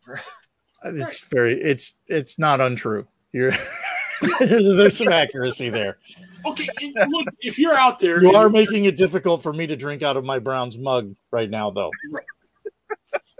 it's 0.84 1.20
very 1.24 1.60
it's 1.60 1.94
it's 2.06 2.38
not 2.38 2.60
untrue. 2.60 3.06
You're 3.32 3.52
there's 4.40 4.98
some 4.98 5.08
accuracy 5.08 5.70
there. 5.70 5.98
Okay, 6.46 6.68
look, 7.08 7.26
if 7.40 7.58
you're 7.58 7.76
out 7.76 7.98
there, 7.98 8.22
you 8.22 8.34
are 8.34 8.48
making 8.48 8.84
it 8.84 8.96
difficult 8.96 9.42
for 9.42 9.52
me 9.52 9.66
to 9.66 9.76
drink 9.76 10.02
out 10.02 10.16
of 10.16 10.24
my 10.24 10.38
Browns 10.38 10.78
mug 10.78 11.14
right 11.30 11.50
now, 11.50 11.70
though. 11.70 11.90
Right. 12.10 12.24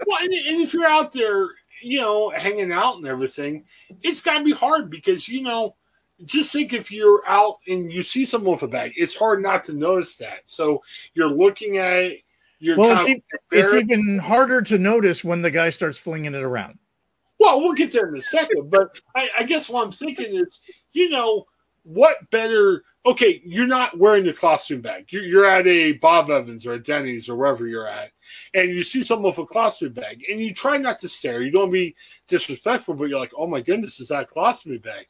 Well, 0.05 0.17
and, 0.21 0.33
and 0.33 0.61
if 0.61 0.73
you're 0.73 0.87
out 0.87 1.13
there, 1.13 1.49
you 1.81 1.99
know, 1.99 2.29
hanging 2.29 2.71
out 2.71 2.97
and 2.97 3.07
everything, 3.07 3.65
it's 4.01 4.21
got 4.21 4.39
to 4.39 4.43
be 4.43 4.53
hard 4.53 4.89
because 4.89 5.27
you 5.27 5.41
know 5.41 5.75
just 6.25 6.51
think 6.51 6.73
if 6.73 6.91
you're 6.91 7.23
out 7.27 7.57
and 7.67 7.91
you 7.91 8.03
see 8.03 8.25
someone 8.25 8.53
with 8.53 8.63
a 8.63 8.67
bag, 8.67 8.93
it's 8.95 9.15
hard 9.15 9.41
not 9.41 9.63
to 9.65 9.73
notice 9.73 10.15
that. 10.17 10.41
So 10.45 10.83
you're 11.13 11.29
looking 11.29 11.77
at 11.77 11.93
it. 11.93 12.23
You're 12.59 12.77
well, 12.77 12.97
it's, 12.99 13.07
e- 13.07 13.23
it's 13.51 13.73
even 13.73 14.19
harder 14.19 14.61
to 14.63 14.77
notice 14.77 15.23
when 15.23 15.41
the 15.41 15.51
guy 15.51 15.69
starts 15.69 15.97
flinging 15.97 16.35
it 16.35 16.43
around. 16.43 16.77
Well, 17.39 17.61
we'll 17.61 17.73
get 17.73 17.93
there 17.93 18.09
in 18.09 18.17
a 18.17 18.21
second, 18.21 18.69
but 18.69 18.99
I, 19.15 19.29
I 19.39 19.43
guess 19.43 19.69
what 19.69 19.85
I'm 19.85 19.93
thinking 19.93 20.35
is, 20.35 20.59
you 20.91 21.09
know, 21.09 21.45
what 21.83 22.29
better? 22.31 22.83
Okay, 23.05 23.41
you're 23.45 23.65
not 23.65 23.97
wearing 23.97 24.25
the 24.25 24.33
colostomy 24.33 24.81
bag. 24.81 25.05
You're, 25.09 25.23
you're, 25.23 25.45
at 25.45 25.65
a 25.65 25.93
Bob 25.93 26.29
Evans 26.29 26.67
or 26.67 26.73
a 26.73 26.83
Denny's 26.83 27.29
or 27.29 27.37
wherever 27.37 27.65
you're 27.65 27.87
at, 27.87 28.11
and 28.53 28.69
you 28.69 28.83
see 28.83 29.03
someone 29.03 29.31
with 29.31 29.49
a 29.49 29.53
colostomy 29.53 29.93
bag, 29.93 30.25
and 30.29 30.41
you 30.41 30.53
try 30.53 30.75
not 30.75 30.99
to 30.99 31.07
stare. 31.07 31.41
You 31.41 31.51
don't 31.51 31.71
be 31.71 31.95
disrespectful, 32.27 32.95
but 32.95 33.05
you're 33.05 33.19
like, 33.19 33.31
"Oh 33.37 33.47
my 33.47 33.61
goodness, 33.61 34.01
is 34.01 34.09
that 34.09 34.29
a 34.29 34.33
colostomy 34.33 34.83
bag?" 34.83 35.07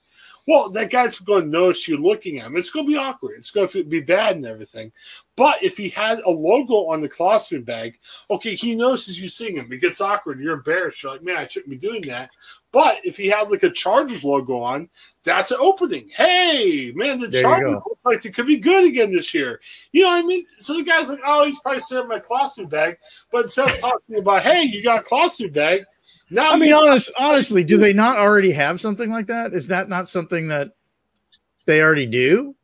Well, 0.50 0.68
that 0.72 0.90
guy's 0.90 1.20
going 1.20 1.44
to 1.44 1.48
notice 1.48 1.88
you 1.88 1.98
looking 1.98 2.40
at 2.40 2.48
him. 2.48 2.58
It's 2.58 2.72
going 2.72 2.88
to 2.88 2.92
be 2.92 2.98
awkward. 2.98 3.36
It's 3.38 3.52
going 3.52 3.68
to 3.68 3.84
be 3.84 4.00
bad 4.00 4.36
and 4.36 4.48
everything. 4.48 4.92
But 5.36 5.64
if 5.64 5.78
he 5.78 5.90
had 5.90 6.22
a 6.26 6.30
logo 6.32 6.88
on 6.88 7.02
the 7.02 7.08
colostomy 7.08 7.64
bag, 7.64 8.00
okay, 8.32 8.56
he 8.56 8.74
notices 8.74 9.22
you 9.22 9.30
seeing 9.30 9.58
him. 9.58 9.72
It 9.72 9.80
gets 9.80 10.02
awkward. 10.02 10.40
You're 10.40 10.56
embarrassed. 10.56 11.04
You're 11.04 11.12
like, 11.12 11.22
man, 11.22 11.38
I 11.38 11.46
shouldn't 11.46 11.70
be 11.70 11.88
doing 11.88 12.02
that. 12.08 12.32
But 12.72 12.98
if 13.04 13.16
he 13.16 13.28
had 13.28 13.52
like 13.52 13.62
a 13.62 13.70
Chargers 13.70 14.24
logo 14.24 14.60
on, 14.60 14.90
that's 15.24 15.52
an 15.52 15.58
opening. 15.62 16.10
Hey, 16.10 16.94
man, 16.96 17.20
the 17.20 17.28
there 17.28 17.44
Chargers 17.44 17.74
look 17.74 18.00
like 18.04 18.24
they 18.24 18.32
could 18.32 18.48
be 18.48 18.58
good 18.58 18.86
again 18.86 19.14
this 19.14 19.36
year. 19.36 19.62
You 19.92 20.02
know 20.02 20.10
what 20.10 20.24
I 20.24 20.28
mean? 20.28 20.48
So 20.60 20.74
the 20.74 20.84
guy's 20.84 21.10
like, 21.10 21.20
oh, 21.28 21.46
he's 21.46 21.60
probably 21.60 21.82
staring 21.82 22.06
at 22.06 22.10
my 22.10 22.20
colostomy 22.22 22.68
bag. 22.68 22.98
But 23.32 23.44
instead 23.44 23.70
of 23.70 23.78
talking 23.78 24.16
about, 24.16 24.42
hey, 24.42 24.64
you 24.64 24.82
got 24.82 25.02
a 25.02 25.08
colostomy 25.08 25.54
bag, 25.54 25.86
now, 26.30 26.52
I 26.52 26.58
mean, 26.58 26.74
honest, 26.74 27.12
honestly, 27.18 27.64
do 27.64 27.78
they 27.78 27.94
not 27.94 28.18
already 28.18 28.52
have 28.52 28.80
something 28.80 29.10
like 29.10 29.28
that? 29.28 29.54
Is 29.54 29.68
that 29.68 29.90
not 29.90 30.08
something 30.08 30.50
that 30.50 30.72
they 31.66 31.82
already 31.82 32.06
do? 32.06 32.56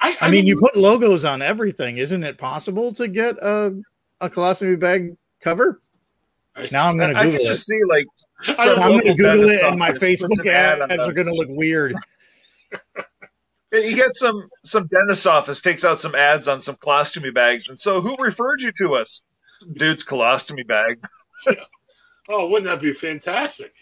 I, 0.00 0.10
I, 0.10 0.16
I 0.20 0.24
mean, 0.26 0.32
mean, 0.32 0.46
you 0.46 0.56
put 0.58 0.76
logos 0.76 1.24
on 1.24 1.42
everything. 1.42 1.98
Isn't 1.98 2.24
it 2.24 2.38
possible 2.38 2.92
to 2.94 3.06
get 3.08 3.36
a 3.36 3.80
a 4.20 4.30
colostomy 4.30 4.78
bag 4.78 5.16
cover? 5.40 5.80
Now 6.72 6.88
I'm 6.88 6.98
going 6.98 7.14
to 7.14 7.14
Google 7.14 7.34
I 7.34 7.36
can 7.36 7.44
just 7.44 7.66
see 7.66 7.80
like 7.88 8.06
I'm 8.58 8.90
going 8.92 9.06
to 9.06 9.14
Google 9.14 9.50
it, 9.50 9.62
and 9.62 9.78
my 9.78 9.92
Facebook 9.92 10.46
ads 10.46 11.02
are 11.02 11.12
going 11.12 11.26
to 11.26 11.34
look 11.34 11.48
weird. 11.48 11.94
You 13.72 13.94
get 13.94 14.14
some 14.14 14.48
some 14.64 14.88
dentist 14.88 15.28
office 15.28 15.60
takes 15.60 15.84
out 15.84 16.00
some 16.00 16.16
ads 16.16 16.48
on 16.48 16.60
some 16.60 16.74
colostomy 16.74 17.32
bags, 17.32 17.68
and 17.68 17.78
so 17.78 18.00
who 18.00 18.16
referred 18.18 18.62
you 18.62 18.72
to 18.78 18.96
us? 18.96 19.22
Dude's 19.72 20.04
colostomy 20.04 20.66
bag. 20.66 21.04
Oh, 22.30 22.46
wouldn't 22.46 22.70
that 22.70 22.80
be 22.80 22.92
fantastic? 22.92 23.74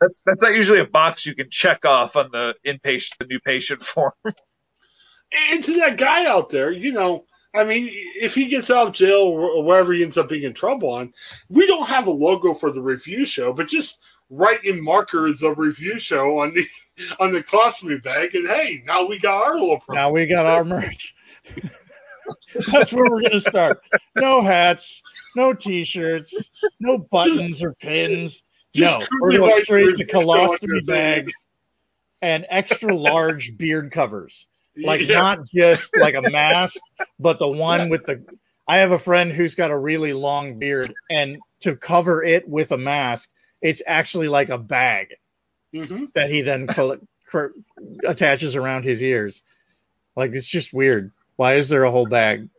That's 0.00 0.22
that's 0.26 0.42
not 0.42 0.54
usually 0.54 0.80
a 0.80 0.86
box 0.86 1.24
you 1.24 1.34
can 1.34 1.48
check 1.48 1.86
off 1.86 2.16
on 2.16 2.30
the 2.32 2.56
inpatient, 2.66 3.18
the 3.18 3.26
new 3.26 3.40
patient 3.40 3.82
form. 3.84 4.12
and 4.24 5.62
to 5.62 5.78
that 5.78 5.96
guy 5.96 6.26
out 6.26 6.50
there, 6.50 6.72
you 6.72 6.92
know, 6.92 7.24
I 7.54 7.62
mean, 7.62 7.88
if 8.20 8.34
he 8.34 8.48
gets 8.48 8.70
out 8.70 8.88
of 8.88 8.94
jail 8.94 9.20
or 9.20 9.62
wherever 9.62 9.92
he 9.92 10.02
ends 10.02 10.18
up 10.18 10.28
being 10.28 10.42
in 10.42 10.54
trouble 10.54 10.90
on, 10.90 11.12
we 11.48 11.66
don't 11.66 11.86
have 11.86 12.08
a 12.08 12.10
logo 12.10 12.52
for 12.52 12.72
the 12.72 12.82
review 12.82 13.24
show, 13.24 13.52
but 13.52 13.68
just 13.68 14.00
write 14.28 14.64
in 14.64 14.82
marker 14.82 15.32
the 15.32 15.54
review 15.54 15.98
show 15.98 16.40
on 16.40 16.52
the 16.54 16.66
on 17.20 17.32
the 17.32 17.42
colostomy 17.42 18.02
bag, 18.02 18.34
and 18.34 18.48
hey, 18.48 18.82
now 18.84 19.06
we 19.06 19.18
got 19.18 19.42
our 19.42 19.58
little. 19.58 19.82
Now 19.88 20.10
we 20.10 20.26
got 20.26 20.46
our 20.46 20.64
merch. 20.64 21.14
That's 22.72 22.92
where 22.92 23.04
we're 23.08 23.22
gonna 23.22 23.40
start. 23.40 23.80
No 24.16 24.42
hats, 24.42 25.00
no 25.36 25.52
t-shirts, 25.52 26.50
no 26.80 26.98
buttons 26.98 27.62
or 27.62 27.74
pins. 27.74 28.42
Just 28.74 28.98
no, 28.98 29.06
we're 29.20 29.38
going 29.38 29.60
straight 29.62 29.94
to 29.96 30.04
colostomy 30.04 30.84
bags 30.86 31.32
and 32.20 32.46
extra 32.48 32.94
large 32.94 33.54
beard 33.58 33.92
covers. 33.92 34.46
Like 34.76 35.02
yeah. 35.02 35.20
not 35.20 35.38
just 35.54 35.96
like 35.96 36.16
a 36.16 36.30
mask, 36.30 36.80
but 37.20 37.38
the 37.38 37.48
one 37.48 37.80
yeah. 37.80 37.90
with 37.90 38.06
the. 38.06 38.24
I 38.66 38.78
have 38.78 38.92
a 38.92 38.98
friend 38.98 39.30
who's 39.30 39.54
got 39.54 39.70
a 39.70 39.78
really 39.78 40.12
long 40.12 40.58
beard, 40.58 40.92
and 41.10 41.38
to 41.60 41.76
cover 41.76 42.24
it 42.24 42.48
with 42.48 42.72
a 42.72 42.78
mask, 42.78 43.30
it's 43.62 43.82
actually 43.86 44.28
like 44.28 44.48
a 44.48 44.58
bag 44.58 45.14
mm-hmm. 45.72 46.06
that 46.14 46.30
he 46.30 46.42
then 46.42 46.66
attaches 48.04 48.56
around 48.56 48.84
his 48.84 49.02
ears. 49.02 49.42
Like 50.16 50.32
it's 50.32 50.48
just 50.48 50.72
weird. 50.72 51.12
Why 51.36 51.54
is 51.54 51.68
there 51.68 51.84
a 51.84 51.90
whole 51.90 52.06
bag? 52.06 52.48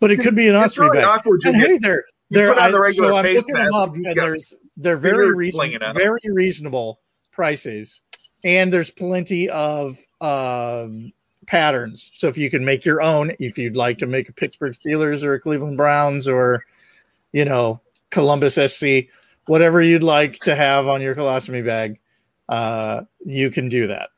but 0.00 0.10
it 0.10 0.18
could 0.18 0.34
be 0.34 0.48
an 0.48 0.54
ostomy 0.54 0.90
really 0.90 1.02
bag. 1.02 1.22
And 1.44 1.56
hey, 1.56 1.78
they're 1.78 2.04
they're 2.30 2.58
I, 2.58 2.70
the 2.70 2.92
so 2.92 3.16
I'm 3.16 3.24
looking 3.34 3.54
them 3.54 3.74
up, 3.74 3.94
and 3.94 4.04
there's 4.14 4.54
they're 4.76 4.96
very 4.96 5.34
reason, 5.34 5.60
very 5.94 6.20
reasonable 6.24 7.00
prices, 7.32 8.02
and 8.44 8.72
there's 8.72 8.90
plenty 8.90 9.48
of 9.48 9.96
um, 10.20 11.12
patterns. 11.46 12.10
So 12.14 12.28
if 12.28 12.36
you 12.36 12.50
can 12.50 12.64
make 12.64 12.84
your 12.84 13.00
own, 13.00 13.32
if 13.38 13.58
you'd 13.58 13.76
like 13.76 13.98
to 13.98 14.06
make 14.06 14.28
a 14.28 14.32
Pittsburgh 14.32 14.74
Steelers 14.74 15.22
or 15.22 15.34
a 15.34 15.40
Cleveland 15.40 15.76
Browns 15.76 16.28
or 16.28 16.64
you 17.32 17.44
know 17.44 17.80
Columbus 18.10 18.54
SC, 18.54 19.08
whatever 19.46 19.80
you'd 19.82 20.02
like 20.02 20.40
to 20.40 20.56
have 20.56 20.88
on 20.88 21.00
your 21.00 21.14
colostomy 21.14 21.64
bag, 21.64 21.98
uh, 22.48 23.02
you 23.24 23.50
can 23.50 23.68
do 23.68 23.86
that. 23.86 24.10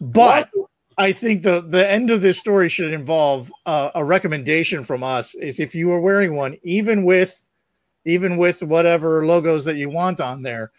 But? 0.00 0.50
I 0.98 1.12
think 1.12 1.42
the 1.42 1.60
the 1.60 1.88
end 1.88 2.10
of 2.10 2.22
this 2.22 2.38
story 2.38 2.68
should 2.68 2.92
involve 2.92 3.52
uh, 3.66 3.90
a 3.94 4.04
recommendation 4.04 4.82
from 4.82 5.02
us 5.02 5.34
is 5.34 5.60
if 5.60 5.74
you 5.74 5.90
are 5.92 6.00
wearing 6.00 6.34
one, 6.34 6.56
even 6.62 7.04
with 7.04 7.48
even 8.06 8.38
with 8.38 8.62
whatever 8.62 9.26
logos 9.26 9.64
that 9.66 9.76
you 9.76 9.90
want 9.90 10.20
on 10.20 10.42
there, 10.42 10.70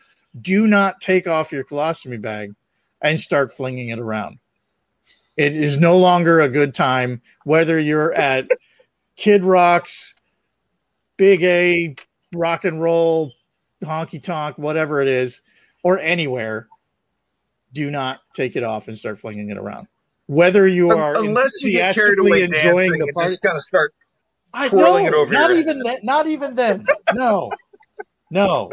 do 0.41 0.65
not 0.65 1.01
take 1.01 1.27
off 1.27 1.51
your 1.51 1.63
colostomy 1.63 2.19
bag 2.19 2.55
and 3.01 3.19
start 3.19 3.51
flinging 3.51 3.89
it 3.89 3.99
around. 3.99 4.39
It 5.35 5.55
is 5.55 5.77
no 5.77 5.97
longer 5.97 6.41
a 6.41 6.49
good 6.49 6.73
time, 6.73 7.21
whether 7.43 7.77
you're 7.77 8.13
at 8.13 8.47
Kid 9.17 9.43
Rocks, 9.43 10.15
Big 11.17 11.43
A, 11.43 11.95
rock 12.33 12.65
and 12.65 12.81
roll, 12.81 13.33
honky 13.83 14.21
tonk, 14.21 14.57
whatever 14.57 15.01
it 15.01 15.07
is, 15.07 15.41
or 15.83 15.99
anywhere. 15.99 16.67
Do 17.73 17.91
not 17.91 18.21
take 18.35 18.55
it 18.55 18.63
off 18.63 18.87
and 18.87 18.97
start 18.97 19.19
flinging 19.19 19.49
it 19.49 19.57
around. 19.57 19.87
Whether 20.27 20.67
you 20.67 20.91
are 20.91 21.15
unless 21.15 21.63
you 21.63 21.71
get 21.71 21.95
carried 21.95 22.19
away 22.19 22.47
dancing 22.47 22.99
the 22.99 23.05
and 23.05 23.13
just 23.19 23.41
kind 23.41 23.55
of 23.55 23.63
start 23.63 23.93
twirling 24.67 25.05
it 25.05 25.13
over. 25.13 25.33
Not 25.33 25.51
even 25.51 25.79
that. 25.79 26.03
Not 26.03 26.27
even 26.27 26.55
then. 26.55 26.85
No, 27.13 27.51
no 28.29 28.69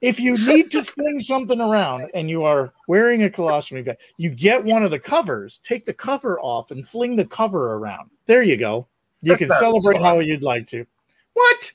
if 0.00 0.18
you 0.18 0.36
need 0.46 0.70
to 0.70 0.82
fling 0.82 1.20
something 1.20 1.60
around 1.60 2.10
and 2.14 2.30
you 2.30 2.44
are 2.44 2.72
wearing 2.88 3.22
a 3.22 3.28
colostomy 3.28 3.84
bag, 3.84 3.98
you 4.16 4.30
get 4.30 4.64
one 4.64 4.82
of 4.82 4.90
the 4.90 4.98
covers, 4.98 5.60
take 5.62 5.84
the 5.84 5.92
cover 5.92 6.40
off 6.40 6.70
and 6.70 6.86
fling 6.86 7.16
the 7.16 7.26
cover 7.26 7.74
around. 7.74 8.10
There 8.26 8.42
you 8.42 8.56
go. 8.56 8.86
You 9.22 9.36
That's 9.36 9.40
can 9.40 9.50
celebrate 9.58 9.98
smart. 9.98 10.02
how 10.02 10.20
you'd 10.20 10.42
like 10.42 10.66
to. 10.68 10.86
What? 11.34 11.72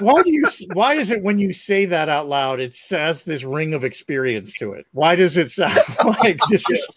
why 0.00 0.20
do 0.22 0.32
you 0.32 0.44
why 0.72 0.94
is 0.94 1.12
it 1.12 1.22
when 1.22 1.38
you 1.38 1.52
say 1.52 1.84
that 1.84 2.08
out 2.08 2.26
loud 2.26 2.58
it 2.58 2.74
says 2.74 3.24
this 3.24 3.44
ring 3.44 3.74
of 3.74 3.84
experience 3.84 4.54
to 4.54 4.72
it 4.72 4.84
why 4.90 5.14
does 5.14 5.36
it 5.36 5.52
sound 5.52 5.78
like 6.24 6.36
this 6.50 6.68
is 6.68 6.88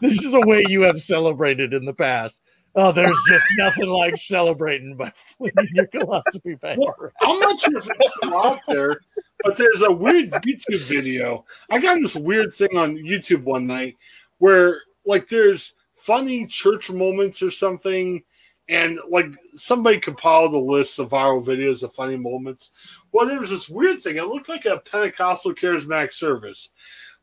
this 0.00 0.22
is 0.22 0.34
a 0.34 0.40
way 0.40 0.64
you 0.68 0.82
have 0.82 1.00
celebrated 1.00 1.74
in 1.74 1.84
the 1.84 1.94
past 1.94 2.40
Oh, 2.74 2.92
there's 2.92 3.10
just 3.28 3.44
nothing 3.58 3.88
like 3.88 4.16
celebrating 4.16 4.96
by 4.96 5.10
flinging 5.14 5.68
your 5.72 5.86
colostomy 5.86 6.60
bag. 6.60 6.78
Well, 6.78 6.94
I'm 7.20 7.38
not 7.40 7.60
sure 7.60 7.78
if 7.78 7.88
it's 7.88 8.14
still 8.14 8.36
out 8.36 8.60
there, 8.68 9.00
but 9.42 9.56
there's 9.56 9.82
a 9.82 9.90
weird 9.90 10.30
YouTube 10.30 10.86
video. 10.86 11.44
I 11.68 11.80
got 11.80 11.98
this 12.00 12.14
weird 12.14 12.52
thing 12.54 12.76
on 12.76 12.96
YouTube 12.96 13.42
one 13.42 13.66
night 13.66 13.96
where, 14.38 14.82
like, 15.04 15.28
there's 15.28 15.74
funny 15.94 16.46
church 16.46 16.90
moments 16.90 17.42
or 17.42 17.50
something, 17.50 18.22
and 18.68 19.00
like 19.10 19.26
somebody 19.56 19.98
compiled 19.98 20.54
a 20.54 20.58
list 20.58 21.00
of 21.00 21.10
viral 21.10 21.44
videos 21.44 21.82
of 21.82 21.92
funny 21.92 22.16
moments. 22.16 22.70
Well, 23.10 23.26
there 23.26 23.40
was 23.40 23.50
this 23.50 23.68
weird 23.68 24.00
thing. 24.00 24.16
It 24.16 24.26
looked 24.26 24.48
like 24.48 24.64
a 24.64 24.78
Pentecostal 24.78 25.54
charismatic 25.54 26.12
service 26.12 26.70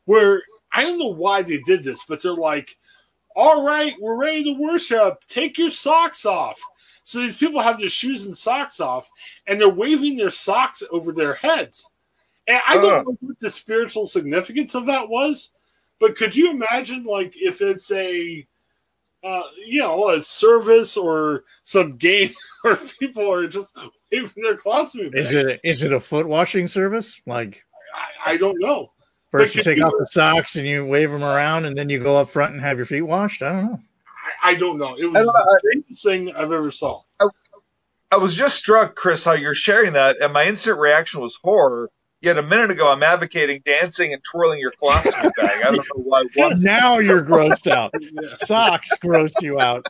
where 0.04 0.42
I 0.72 0.82
don't 0.82 0.98
know 0.98 1.06
why 1.06 1.42
they 1.42 1.60
did 1.66 1.84
this, 1.84 2.04
but 2.08 2.22
they're 2.22 2.34
like 2.34 2.76
all 3.38 3.62
right, 3.64 3.94
we're 4.00 4.16
ready 4.16 4.42
to 4.42 4.52
worship. 4.58 5.22
Take 5.28 5.58
your 5.58 5.70
socks 5.70 6.26
off. 6.26 6.60
So 7.04 7.20
these 7.20 7.38
people 7.38 7.62
have 7.62 7.78
their 7.78 7.88
shoes 7.88 8.26
and 8.26 8.36
socks 8.36 8.80
off, 8.80 9.08
and 9.46 9.60
they're 9.60 9.68
waving 9.68 10.16
their 10.16 10.28
socks 10.28 10.82
over 10.90 11.12
their 11.12 11.34
heads. 11.34 11.88
And 12.48 12.60
I 12.66 12.74
don't 12.74 12.84
uh. 12.92 13.02
know 13.02 13.16
what 13.20 13.38
the 13.38 13.48
spiritual 13.48 14.06
significance 14.06 14.74
of 14.74 14.86
that 14.86 15.08
was, 15.08 15.52
but 16.00 16.16
could 16.16 16.34
you 16.34 16.50
imagine, 16.50 17.04
like, 17.04 17.34
if 17.36 17.62
it's 17.62 17.92
a, 17.92 18.44
uh, 19.22 19.42
you 19.64 19.82
know, 19.82 20.10
a 20.10 20.22
service 20.22 20.96
or 20.96 21.44
some 21.62 21.96
game 21.96 22.30
where 22.62 22.76
people 22.98 23.32
are 23.32 23.46
just 23.46 23.78
waving 24.10 24.42
their 24.42 24.56
clothing? 24.56 25.12
Is 25.14 25.32
it 25.32 25.60
is 25.62 25.84
it 25.84 25.92
a 25.92 26.00
foot 26.00 26.26
washing 26.26 26.66
service? 26.66 27.20
Like, 27.24 27.64
I, 28.26 28.32
I 28.32 28.36
don't 28.36 28.58
know. 28.58 28.90
First, 29.30 29.54
you 29.54 29.62
take 29.62 29.82
off 29.82 29.92
the 29.98 30.06
socks 30.06 30.56
and 30.56 30.66
you 30.66 30.86
wave 30.86 31.10
them 31.10 31.22
around, 31.22 31.66
and 31.66 31.76
then 31.76 31.90
you 31.90 31.98
go 32.02 32.16
up 32.16 32.30
front 32.30 32.54
and 32.54 32.62
have 32.62 32.78
your 32.78 32.86
feet 32.86 33.02
washed. 33.02 33.42
I 33.42 33.52
don't 33.52 33.66
know. 33.66 33.80
I, 34.42 34.50
I 34.50 34.54
don't 34.54 34.78
know. 34.78 34.96
It 34.98 35.06
was 35.06 35.26
the 35.26 35.60
strangest 35.60 36.02
thing 36.02 36.32
I've 36.34 36.52
ever 36.52 36.70
saw. 36.70 37.02
I, 37.20 37.28
I, 38.10 38.16
was 38.16 38.34
just 38.34 38.56
struck, 38.56 38.94
Chris, 38.94 39.24
how 39.24 39.32
you're 39.32 39.54
sharing 39.54 39.92
that, 39.92 40.16
and 40.22 40.32
my 40.32 40.46
instant 40.46 40.78
reaction 40.78 41.20
was 41.20 41.36
horror. 41.42 41.90
Yet 42.20 42.36
a 42.36 42.42
minute 42.42 42.72
ago, 42.72 42.90
I'm 42.90 43.02
advocating 43.04 43.62
dancing 43.64 44.12
and 44.12 44.20
twirling 44.24 44.58
your 44.58 44.72
colostomy 44.72 45.30
bag. 45.36 45.62
I 45.62 45.70
don't 45.70 45.76
know 45.76 46.02
why. 46.02 46.24
now 46.56 46.98
you're 46.98 47.24
grossed 47.24 47.70
out. 47.70 47.94
yeah. 48.00 48.22
Socks 48.44 48.90
grossed 49.00 49.40
you 49.40 49.60
out 49.60 49.86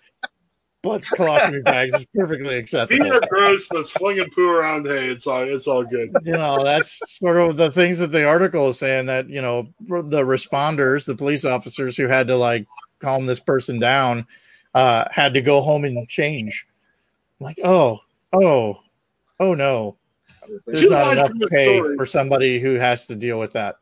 but 0.89 1.03
colostomy 1.03 1.63
bags 1.63 2.01
is 2.01 2.07
perfectly 2.15 2.57
acceptable. 2.57 3.11
Being 3.11 3.21
gross, 3.29 3.69
but 3.69 3.89
flinging 3.89 4.31
poo 4.35 4.49
around, 4.49 4.87
hey, 4.87 5.11
it's 5.11 5.27
all 5.27 5.43
it's 5.43 5.67
all 5.67 5.85
good. 5.85 6.11
You 6.25 6.33
know, 6.33 6.65
that's 6.65 6.99
sort 7.19 7.37
of 7.37 7.57
the 7.59 7.71
things 7.71 7.99
that 7.99 8.11
the 8.11 8.25
article 8.25 8.71
is 8.71 8.79
saying 8.79 9.07
that 9.07 9.29
you 9.29 9.43
know 9.43 9.69
the 9.81 10.23
responders, 10.23 11.05
the 11.05 11.15
police 11.15 11.45
officers 11.45 11.97
who 11.97 12.09
had 12.09 12.29
to 12.29 12.37
like 12.37 12.67
calm 13.01 13.27
this 13.27 13.41
person 13.41 13.79
down, 13.79 14.27
uh, 14.75 15.05
had 15.11 15.35
to 15.35 15.43
go 15.43 15.61
home 15.61 15.85
and 15.85 16.09
change. 16.09 16.67
I'm 17.39 17.45
like, 17.45 17.59
oh, 17.63 18.01
oh, 18.33 18.81
oh 19.39 19.55
no, 19.55 19.97
there's 20.67 20.81
Too 20.81 20.91
not 20.91 21.13
enough 21.13 21.33
pay 21.51 21.79
story. 21.81 21.97
for 21.97 22.07
somebody 22.07 22.61
who 22.61 22.75
has 22.75 23.07
to 23.09 23.15
deal 23.15 23.39
with 23.39 23.53
that. 23.53 23.77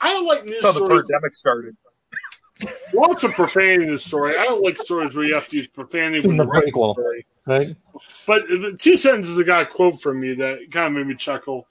I 0.00 0.10
don't 0.10 0.26
like 0.26 0.44
news. 0.44 0.60
That's 0.60 0.64
how 0.64 0.72
the 0.72 0.86
pandemic 0.86 1.34
started. 1.34 1.76
Lots 2.92 3.24
of 3.24 3.32
profanity 3.32 3.84
in 3.86 3.92
the 3.92 3.98
story. 3.98 4.38
I 4.38 4.44
don't 4.44 4.62
like 4.62 4.78
stories 4.78 5.14
where 5.14 5.24
you 5.24 5.34
have 5.34 5.48
to 5.48 5.56
use 5.56 5.68
profanity 5.68 6.18
it's 6.18 6.26
in 6.26 6.36
the 6.36 6.44
prequel, 6.44 6.94
story. 6.94 7.26
right? 7.46 7.76
But 8.26 8.44
two 8.78 8.96
sentences 8.96 9.38
I 9.38 9.42
got 9.42 9.62
a 9.62 9.66
quote 9.66 10.00
from 10.00 10.22
you 10.22 10.36
that 10.36 10.70
kind 10.70 10.86
of 10.86 10.92
made 10.92 11.06
me 11.08 11.16
chuckle. 11.16 11.66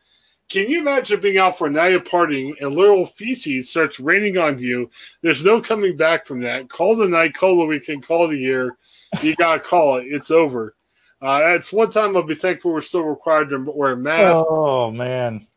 Can 0.50 0.70
you 0.70 0.82
imagine 0.82 1.22
being 1.22 1.38
out 1.38 1.58
for 1.58 1.68
a 1.68 1.72
night 1.72 1.94
of 1.94 2.04
partying 2.04 2.54
and 2.60 2.76
little 2.76 3.06
feces 3.06 3.70
starts 3.70 4.00
raining 4.00 4.38
on 4.38 4.60
you? 4.60 4.92
There's 5.22 5.44
no 5.44 5.62
coming 5.62 5.96
back 5.96 6.26
from 6.26 6.42
that. 6.42 6.70
Call 6.70 6.96
the 6.96 7.08
night, 7.08 7.34
call 7.34 7.58
the 7.58 7.66
weekend, 7.66 8.06
call 8.06 8.28
the 8.28 8.38
year. 8.38 8.78
You 9.22 9.36
gotta 9.36 9.62
call 9.62 9.98
it. 9.98 10.08
It's 10.08 10.32
over. 10.32 10.76
Uh, 11.22 11.40
that's 11.40 11.72
one 11.72 11.90
time 11.90 12.18
I'll 12.18 12.24
be 12.24 12.36
thankful 12.36 12.74
we're 12.74 12.82
still 12.82 13.04
required 13.04 13.50
to 13.50 13.72
wear 13.74 13.96
masks. 13.96 14.46
Oh 14.50 14.92
man! 14.92 15.48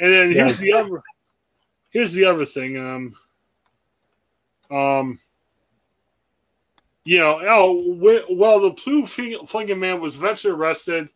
And 0.00 0.12
then 0.12 0.32
here's 0.32 0.58
the 0.58 0.72
other. 0.72 1.02
Here's 1.90 2.14
the 2.14 2.24
other 2.24 2.46
thing. 2.46 2.78
Um, 2.78 3.14
um, 4.72 5.18
you 7.04 7.18
know, 7.18 7.40
oh, 7.42 8.26
well, 8.30 8.60
the 8.60 8.70
blue 8.70 9.06
flinging 9.06 9.80
man 9.80 10.00
was 10.00 10.16
eventually 10.16 10.54
arrested. 10.54 11.08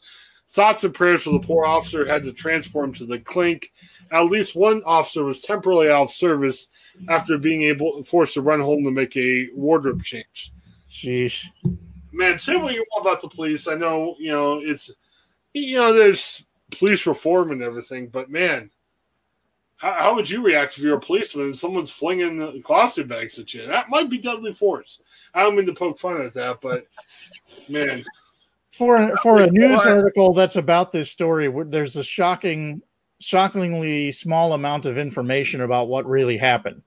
Thoughts 0.49 0.85
and 0.85 0.95
prayers 0.95 1.23
for 1.23 1.31
the 1.31 1.47
poor 1.47 1.65
officer 1.65 2.07
had 2.07 2.25
to 2.25 2.33
transfer 2.33 2.83
him 2.83 2.93
to 2.95 3.07
the 3.07 3.19
clink. 3.19 3.73
At 4.11 4.23
least 4.23 4.57
one 4.57 4.83
officer 4.85 5.25
was 5.25 5.41
temporarily 5.41 5.91
out 5.91 6.05
of 6.05 6.11
service 6.11 6.69
after 7.09 7.39
being 7.39 7.63
able 7.63 8.03
forced 8.05 8.35
to 8.35 8.43
run 8.43 8.61
home 8.61 8.85
to 8.85 8.91
make 8.91 9.17
a 9.17 9.49
wardrobe 9.55 10.03
change. 10.03 10.53
Sheesh. 10.89 11.47
Man, 12.13 12.39
say 12.39 12.57
what 12.57 12.75
you 12.75 12.85
want 12.93 13.07
about 13.07 13.21
the 13.21 13.29
police. 13.29 13.69
I 13.69 13.75
know, 13.75 14.17
you 14.19 14.33
know, 14.33 14.61
it's 14.61 14.91
you 15.53 15.77
know, 15.79 15.93
there's 15.93 16.45
police 16.71 17.07
reform 17.07 17.51
and 17.51 17.63
everything, 17.63 18.09
but 18.09 18.31
man, 18.31 18.71
how, 19.77 19.95
how, 19.99 20.15
would 20.15 20.29
you 20.29 20.43
react 20.43 20.77
if 20.77 20.83
you're 20.83 20.97
a 20.97 21.01
policeman 21.01 21.47
and 21.47 21.59
someone's 21.59 21.91
flinging 21.91 22.39
the 22.39 22.63
colostomy 22.63 23.09
bags 23.09 23.39
at 23.39 23.53
you? 23.53 23.67
That 23.67 23.91
might 23.91 24.09
be 24.09 24.19
deadly 24.19 24.53
force. 24.53 25.01
I 25.35 25.43
don't 25.43 25.57
mean 25.57 25.67
to 25.67 25.75
poke 25.75 25.99
fun 25.99 26.21
at 26.23 26.35
that, 26.35 26.61
but 26.61 26.87
man. 27.69 28.05
For 28.73 29.15
for 29.19 29.41
a 29.41 29.51
news 29.51 29.81
article 29.81 30.33
that's 30.33 30.57
about 30.57 30.93
this 30.93 31.11
story, 31.11 31.53
there's 31.67 31.97
a 31.97 32.03
shocking, 32.03 32.83
shockingly 33.21 34.13
small 34.13 34.53
amount 34.53 34.85
of 34.85 34.99
information 34.99 35.63
about 35.63 35.89
what 35.89 36.07
really 36.07 36.37
happened. 36.37 36.83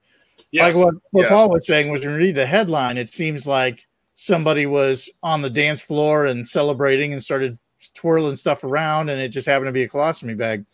Yes. 0.51 0.75
Like 0.75 0.85
what, 0.85 0.95
what 1.11 1.23
yeah. 1.23 1.29
Paul 1.29 1.49
was 1.49 1.67
saying 1.67 1.91
was 1.91 2.01
when 2.01 2.11
you 2.13 2.17
read 2.17 2.35
the 2.35 2.45
headline, 2.45 2.97
it 2.97 3.11
seems 3.11 3.45
like 3.45 3.87
somebody 4.15 4.65
was 4.65 5.09
on 5.23 5.41
the 5.41 5.49
dance 5.49 5.81
floor 5.81 6.25
and 6.25 6.45
celebrating 6.45 7.13
and 7.13 7.23
started 7.23 7.57
twirling 7.93 8.35
stuff 8.35 8.63
around, 8.63 9.09
and 9.09 9.21
it 9.21 9.29
just 9.29 9.47
happened 9.47 9.67
to 9.67 9.71
be 9.71 9.83
a 9.83 9.89
colostomy 9.89 10.37
bag. 10.37 10.65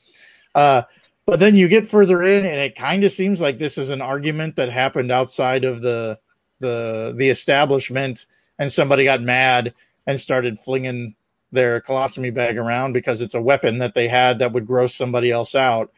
Uh, 0.53 0.83
but 1.25 1.39
then 1.39 1.55
you 1.55 1.67
get 1.67 1.87
further 1.87 2.21
in, 2.23 2.45
and 2.45 2.59
it 2.59 2.75
kind 2.75 3.03
of 3.03 3.11
seems 3.11 3.41
like 3.41 3.57
this 3.57 3.77
is 3.77 3.89
an 3.89 4.01
argument 4.01 4.55
that 4.57 4.71
happened 4.71 5.11
outside 5.11 5.63
of 5.63 5.81
the 5.81 6.19
the 6.59 7.13
the 7.17 7.29
establishment, 7.29 8.25
and 8.59 8.71
somebody 8.71 9.03
got 9.03 9.21
mad 9.21 9.73
and 10.07 10.19
started 10.19 10.59
flinging 10.59 11.15
their 11.51 11.81
colostomy 11.81 12.33
bag 12.33 12.57
around 12.57 12.93
because 12.93 13.21
it's 13.21 13.33
a 13.33 13.41
weapon 13.41 13.79
that 13.79 13.93
they 13.93 14.07
had 14.07 14.39
that 14.39 14.51
would 14.51 14.67
gross 14.67 14.93
somebody 14.93 15.31
else 15.31 15.55
out. 15.55 15.91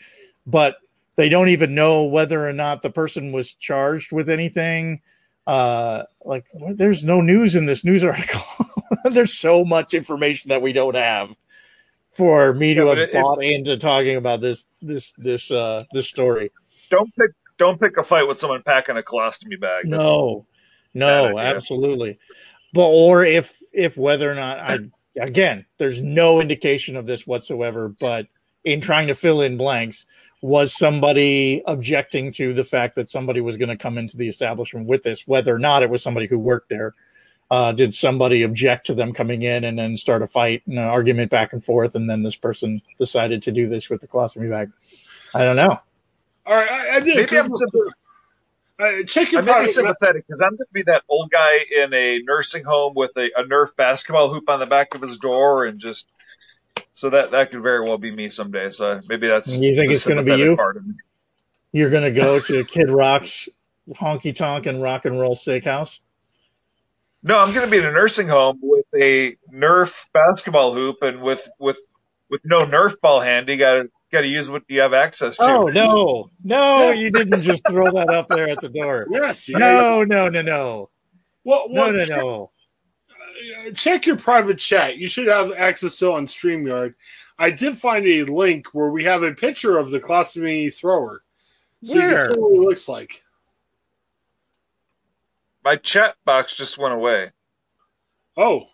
But 0.46 0.78
they 1.18 1.30
don't 1.30 1.50
even 1.50 1.76
know 1.76 2.06
whether 2.06 2.48
or 2.48 2.54
not 2.54 2.82
the 2.82 2.90
person 2.90 3.32
was 3.32 3.52
charged 3.54 4.12
with 4.12 4.30
anything. 4.30 5.02
Uh, 5.46 6.04
like, 6.24 6.46
there's 6.54 7.04
no 7.04 7.22
news 7.22 7.56
in 7.56 7.66
this 7.66 7.84
news 7.84 8.04
article. 8.04 8.44
there's 9.12 9.34
so 9.34 9.66
much 9.66 9.94
information 9.94 10.50
that 10.50 10.62
we 10.62 10.74
don't 10.74 10.96
have 10.96 11.36
for 12.18 12.54
me 12.54 12.74
to 12.74 12.86
yeah, 12.86 12.96
have 12.96 13.12
bought 13.14 13.44
into 13.44 13.78
talking 13.78 14.18
about 14.18 14.42
this 14.42 14.66
this 14.82 15.14
this 15.18 15.52
uh 15.52 15.84
this 15.94 16.10
story. 16.10 16.52
Don't 16.90 17.14
pick 17.16 17.32
don't 17.58 17.80
pick 17.80 17.98
a 17.98 18.04
fight 18.04 18.28
with 18.28 18.40
someone 18.40 18.64
packing 18.64 18.98
a 18.98 19.02
colostomy 19.02 19.60
bag. 19.60 19.86
That's 19.86 20.00
no, 20.00 20.46
no, 20.94 21.38
absolutely. 21.38 22.20
But 22.74 22.88
or 22.88 23.24
if 23.24 23.62
if 23.72 23.98
whether 23.98 24.30
or 24.30 24.36
not 24.36 24.60
I 24.60 24.80
again, 25.20 25.66
there's 25.78 26.02
no 26.02 26.42
indication 26.42 26.96
of 26.96 27.06
this 27.06 27.26
whatsoever. 27.28 27.90
But 28.00 28.28
in 28.64 28.82
trying 28.82 29.08
to 29.08 29.16
fill 29.16 29.42
in 29.42 29.58
blanks, 29.58 30.06
was 30.42 30.76
somebody 30.76 31.64
objecting 31.66 32.32
to 32.32 32.54
the 32.54 32.64
fact 32.64 32.96
that 32.96 33.10
somebody 33.10 33.42
was 33.42 33.58
going 33.58 33.70
to 33.70 33.78
come 33.78 33.98
into 33.98 34.18
the 34.18 34.30
establishment 34.30 34.88
with 34.88 35.04
this, 35.04 35.28
whether 35.28 35.54
or 35.54 35.60
not 35.60 35.84
it 35.84 35.90
was 35.90 36.04
somebody 36.04 36.28
who 36.28 36.38
worked 36.38 36.70
there. 36.70 36.94
Uh, 37.50 37.72
did 37.72 37.94
somebody 37.94 38.44
object 38.44 38.88
to 38.88 38.94
them 38.94 39.14
coming 39.14 39.42
in 39.42 39.64
and 39.64 39.80
then 39.80 39.96
start 39.96 40.22
a 40.22 40.28
fight 40.28 40.64
and 40.68 40.78
an 40.78 40.84
argument 40.84 41.32
back 41.32 41.54
and 41.54 41.64
forth, 41.64 41.96
and 41.96 42.10
then 42.10 42.22
this 42.22 42.36
person 42.36 42.82
decided 43.00 43.44
to 43.44 43.52
do 43.52 43.70
this 43.70 43.90
with 43.90 44.02
the 44.02 44.08
colostomy 44.08 44.50
bag? 44.50 44.72
I 45.34 45.44
don't 45.44 45.56
know. 45.56 45.80
All 46.46 46.56
right, 46.56 46.70
I, 46.70 46.96
I 46.98 47.00
did. 47.00 47.16
Maybe 47.16 47.40
I'm 47.40 47.50
sympathetic. 47.50 47.94
Uh, 48.80 49.04
check 49.08 49.32
your 49.32 49.42
I 49.42 49.46
may 49.46 49.60
be 49.62 49.68
sympathetic 49.68 50.28
because 50.28 50.42
I'm 50.42 50.52
going 50.52 50.60
to 50.60 50.74
be 50.74 50.84
that 50.84 51.04
old 51.10 51.32
guy 51.32 51.66
in 51.76 51.94
a 51.94 52.20
nursing 52.20 52.64
home 52.64 52.94
with 52.96 53.18
a, 53.18 53.32
a 53.36 53.44
Nerf 53.44 53.76
basketball 53.76 54.32
hoop 54.32 54.50
on 54.50 54.60
the 54.60 54.68
back 54.68 54.94
of 54.94 55.02
his 55.02 55.18
door 55.18 55.66
and 55.66 55.80
just 55.80 56.08
so 56.94 57.10
that 57.10 57.32
that 57.32 57.52
could 57.52 57.62
very 57.62 57.82
well 57.82 57.98
be 57.98 58.12
me 58.12 58.30
someday. 58.30 58.70
So 58.70 59.00
maybe 59.10 59.28
that's 59.28 59.60
you 59.60 59.76
think 59.76 59.92
it's 59.92 60.06
going 60.06 60.24
to 60.24 60.24
be 60.24 60.44
you. 60.44 60.58
You're 61.72 61.90
going 61.90 62.04
to 62.04 62.22
go 62.22 62.40
to 62.40 62.64
Kid 62.64 62.92
Rock's 62.92 63.50
honky 63.90 64.36
tonk 64.36 64.68
and 64.68 64.82
rock 64.82 65.06
and 65.06 65.20
roll 65.20 65.36
steakhouse. 65.36 66.00
No, 67.28 67.38
I'm 67.40 67.54
going 67.54 67.66
to 67.66 67.72
be 67.72 67.78
in 67.78 67.86
a 67.86 67.92
nursing 67.92 68.30
home 68.30 68.58
with 68.62 68.86
a 68.96 69.36
Nerf 69.54 70.08
basketball 70.14 70.74
hoop 70.74 71.04
and 71.04 71.22
with 71.22 71.50
with 71.60 71.78
with 72.30 72.40
no 72.46 72.66
Nerf 72.66 73.02
ball 73.02 73.20
handy. 73.20 73.58
Got 73.58 73.74
to 73.74 73.90
got 74.14 74.22
to 74.22 74.28
use 74.28 74.50
what 74.50 74.64
you 74.70 74.80
have 74.80 74.94
access 74.94 75.36
to. 75.38 75.44
Oh 75.44 75.64
no, 75.64 76.30
no, 76.46 76.92
you 76.92 77.12
didn't 77.12 77.42
just 77.42 77.68
throw 77.68 77.92
that 77.92 78.10
up 78.10 78.28
there 78.30 78.50
at 78.50 78.62
the 78.62 78.70
door. 78.70 79.08
Yes. 79.12 79.50
No, 79.50 80.06
no, 80.06 80.30
no, 80.30 80.42
no. 80.42 80.90
Well, 81.44 81.68
well 81.70 81.92
no, 81.92 82.06
no, 82.06 82.16
no. 82.16 82.52
Uh, 83.10 83.72
check 83.72 84.06
your 84.06 84.18
private 84.18 84.58
chat. 84.58 84.98
You 84.98 85.10
should 85.10 85.28
have 85.28 85.52
access 85.52 85.98
to 85.98 86.14
on 86.14 86.28
StreamYard. 86.28 86.94
I 87.38 87.52
did 87.52 87.78
find 87.78 88.08
a 88.08 88.24
link 88.24 88.68
where 88.74 88.90
we 88.90 89.04
have 89.04 89.24
a 89.24 89.34
picture 89.34 89.78
of 89.78 89.92
the 89.92 90.00
colostomy 90.00 90.74
thrower. 90.74 91.22
So 91.84 91.96
where? 91.96 92.10
you 92.10 92.16
can 92.16 92.34
see 92.34 92.40
what 92.40 92.54
it 92.54 92.68
looks 92.68 92.88
like. 92.88 93.22
My 95.68 95.76
chat 95.76 96.16
box 96.24 96.56
just 96.56 96.78
went 96.78 96.94
away. 96.94 97.30
Oh. 98.38 98.68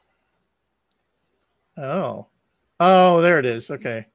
Oh. 1.75 2.27
Oh, 2.79 3.19
there 3.19 3.39
it 3.39 3.47
is. 3.47 3.71
Okay. 3.71 4.05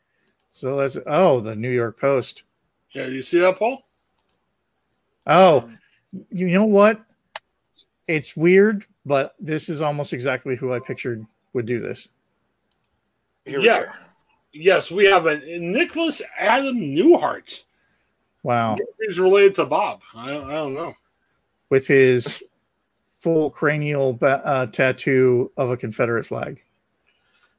So 0.53 0.77
let's 0.77 0.97
oh, 1.05 1.41
the 1.41 1.57
New 1.57 1.73
York 1.73 1.99
Post. 1.99 2.45
Yeah, 2.93 3.09
you 3.09 3.21
see 3.21 3.41
that, 3.41 3.59
Paul? 3.59 3.83
Oh, 5.27 5.69
you 6.31 6.53
know 6.53 6.67
what? 6.67 7.05
It's 8.07 8.37
weird, 8.37 8.87
but 9.05 9.35
this 9.41 9.69
is 9.69 9.83
almost 9.83 10.13
exactly 10.13 10.55
who 10.55 10.73
I 10.73 10.79
pictured 10.79 11.27
would 11.55 11.67
do 11.67 11.81
this. 11.81 12.07
Here 13.45 13.59
yeah. 13.59 13.93
We 14.55 14.61
yes, 14.61 14.89
we 14.89 15.07
have 15.07 15.27
a 15.27 15.39
Nicholas 15.59 16.23
Adam 16.39 16.79
Newhart. 16.79 17.61
Wow. 18.45 18.77
He's 19.01 19.19
related 19.19 19.57
to 19.57 19.67
Bob. 19.67 20.01
I, 20.15 20.31
I 20.31 20.53
don't 20.53 20.75
know. 20.75 20.95
With 21.71 21.89
his 21.89 22.41
full 23.19 23.51
cranial 23.51 24.13
ba- 24.13 24.47
uh, 24.47 24.67
tattoo 24.67 25.51
of 25.57 25.71
a 25.71 25.77
Confederate 25.77 26.25
flag. 26.25 26.63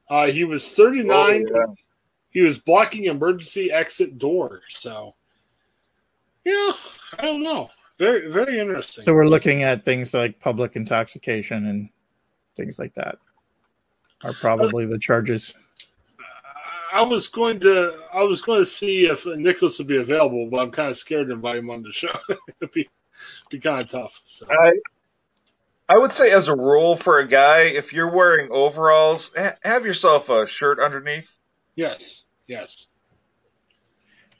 Uh, 0.08 0.26
he 0.26 0.44
was 0.44 0.66
39. 0.70 1.10
Oh, 1.12 1.28
yeah. 1.28 1.74
He 2.30 2.40
was 2.40 2.58
blocking 2.58 3.04
emergency 3.04 3.70
exit 3.70 4.18
door. 4.18 4.62
So, 4.70 5.14
yeah, 6.44 6.72
I 7.18 7.22
don't 7.22 7.42
know. 7.42 7.68
Very, 7.98 8.32
very 8.32 8.58
interesting. 8.58 9.04
So 9.04 9.12
we're 9.12 9.26
looking 9.26 9.62
at 9.62 9.84
things 9.84 10.14
like 10.14 10.40
public 10.40 10.76
intoxication 10.76 11.66
and 11.66 11.90
things 12.56 12.78
like 12.78 12.94
that 12.94 13.18
are 14.24 14.32
probably 14.32 14.86
the 14.86 14.98
charges. 14.98 15.54
I 16.92 17.02
was 17.02 17.28
going 17.28 17.60
to, 17.60 17.98
I 18.12 18.22
was 18.22 18.40
going 18.40 18.60
to 18.60 18.66
see 18.66 19.06
if 19.06 19.26
Nicholas 19.26 19.78
would 19.78 19.86
be 19.86 19.98
available, 19.98 20.48
but 20.50 20.60
I'm 20.60 20.70
kind 20.70 20.88
of 20.88 20.96
scared 20.96 21.28
to 21.28 21.34
invite 21.34 21.58
him 21.58 21.70
on 21.70 21.82
the 21.82 21.92
show. 21.92 22.12
It'd 22.60 22.72
be, 22.72 22.88
be 23.50 23.60
kind 23.60 23.82
of 23.82 23.90
tough. 23.90 24.22
So. 24.24 24.46
I, 24.50 24.72
I 25.90 25.98
would 25.98 26.12
say, 26.12 26.30
as 26.30 26.46
a 26.46 26.54
rule, 26.54 26.94
for 26.94 27.18
a 27.18 27.26
guy, 27.26 27.62
if 27.62 27.92
you're 27.92 28.12
wearing 28.12 28.48
overalls, 28.52 29.34
ha- 29.36 29.56
have 29.64 29.84
yourself 29.84 30.30
a 30.30 30.46
shirt 30.46 30.78
underneath. 30.78 31.36
Yes, 31.74 32.24
yes. 32.46 32.86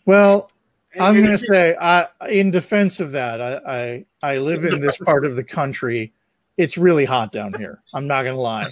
Well, 0.07 0.53
I'm 1.01 1.17
going 1.17 1.37
to 1.37 1.39
say, 1.39 1.75
I, 1.75 2.07
in 2.29 2.53
defense 2.53 3.01
of 3.01 3.13
that, 3.13 3.41
I, 3.41 3.57
I, 3.67 4.05
I 4.23 4.39
live 4.39 4.65
in 4.65 4.81
this 4.81 4.97
part 4.99 5.25
of 5.25 5.35
the 5.35 5.43
country. 5.43 6.13
It's 6.57 6.79
really 6.79 7.05
hot 7.05 7.33
down 7.33 7.53
here. 7.55 7.83
I'm 7.93 8.07
not 8.07 8.23
going 8.23 8.37
to 8.37 8.41
lie. 8.41 8.67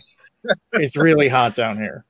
It's 0.75 0.95
really 0.95 1.29
hot 1.29 1.57
down 1.57 1.79
here. 1.79 2.05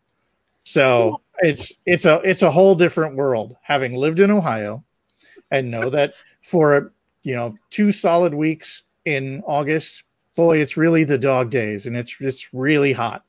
So 0.65 1.23
it's 1.39 1.73
it's 1.87 2.05
a 2.05 2.21
it's 2.23 2.43
a 2.43 2.51
whole 2.51 2.75
different 2.75 3.17
world. 3.17 3.57
Having 3.63 3.95
lived 3.95 4.21
in 4.21 4.31
Ohio, 4.31 4.85
and 5.51 5.71
know 5.71 5.89
that 5.89 6.13
for 6.43 6.93
you 7.23 7.35
know 7.35 7.57
two 7.71 7.91
solid 7.91 8.35
weeks 8.35 8.83
in 9.07 9.43
August, 9.47 10.03
boy, 10.39 10.59
it's 10.59 10.77
really 10.77 11.03
the 11.03 11.19
dog 11.19 11.51
days, 11.51 11.85
and 11.85 11.97
it's 11.97 12.17
it's 12.21 12.55
really 12.55 12.93
hot, 12.93 13.25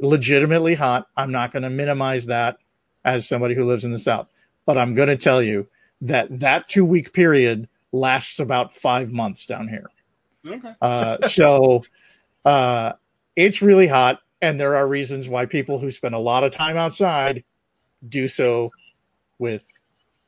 legitimately 0.00 0.74
hot. 0.74 1.06
I'm 1.16 1.30
not 1.30 1.52
going 1.52 1.62
to 1.62 1.70
minimize 1.70 2.26
that 2.26 2.56
as 3.04 3.28
somebody 3.28 3.54
who 3.54 3.64
lives 3.64 3.84
in 3.84 3.92
the 3.92 3.98
South, 3.98 4.28
but 4.66 4.76
I'm 4.76 4.92
going 4.92 5.06
to 5.06 5.16
tell 5.16 5.40
you 5.40 5.68
that 6.00 6.40
that 6.40 6.68
two 6.68 6.84
week 6.84 7.12
period 7.12 7.68
lasts 7.92 8.40
about 8.40 8.74
five 8.74 9.12
months 9.12 9.46
down 9.46 9.68
here. 9.68 9.86
Okay. 10.44 10.72
Uh, 10.82 11.18
so 11.28 11.84
uh, 12.44 12.94
it's 13.36 13.62
really 13.62 13.86
hot, 13.86 14.18
and 14.42 14.58
there 14.58 14.74
are 14.74 14.88
reasons 14.88 15.28
why 15.28 15.46
people 15.46 15.78
who 15.78 15.92
spend 15.92 16.16
a 16.16 16.18
lot 16.18 16.42
of 16.42 16.50
time 16.50 16.76
outside 16.76 17.44
do 18.08 18.26
so 18.26 18.72
with 19.38 19.64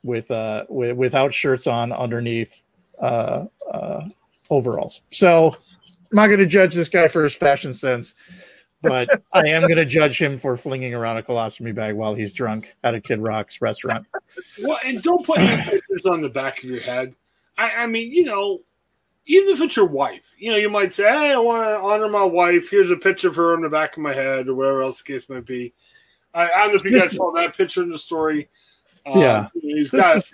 with 0.05 0.31
uh 0.31 0.63
with, 0.69 0.95
without 0.95 1.33
shirts 1.33 1.67
on 1.67 1.91
underneath 1.91 2.63
uh, 2.99 3.47
uh 3.69 4.07
overalls. 4.49 5.01
So 5.11 5.57
I'm 6.15 6.23
not 6.23 6.27
going 6.27 6.39
to 6.39 6.45
judge 6.45 6.73
this 6.73 6.89
guy 6.89 7.07
for 7.07 7.23
his 7.23 7.35
fashion 7.35 7.73
sense 7.73 8.15
but 8.85 9.09
I 9.33 9.47
am 9.47 9.63
going 9.63 9.75
to 9.75 9.85
judge 9.85 10.21
him 10.21 10.37
for 10.37 10.55
flinging 10.57 10.93
around 10.93 11.17
a 11.17 11.23
colostomy 11.23 11.73
bag 11.73 11.95
while 11.95 12.13
he's 12.13 12.31
drunk 12.31 12.75
at 12.83 12.95
a 12.95 13.01
Kid 13.01 13.19
Rock's 13.19 13.61
restaurant. 13.61 14.05
Well, 14.61 14.77
and 14.85 15.01
don't 15.01 15.25
put 15.25 15.37
pictures 15.37 16.05
on 16.05 16.21
the 16.21 16.29
back 16.29 16.63
of 16.63 16.69
your 16.69 16.81
head. 16.81 17.13
I, 17.57 17.71
I, 17.71 17.87
mean, 17.87 18.11
you 18.11 18.25
know, 18.25 18.61
even 19.25 19.49
if 19.49 19.61
it's 19.61 19.75
your 19.75 19.87
wife, 19.87 20.35
you 20.37 20.51
know, 20.51 20.57
you 20.57 20.69
might 20.69 20.93
say, 20.93 21.03
"Hey, 21.03 21.33
I 21.33 21.37
want 21.37 21.67
to 21.67 21.79
honor 21.79 22.09
my 22.09 22.23
wife. 22.23 22.69
Here's 22.69 22.91
a 22.91 22.97
picture 22.97 23.29
of 23.29 23.35
her 23.37 23.53
on 23.53 23.61
the 23.61 23.69
back 23.69 23.95
of 23.95 24.03
my 24.03 24.13
head, 24.13 24.47
or 24.47 24.55
whatever 24.55 24.83
else 24.83 25.01
the 25.01 25.13
case 25.13 25.29
might 25.29 25.45
be." 25.45 25.73
I, 26.33 26.43
I 26.43 26.59
don't 26.59 26.69
know 26.69 26.75
if 26.75 26.83
you 26.83 26.99
guys 26.99 27.15
saw 27.15 27.31
that 27.33 27.55
picture 27.55 27.81
in 27.81 27.89
the 27.89 27.97
story. 27.97 28.49
Yeah, 29.07 29.37
um, 29.37 29.49
he's 29.61 29.91
got. 29.91 30.17
Is... 30.17 30.31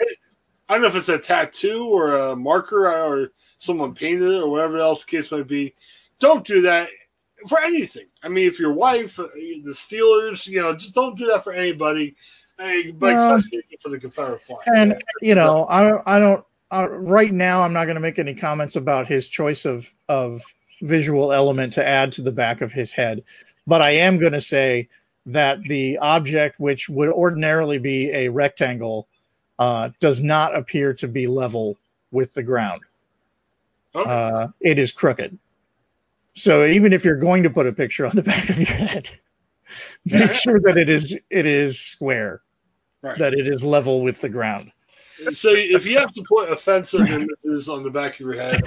I 0.68 0.74
don't 0.74 0.82
know 0.82 0.88
if 0.88 0.96
it's 0.96 1.10
a 1.10 1.20
tattoo 1.20 1.84
or 1.84 2.16
a 2.16 2.36
marker 2.36 2.88
or 2.88 3.32
someone 3.62 3.94
painted 3.94 4.32
it 4.32 4.42
or 4.42 4.50
whatever 4.50 4.78
else 4.78 5.06
the 5.06 5.12
case 5.18 5.32
might 5.32 5.48
be. 5.48 5.74
Don't 6.20 6.46
do 6.46 6.64
that 6.64 6.90
for 7.48 7.62
anything. 7.62 8.08
I 8.24 8.28
mean, 8.28 8.48
if 8.48 8.60
your 8.60 8.74
wife, 8.74 9.20
uh, 9.20 9.28
the 9.36 9.72
Steelers, 9.72 10.48
you 10.48 10.62
know, 10.62 10.76
just 10.76 10.96
don't 10.96 11.18
do 11.18 11.28
that 11.28 11.44
for 11.44 11.54
anybody. 11.54 12.16
Hey, 12.58 12.92
for 12.92 13.90
the 13.90 14.00
Confederate 14.00 14.42
flag. 14.42 14.60
And 14.68 15.02
you 15.22 15.36
know, 15.36 15.66
I 15.66 16.16
I 16.16 16.20
don't 16.20 16.44
uh, 16.72 16.88
right 16.90 17.32
now. 17.32 17.64
I'm 17.64 17.74
not 17.74 17.86
going 17.86 17.96
to 17.96 18.02
make 18.02 18.20
any 18.20 18.36
comments 18.36 18.76
about 18.76 19.08
his 19.08 19.28
choice 19.28 19.66
of 19.66 19.92
of 20.10 20.42
visual 20.82 21.32
element 21.32 21.74
to 21.74 21.88
add 21.88 22.12
to 22.14 22.22
the 22.22 22.32
back 22.32 22.62
of 22.62 22.72
his 22.72 22.92
head, 22.92 23.24
but 23.68 23.82
I 23.82 23.92
am 23.92 24.18
going 24.18 24.34
to 24.34 24.42
say 24.42 24.90
that 25.28 25.62
the 25.64 25.98
object, 26.00 26.60
which 26.60 26.90
would 26.90 27.10
ordinarily 27.10 27.78
be 27.78 28.12
a 28.12 28.30
rectangle, 28.30 29.08
uh, 29.60 29.90
does 30.00 30.22
not 30.22 30.56
appear 30.56 30.94
to 30.96 31.08
be 31.08 31.28
level 31.28 31.78
with 32.12 32.34
the 32.34 32.44
ground. 32.44 32.82
Okay. 33.96 34.10
Uh, 34.10 34.48
it 34.62 34.80
is 34.80 34.92
crooked. 34.92 35.38
So 36.34 36.66
even 36.66 36.94
if 36.94 37.04
you're 37.04 37.18
going 37.18 37.44
to 37.44 37.50
put 37.50 37.68
a 37.68 37.74
picture 37.74 38.06
on 38.06 38.16
the 38.16 38.24
back 38.32 38.50
of 38.50 38.58
your 38.58 38.68
head, 38.68 39.10
make 40.06 40.34
sure 40.34 40.60
that 40.62 40.78
it 40.78 40.90
is 40.90 41.18
it 41.30 41.46
is 41.46 41.80
square, 41.80 42.42
right. 43.02 43.18
that 43.20 43.34
it 43.34 43.48
is 43.48 43.64
level 43.64 44.02
with 44.02 44.22
the 44.22 44.30
ground. 44.30 44.72
So 45.34 45.50
if 45.52 45.86
you 45.86 46.00
have 46.00 46.14
to 46.14 46.24
put 46.28 46.52
offensive 46.52 47.02
images 47.02 47.70
on 47.70 47.84
the 47.84 47.92
back 47.92 48.16
of 48.16 48.22
your 48.22 48.34
head, 48.34 48.64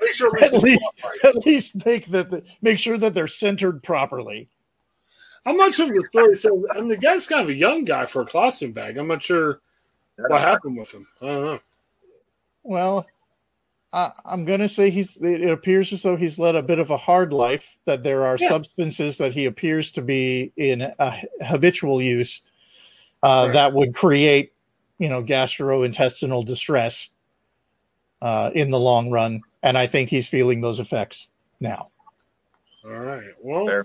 make 0.00 0.12
sure 0.12 0.30
at 0.42 0.52
least 0.52 0.84
right. 1.02 1.34
at 1.34 1.46
least 1.46 1.84
make 1.84 2.06
that 2.06 2.44
make 2.62 2.78
sure 2.78 2.98
that 2.98 3.14
they're 3.14 3.26
centered 3.26 3.82
properly. 3.82 4.48
I'm 5.44 5.56
not 5.56 5.74
sure 5.74 5.86
the 5.86 6.06
story 6.06 6.36
says. 6.36 6.52
I 6.72 6.80
mean, 6.80 6.88
the 6.88 6.96
guy's 6.96 7.26
kind 7.26 7.42
of 7.42 7.48
a 7.48 7.54
young 7.54 7.84
guy 7.84 8.06
for 8.06 8.22
a 8.22 8.26
colostomy 8.26 8.74
bag. 8.74 8.96
I'm 8.96 9.08
not 9.08 9.22
sure 9.22 9.60
what 10.16 10.40
happened 10.40 10.76
with 10.76 10.92
him. 10.92 11.06
I 11.22 11.26
don't 11.26 11.44
know. 11.44 11.58
Well, 12.62 13.06
I, 13.92 14.12
am 14.26 14.44
going 14.44 14.60
to 14.60 14.68
say 14.68 14.90
he's. 14.90 15.16
It 15.16 15.48
appears 15.50 15.92
as 15.92 16.02
though 16.02 16.16
he's 16.16 16.38
led 16.38 16.54
a 16.56 16.62
bit 16.62 16.78
of 16.78 16.90
a 16.90 16.96
hard 16.96 17.32
life. 17.32 17.76
That 17.86 18.02
there 18.02 18.26
are 18.26 18.36
yeah. 18.38 18.48
substances 18.48 19.18
that 19.18 19.32
he 19.32 19.46
appears 19.46 19.90
to 19.92 20.02
be 20.02 20.52
in 20.56 20.82
a 20.82 21.22
habitual 21.42 22.02
use 22.02 22.42
uh, 23.22 23.44
right. 23.46 23.52
that 23.54 23.72
would 23.72 23.94
create, 23.94 24.52
you 24.98 25.08
know, 25.08 25.22
gastrointestinal 25.22 26.44
distress 26.44 27.08
uh, 28.20 28.50
in 28.54 28.70
the 28.70 28.78
long 28.78 29.10
run, 29.10 29.40
and 29.62 29.78
I 29.78 29.86
think 29.86 30.10
he's 30.10 30.28
feeling 30.28 30.60
those 30.60 30.80
effects 30.80 31.28
now. 31.60 31.88
All 32.84 32.92
right. 32.92 33.30
Well. 33.40 33.84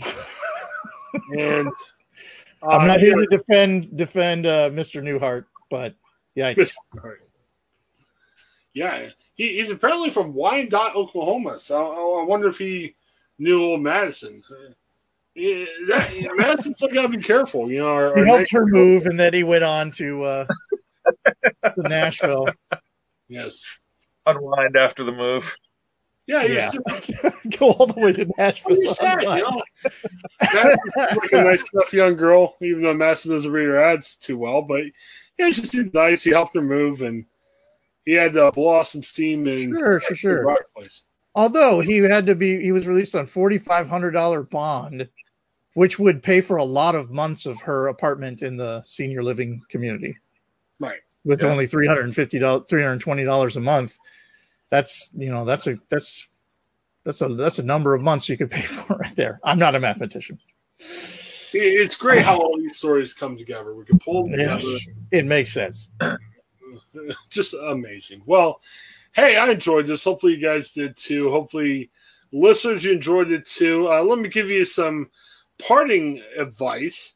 and 1.38 1.68
uh, 2.62 2.66
I'm 2.66 2.86
not 2.86 3.00
here 3.00 3.16
to 3.16 3.26
defend 3.26 3.96
defend 3.96 4.46
uh, 4.46 4.70
Mr. 4.70 5.02
Newhart, 5.02 5.46
but 5.70 5.94
yeah, 6.34 6.54
yeah, 8.78 9.08
he, 9.34 9.58
he's 9.58 9.70
apparently 9.70 10.10
from 10.10 10.34
Wyandotte, 10.34 10.94
Oklahoma. 10.94 11.58
So 11.58 11.76
I, 11.76 12.22
I 12.22 12.24
wonder 12.24 12.48
if 12.48 12.58
he 12.58 12.94
knew 13.38 13.64
old 13.64 13.82
Madison. 13.82 14.40
Yeah, 15.34 15.64
that, 15.88 16.32
Madison 16.36 16.74
still 16.74 16.88
got 16.88 17.02
to 17.02 17.08
be 17.08 17.18
careful, 17.18 17.70
you 17.70 17.80
know. 17.80 17.88
Our, 17.88 18.14
he 18.14 18.20
our 18.20 18.26
helped 18.26 18.52
her 18.52 18.66
move, 18.66 19.06
and 19.06 19.18
then 19.18 19.34
he 19.34 19.42
went 19.42 19.64
on 19.64 19.90
to 19.92 20.22
uh, 20.22 20.46
to 21.64 21.82
Nashville. 21.82 22.46
Yes, 23.30 23.78
unwind 24.24 24.74
after 24.74 25.04
the 25.04 25.12
move. 25.12 25.54
Yeah, 26.26 26.44
yeah. 26.44 26.70
go 27.58 27.72
all 27.72 27.86
the 27.86 28.00
way 28.00 28.14
to 28.14 28.26
Nashville. 28.38 28.78
You 28.78 28.88
said, 28.88 29.20
you 29.20 29.26
know, 29.26 29.62
like 30.96 31.32
a 31.32 31.44
nice, 31.44 31.62
tough 31.68 31.92
young 31.92 32.16
girl. 32.16 32.56
Even 32.62 32.84
though 32.84 32.94
Madison 32.94 33.32
doesn't 33.32 33.50
read 33.52 33.66
her 33.66 33.78
ads 33.78 34.16
too 34.16 34.38
well, 34.38 34.62
but 34.62 34.80
yeah, 35.38 35.50
she 35.50 35.60
seemed 35.60 35.92
nice. 35.92 36.24
He 36.24 36.30
helped 36.30 36.54
her 36.54 36.62
move, 36.62 37.02
and 37.02 37.26
he 38.08 38.14
had 38.14 38.32
to 38.32 38.50
blow 38.52 38.68
off 38.68 38.88
some 38.88 39.02
steam 39.02 39.46
in 39.46 39.70
sure, 39.70 40.00
sure, 40.00 40.16
sure. 40.16 40.56
Place. 40.74 41.02
Although 41.34 41.80
he 41.80 41.98
had 41.98 42.24
to 42.26 42.34
be, 42.34 42.60
he 42.60 42.72
was 42.72 42.86
released 42.86 43.14
on 43.14 43.26
forty 43.26 43.58
five 43.58 43.86
hundred 43.86 44.12
dollar 44.12 44.42
bond, 44.42 45.08
which 45.74 45.98
would 45.98 46.22
pay 46.22 46.40
for 46.40 46.56
a 46.56 46.64
lot 46.64 46.94
of 46.94 47.10
months 47.10 47.44
of 47.44 47.60
her 47.60 47.88
apartment 47.88 48.42
in 48.42 48.56
the 48.56 48.82
senior 48.82 49.22
living 49.22 49.60
community. 49.68 50.16
Right. 50.80 51.00
With 51.24 51.42
yeah. 51.42 51.48
only 51.48 51.66
three 51.66 51.86
hundred 51.86 52.04
and 52.04 52.14
fifty 52.14 52.38
dollars, 52.38 52.64
three 52.68 52.82
hundred 52.82 53.00
twenty 53.00 53.24
dollars 53.24 53.56
a 53.58 53.60
month 53.60 53.98
that's 54.70 55.10
you 55.14 55.30
know 55.30 55.44
that's 55.44 55.66
a 55.66 55.76
that's 55.88 56.28
that's 57.04 57.20
a 57.20 57.28
that's 57.28 57.58
a 57.58 57.62
number 57.62 57.94
of 57.94 58.02
months 58.02 58.28
you 58.28 58.36
could 58.36 58.50
pay 58.50 58.62
for 58.62 58.96
right 58.96 59.16
there. 59.16 59.40
I'm 59.44 59.58
not 59.58 59.74
a 59.74 59.80
mathematician. 59.80 60.38
It's 61.52 61.96
great 61.96 62.24
how 62.24 62.38
all 62.38 62.56
these 62.58 62.76
stories 62.76 63.14
come 63.14 63.36
together. 63.36 63.74
We 63.74 63.84
can 63.84 63.98
pull 63.98 64.24
them 64.24 64.32
together. 64.32 64.60
Yes, 64.60 64.86
it 65.12 65.24
makes 65.24 65.52
sense. 65.52 65.88
Just 67.30 67.54
amazing. 67.54 68.22
Well, 68.26 68.60
hey, 69.12 69.36
I 69.36 69.50
enjoyed 69.50 69.86
this. 69.86 70.04
Hopefully, 70.04 70.34
you 70.34 70.42
guys 70.42 70.72
did 70.72 70.96
too. 70.96 71.30
Hopefully, 71.30 71.90
listeners, 72.32 72.84
you 72.84 72.92
enjoyed 72.92 73.30
it 73.30 73.46
too. 73.46 73.90
Uh, 73.90 74.02
let 74.02 74.18
me 74.18 74.28
give 74.28 74.48
you 74.48 74.64
some 74.64 75.10
parting 75.58 76.22
advice. 76.36 77.14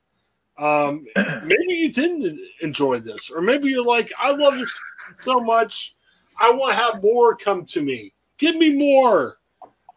Um, 0.58 1.06
maybe 1.44 1.74
you 1.74 1.92
didn't 1.92 2.38
enjoy 2.60 3.00
this, 3.00 3.30
or 3.30 3.40
maybe 3.40 3.68
you're 3.68 3.84
like, 3.84 4.12
I 4.18 4.32
love 4.32 4.58
this 4.58 4.72
so 5.20 5.40
much. 5.40 5.94
I 6.38 6.50
want 6.50 6.72
to 6.72 6.82
have 6.82 7.02
more 7.02 7.36
come 7.36 7.64
to 7.66 7.82
me. 7.82 8.12
Give 8.38 8.56
me 8.56 8.72
more. 8.74 9.38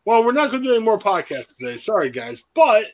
Well, 0.06 0.24
we're 0.24 0.34
not 0.34 0.52
going 0.52 0.62
to 0.62 0.70
do 0.70 0.76
any 0.76 0.84
more 0.84 1.00
podcasts 1.00 1.58
today. 1.58 1.78
Sorry, 1.78 2.12
guys. 2.12 2.44
But 2.54 2.86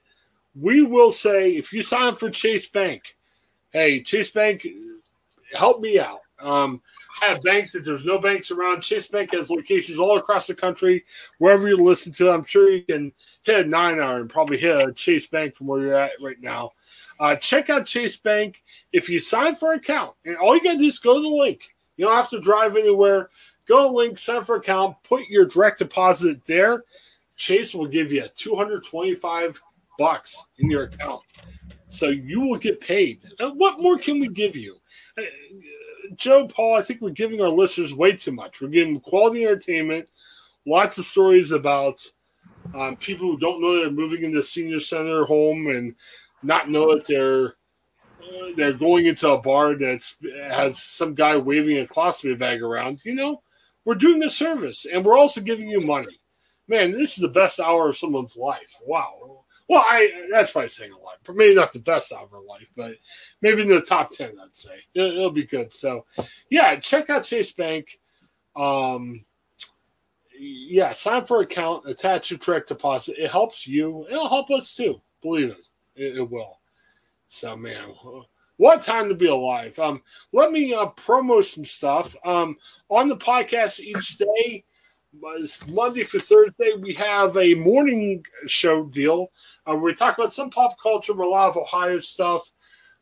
we 0.56 0.82
will 0.82 1.12
say 1.12 1.52
if 1.52 1.74
you 1.74 1.82
sign 1.82 2.04
up 2.04 2.20
for 2.20 2.30
Chase 2.30 2.70
Bank, 2.70 3.18
hey, 3.72 4.02
Chase 4.02 4.32
Bank, 4.32 4.66
help 5.54 5.82
me 5.82 6.00
out. 6.00 6.22
Um, 6.42 6.82
I 7.22 7.28
have 7.28 7.42
banks 7.42 7.72
that 7.72 7.86
there's 7.86 8.06
no 8.06 8.20
banks 8.20 8.52
around. 8.52 8.82
Chase 8.82 9.08
Bank 9.08 9.32
has 9.34 9.50
locations 9.50 10.00
all 10.00 10.18
across 10.18 10.48
the 10.48 10.56
country. 10.56 11.06
Wherever 11.38 11.68
you 11.68 11.78
listen 11.78 12.12
to, 12.14 12.32
I'm 12.32 12.46
sure 12.46 12.70
you 12.72 12.84
can 12.84 13.12
hit 13.44 13.66
a 13.66 13.70
nine 13.70 14.00
hour 14.00 14.20
and 14.20 14.30
probably 14.30 14.58
hit 14.58 14.90
a 14.90 14.94
Chase 14.94 15.28
Bank 15.28 15.56
from 15.56 15.68
where 15.68 15.82
you're 15.82 15.96
at 15.96 16.12
right 16.22 16.42
now. 16.42 16.72
Uh, 17.20 17.36
check 17.36 17.70
out 17.70 17.86
Chase 17.86 18.18
Bank. 18.18 18.64
If 18.92 19.08
you 19.08 19.20
sign 19.20 19.56
for 19.56 19.74
an 19.74 19.80
account, 19.80 20.16
and 20.26 20.36
all 20.38 20.56
you 20.56 20.64
got 20.64 20.74
to 20.74 20.80
do 20.80 20.86
is 20.86 21.00
go 21.00 21.16
to 21.16 21.22
the 21.22 21.36
link. 21.36 21.76
You 21.98 22.06
don't 22.06 22.16
have 22.16 22.30
to 22.30 22.42
drive 22.42 22.76
anywhere. 22.76 23.30
Go 23.68 23.88
to 23.88 23.96
link, 23.96 24.18
sign 24.18 24.44
for 24.44 24.56
account, 24.56 24.98
put 25.04 25.28
your 25.28 25.46
direct 25.46 25.80
deposit 25.80 26.44
there. 26.46 26.84
Chase 27.38 27.74
will 27.74 27.88
give 27.88 28.12
you 28.12 28.28
225 28.36 29.62
bucks 29.98 30.44
in 30.58 30.70
your 30.70 30.84
account. 30.84 31.22
So 31.90 32.08
you 32.08 32.42
will 32.42 32.58
get 32.58 32.80
paid. 32.80 33.22
what 33.40 33.82
more 33.82 33.98
can 33.98 34.20
we 34.20 34.28
give 34.28 34.56
you? 34.56 34.78
Uh, 36.12 36.16
Joe 36.18 36.48
Paul, 36.48 36.76
I 36.76 36.82
think 36.82 37.02
we're 37.02 37.10
giving 37.12 37.42
our 37.42 37.50
listeners 37.50 37.94
way 37.94 38.14
too 38.14 38.32
much. 38.32 38.62
We're 38.62 38.70
giving 38.70 39.00
quality 39.00 39.44
entertainment, 39.44 40.08
lots 40.66 40.98
of 40.98 41.06
stories 41.06 41.52
about 41.52 42.02
um, 42.76 42.96
people 42.98 43.28
who 43.28 43.40
don't 43.40 43.62
know 43.62 43.76
they're 43.76 43.92
moving 43.92 44.24
into 44.24 44.44
senior 44.44 44.80
center 44.80 45.26
home 45.26 45.68
and 45.68 45.96
not 46.44 46.70
know 46.70 46.96
that 46.96 47.06
they're 47.06 47.56
they're 48.56 48.74
going 48.74 49.08
into 49.08 49.30
a 49.30 49.42
bar 49.42 49.76
that 49.76 50.02
has 50.50 50.82
some 50.82 51.14
guy 51.16 51.36
waving 51.38 51.80
a 51.80 51.86
colostomy 51.86 52.38
bag 52.38 52.62
around, 52.62 53.02
you 53.04 53.14
know, 53.14 53.42
we're 53.84 53.96
doing 53.96 54.24
a 54.24 54.30
service 54.30 54.86
and 54.86 55.04
we're 55.04 55.18
also 55.18 55.42
giving 55.42 55.68
you 55.68 55.82
money. 55.82 56.20
Man, 56.68 56.92
this 56.92 57.12
is 57.12 57.18
the 57.18 57.28
best 57.28 57.60
hour 57.60 57.90
of 57.90 57.98
someone's 57.98 58.38
life. 58.38 58.76
Wow. 58.86 59.44
Well, 59.68 59.84
I 59.88 60.28
that's 60.32 60.52
probably 60.52 60.70
saying 60.70 60.92
a. 60.94 61.01
Maybe 61.30 61.54
not 61.54 61.74
the 61.74 61.80
best 61.80 62.12
hour 62.12 62.24
of 62.24 62.32
her 62.32 62.40
life, 62.40 62.70
but 62.76 62.96
maybe 63.42 63.62
in 63.62 63.70
the 63.70 63.82
top 63.82 64.12
ten, 64.12 64.32
I'd 64.42 64.58
say 64.58 64.76
it'll, 64.94 65.12
it'll 65.12 65.32
be 65.32 65.46
good. 65.46 65.74
So, 65.74 66.06
yeah, 66.50 66.76
check 66.78 67.10
out 67.10 67.26
Chase 67.26 67.52
Bank. 67.52 68.00
Um, 68.56 69.24
yeah, 70.38 70.94
sign 70.94 71.24
for 71.24 71.42
account, 71.42 71.88
attach 71.88 72.32
your 72.32 72.40
direct 72.40 72.70
deposit. 72.70 73.18
It 73.20 73.30
helps 73.30 73.68
you. 73.68 74.08
It'll 74.10 74.28
help 74.28 74.50
us 74.50 74.74
too. 74.74 75.00
Believe 75.22 75.52
it, 75.52 75.68
it, 75.96 76.18
it 76.18 76.30
will. 76.30 76.60
So, 77.28 77.56
man, 77.56 77.94
what 78.58 78.82
time 78.82 79.08
to 79.10 79.16
be 79.16 79.28
alive. 79.28 79.78
Um, 79.80 80.02
let 80.34 80.52
me 80.52 80.74
uh, 80.74 80.88
promo 80.88 81.44
some 81.44 81.66
stuff. 81.66 82.16
Um, 82.26 82.58
on 82.90 83.08
the 83.08 83.18
podcast 83.18 83.80
each 83.80 84.18
day, 84.18 84.64
Monday 85.68 86.04
for 86.04 86.20
Thursday, 86.20 86.74
we 86.80 86.94
have 86.94 87.36
a 87.38 87.54
morning 87.56 88.26
show 88.48 88.86
deal 88.86 89.32
uh, 89.70 89.76
we 89.76 89.94
talk 89.94 90.18
about 90.18 90.34
some 90.34 90.50
pop 90.50 90.80
culture, 90.82 91.14
a 91.14 91.28
lot 91.28 91.50
of 91.50 91.58
Ohio 91.58 92.00
stuff. 92.00 92.50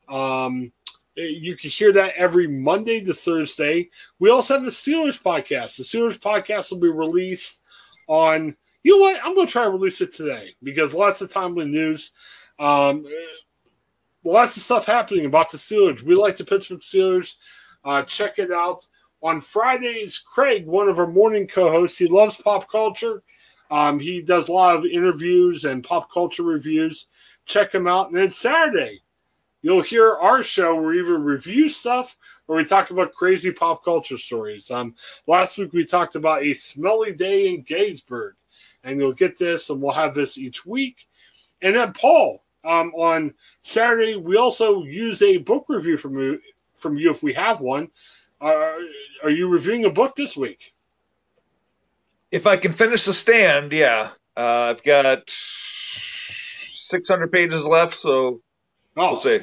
Um, 0.10 0.72
you 1.16 1.56
can 1.56 1.70
hear 1.70 1.92
that 1.94 2.14
every 2.16 2.48
Monday 2.48 3.02
to 3.02 3.14
Thursday. 3.14 3.90
We 4.20 4.30
also 4.30 4.56
have 4.56 4.64
the 4.64 4.70
Steelers 4.70 5.22
podcast. 5.22 5.78
The 5.78 5.84
Steelers 5.84 6.18
podcast 6.20 6.72
will 6.72 6.80
be 6.80 6.90
released 6.90 7.62
on. 8.08 8.56
You 8.84 8.94
know 8.94 9.00
what? 9.00 9.20
I'm 9.24 9.36
going 9.36 9.48
to 9.48 9.52
try 9.52 9.66
to 9.66 9.70
release 9.70 10.02
it 10.02 10.14
today 10.14 10.56
because 10.64 10.94
lots 10.94 11.22
of 11.22 11.32
timely 11.32 11.66
news. 11.66 12.12
Um, 12.58 13.06
lots 14.24 14.56
of 14.56 14.64
stuff 14.64 14.86
happening 14.86 15.26
about 15.26 15.52
the 15.52 15.58
Steelers. 15.58 16.02
We 16.02 16.16
like 16.16 16.38
the 16.38 16.46
Pittsburgh 16.46 16.80
Steelers. 16.80 17.36
Uh, 17.84 18.04
check 18.04 18.40
it 18.40 18.52
out. 18.52 18.88
On 19.22 19.42
Fridays, 19.42 20.18
Craig, 20.18 20.66
one 20.66 20.88
of 20.88 21.00
our 21.00 21.08
morning 21.08 21.48
co 21.48 21.72
hosts, 21.72 21.98
he 21.98 22.08
loves 22.08 22.38
pop 22.38 22.70
culture. 22.70 23.22
Um, 23.70 24.00
he 24.00 24.22
does 24.22 24.48
a 24.48 24.54
lot 24.54 24.76
of 24.76 24.86
interviews 24.86 25.66
and 25.66 25.84
pop 25.84 26.12
culture 26.12 26.44
reviews. 26.44 27.08
Check 27.46 27.74
him 27.74 27.88
out. 27.88 28.10
And 28.10 28.18
then 28.18 28.32
Saturday, 28.32 29.02
you'll 29.62 29.82
hear 29.82 30.16
our 30.16 30.42
show 30.42 30.74
where 30.76 30.84
we 30.84 31.00
either 31.02 31.18
review 31.18 31.70
stuff 31.70 32.16
or 32.48 32.56
we 32.56 32.66
talk 32.66 32.92
about 32.92 33.14
crazy 33.14 33.52
pop 33.52 33.84
culture 33.84 34.18
stories. 34.18 34.72
Um, 34.72 34.96
last 35.28 35.58
week 35.58 35.74
we 35.74 35.86
talked 35.86 36.16
about 36.16 36.44
a 36.44 36.54
smelly 36.54 37.14
day 37.14 37.50
in 37.50 37.62
Gettysburg, 37.62 38.36
and 38.84 39.00
you'll 39.00 39.14
get 39.14 39.38
this, 39.38 39.70
and 39.70 39.82
we'll 39.82 39.94
have 39.94 40.16
this 40.16 40.38
each 40.38 40.66
week. 40.66 41.08
And 41.62 41.76
then 41.76 41.94
Paul, 41.94 42.44
Um, 42.66 42.92
on 42.94 43.34
Saturday, 43.62 44.18
we 44.18 44.36
also 44.36 44.84
use 44.84 45.22
a 45.22 45.38
book 45.38 45.66
review 45.70 45.96
from 45.98 46.20
you, 46.20 46.42
from 46.76 46.98
you 46.98 47.10
if 47.10 47.24
we 47.24 47.34
have 47.34 47.62
one. 47.62 47.90
Uh, 48.42 48.76
are 49.24 49.30
you 49.30 49.48
reviewing 49.48 49.86
a 49.86 49.90
book 49.90 50.16
this 50.16 50.38
week? 50.38 50.74
If 52.32 52.48
I 52.48 52.58
can 52.58 52.72
finish 52.72 53.06
the 53.06 53.14
stand, 53.14 53.74
yeah. 53.74 54.10
Uh, 54.38 54.72
I've 54.72 54.84
got 54.84 55.30
600 55.30 57.32
pages 57.32 57.66
left, 57.66 57.96
so 57.96 58.42
oh. 58.96 59.08
we'll 59.08 59.16
see. 59.16 59.40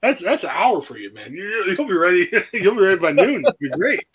That's 0.00 0.22
that's 0.22 0.44
an 0.44 0.50
hour 0.52 0.80
for 0.80 0.96
you, 0.96 1.12
man. 1.12 1.34
You, 1.34 1.74
will 1.76 1.88
be 1.88 1.94
ready. 1.94 2.28
You'll 2.52 2.76
be 2.76 2.82
ready 2.82 3.00
by 3.00 3.10
noon. 3.10 3.40
It'll 3.40 3.56
be 3.58 3.70
great, 3.70 4.06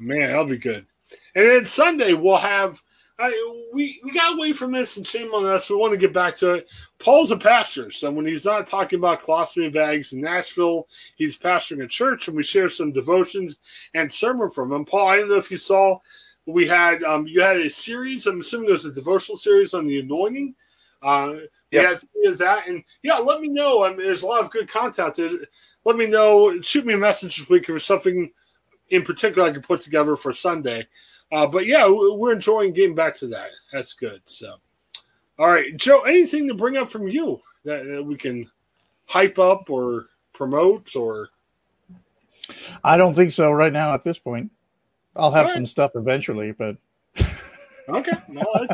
man. 0.00 0.28
That'll 0.28 0.46
be 0.46 0.56
good. 0.56 0.86
And 1.34 1.46
then 1.46 1.66
Sunday 1.66 2.14
we'll 2.14 2.38
have. 2.38 2.80
I, 3.18 3.54
we 3.72 4.00
we 4.02 4.10
got 4.10 4.36
away 4.36 4.52
from 4.52 4.72
this, 4.72 4.96
and 4.96 5.06
shame 5.06 5.32
on 5.34 5.46
us. 5.46 5.70
We 5.70 5.76
want 5.76 5.92
to 5.92 5.98
get 5.98 6.12
back 6.12 6.34
to 6.36 6.54
it. 6.54 6.68
Paul's 6.98 7.30
a 7.30 7.36
pastor, 7.36 7.92
so 7.92 8.10
when 8.10 8.26
he's 8.26 8.44
not 8.44 8.66
talking 8.66 8.98
about 8.98 9.22
colostomy 9.22 9.72
bags 9.72 10.12
in 10.12 10.20
Nashville, 10.20 10.88
he's 11.14 11.38
pastoring 11.38 11.84
a 11.84 11.86
church, 11.86 12.26
and 12.26 12.36
we 12.36 12.42
share 12.42 12.68
some 12.68 12.92
devotions 12.92 13.58
and 13.94 14.12
sermon 14.12 14.50
from 14.50 14.72
him. 14.72 14.84
Paul, 14.84 15.08
I 15.08 15.16
don't 15.18 15.28
know 15.28 15.36
if 15.36 15.50
you 15.50 15.58
saw, 15.58 16.00
we 16.46 16.66
had 16.66 17.04
um, 17.04 17.26
you 17.28 17.40
had 17.40 17.58
a 17.58 17.70
series. 17.70 18.26
I'm 18.26 18.40
assuming 18.40 18.68
there's 18.68 18.84
a 18.84 18.92
devotional 18.92 19.38
series 19.38 19.74
on 19.74 19.86
the 19.86 20.00
anointing. 20.00 20.54
Uh, 21.00 21.34
yeah, 21.70 21.96
is 22.24 22.38
that 22.38 22.66
and 22.68 22.82
yeah, 23.02 23.18
let 23.18 23.40
me 23.40 23.48
know. 23.48 23.84
I 23.84 23.90
mean, 23.90 23.98
there's 23.98 24.22
a 24.22 24.26
lot 24.26 24.42
of 24.42 24.50
good 24.50 24.68
content 24.68 25.14
there. 25.14 25.30
Let 25.84 25.96
me 25.96 26.06
know. 26.06 26.60
Shoot 26.62 26.86
me 26.86 26.94
a 26.94 26.98
message 26.98 27.36
this 27.36 27.48
week 27.48 27.62
if 27.62 27.68
there's 27.68 27.84
something 27.84 28.32
in 28.90 29.02
particular 29.02 29.48
I 29.48 29.52
can 29.52 29.62
put 29.62 29.82
together 29.82 30.16
for 30.16 30.32
Sunday. 30.32 30.86
Uh, 31.32 31.46
but 31.46 31.66
yeah, 31.66 31.88
we're 31.88 32.32
enjoying 32.32 32.72
getting 32.72 32.94
back 32.94 33.16
to 33.16 33.26
that. 33.28 33.50
That's 33.72 33.94
good. 33.94 34.20
So, 34.26 34.56
all 35.38 35.48
right, 35.48 35.76
Joe, 35.76 36.02
anything 36.02 36.46
to 36.48 36.54
bring 36.54 36.76
up 36.76 36.88
from 36.88 37.08
you 37.08 37.40
that, 37.64 37.84
that 37.86 38.04
we 38.04 38.16
can 38.16 38.50
hype 39.06 39.38
up 39.38 39.68
or 39.68 40.06
promote 40.32 40.94
or? 40.94 41.28
I 42.84 42.96
don't 42.96 43.14
think 43.14 43.32
so 43.32 43.50
right 43.50 43.72
now 43.72 43.94
at 43.94 44.04
this 44.04 44.18
point. 44.18 44.50
I'll 45.16 45.30
have 45.30 45.46
right. 45.46 45.54
some 45.54 45.66
stuff 45.66 45.92
eventually, 45.94 46.52
but 46.52 46.76
okay. 47.88 48.12
No, 48.28 48.44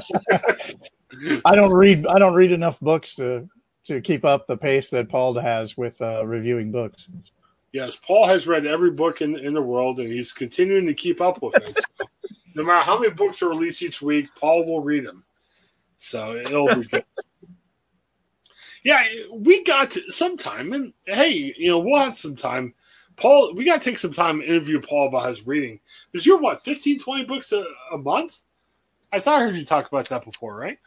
I 1.44 1.54
don't 1.54 1.72
read. 1.72 2.06
I 2.06 2.18
don't 2.18 2.34
read 2.34 2.52
enough 2.52 2.80
books 2.80 3.14
to 3.16 3.48
to 3.84 4.00
keep 4.00 4.24
up 4.24 4.46
the 4.46 4.56
pace 4.56 4.90
that 4.90 5.08
Paul 5.08 5.34
has 5.34 5.76
with 5.76 6.00
uh, 6.00 6.24
reviewing 6.26 6.70
books. 6.70 7.08
Yes, 7.72 7.96
Paul 7.96 8.26
has 8.26 8.46
read 8.46 8.66
every 8.66 8.90
book 8.90 9.20
in, 9.20 9.38
in 9.38 9.54
the 9.54 9.62
world, 9.62 10.00
and 10.00 10.12
he's 10.12 10.32
continuing 10.32 10.86
to 10.86 10.94
keep 10.94 11.20
up 11.20 11.40
with 11.42 11.56
it. 11.56 11.78
So, 11.98 12.04
no 12.54 12.64
matter 12.64 12.84
how 12.84 12.98
many 12.98 13.12
books 13.12 13.42
are 13.42 13.48
released 13.48 13.82
each 13.82 14.02
week, 14.02 14.28
Paul 14.38 14.66
will 14.66 14.80
read 14.80 15.06
them. 15.06 15.24
So 15.98 16.36
it'll 16.36 16.74
be 16.74 16.86
good. 16.86 17.04
yeah, 18.84 19.04
we 19.32 19.62
got 19.64 19.92
to, 19.92 20.10
some 20.10 20.36
time, 20.36 20.72
and 20.72 20.92
hey, 21.06 21.54
you 21.56 21.70
know, 21.70 21.78
we'll 21.78 22.00
have 22.00 22.18
some 22.18 22.36
time. 22.36 22.74
Paul, 23.16 23.54
we 23.54 23.64
got 23.64 23.82
to 23.82 23.90
take 23.90 23.98
some 23.98 24.14
time 24.14 24.40
to 24.40 24.46
interview 24.46 24.80
Paul 24.80 25.08
about 25.08 25.28
his 25.28 25.46
reading. 25.46 25.80
Because 26.10 26.24
you're 26.24 26.40
what, 26.40 26.64
15, 26.64 27.00
20 27.00 27.24
books 27.26 27.52
a, 27.52 27.64
a 27.92 27.98
month? 27.98 28.40
I 29.12 29.20
thought 29.20 29.40
I 29.40 29.44
heard 29.44 29.56
you 29.56 29.64
talk 29.64 29.88
about 29.88 30.08
that 30.08 30.24
before, 30.24 30.56
right? 30.56 30.78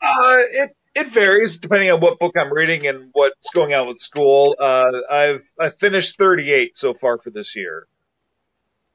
Uh, 0.00 0.38
it 0.52 0.70
it 0.94 1.06
varies 1.08 1.58
depending 1.58 1.90
on 1.90 2.00
what 2.00 2.18
book 2.18 2.36
I'm 2.36 2.52
reading 2.52 2.86
and 2.86 3.10
what's 3.12 3.50
going 3.50 3.72
on 3.74 3.86
with 3.86 3.98
school. 3.98 4.56
Uh, 4.58 5.00
I've 5.10 5.48
I 5.58 5.70
finished 5.70 6.18
38 6.18 6.76
so 6.76 6.92
far 6.94 7.18
for 7.18 7.30
this 7.30 7.56
year. 7.56 7.86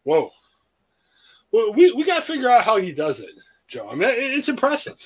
Whoa. 0.04 0.32
Well, 1.52 1.74
we 1.74 1.92
we 1.94 2.04
got 2.04 2.16
to 2.16 2.22
figure 2.22 2.50
out 2.50 2.64
how 2.64 2.78
he 2.78 2.92
does 2.92 3.22
it, 3.22 3.32
Joe. 3.68 3.90
I 3.90 3.96
mean, 3.96 4.10
it's 4.10 4.50
impressive. 4.50 4.98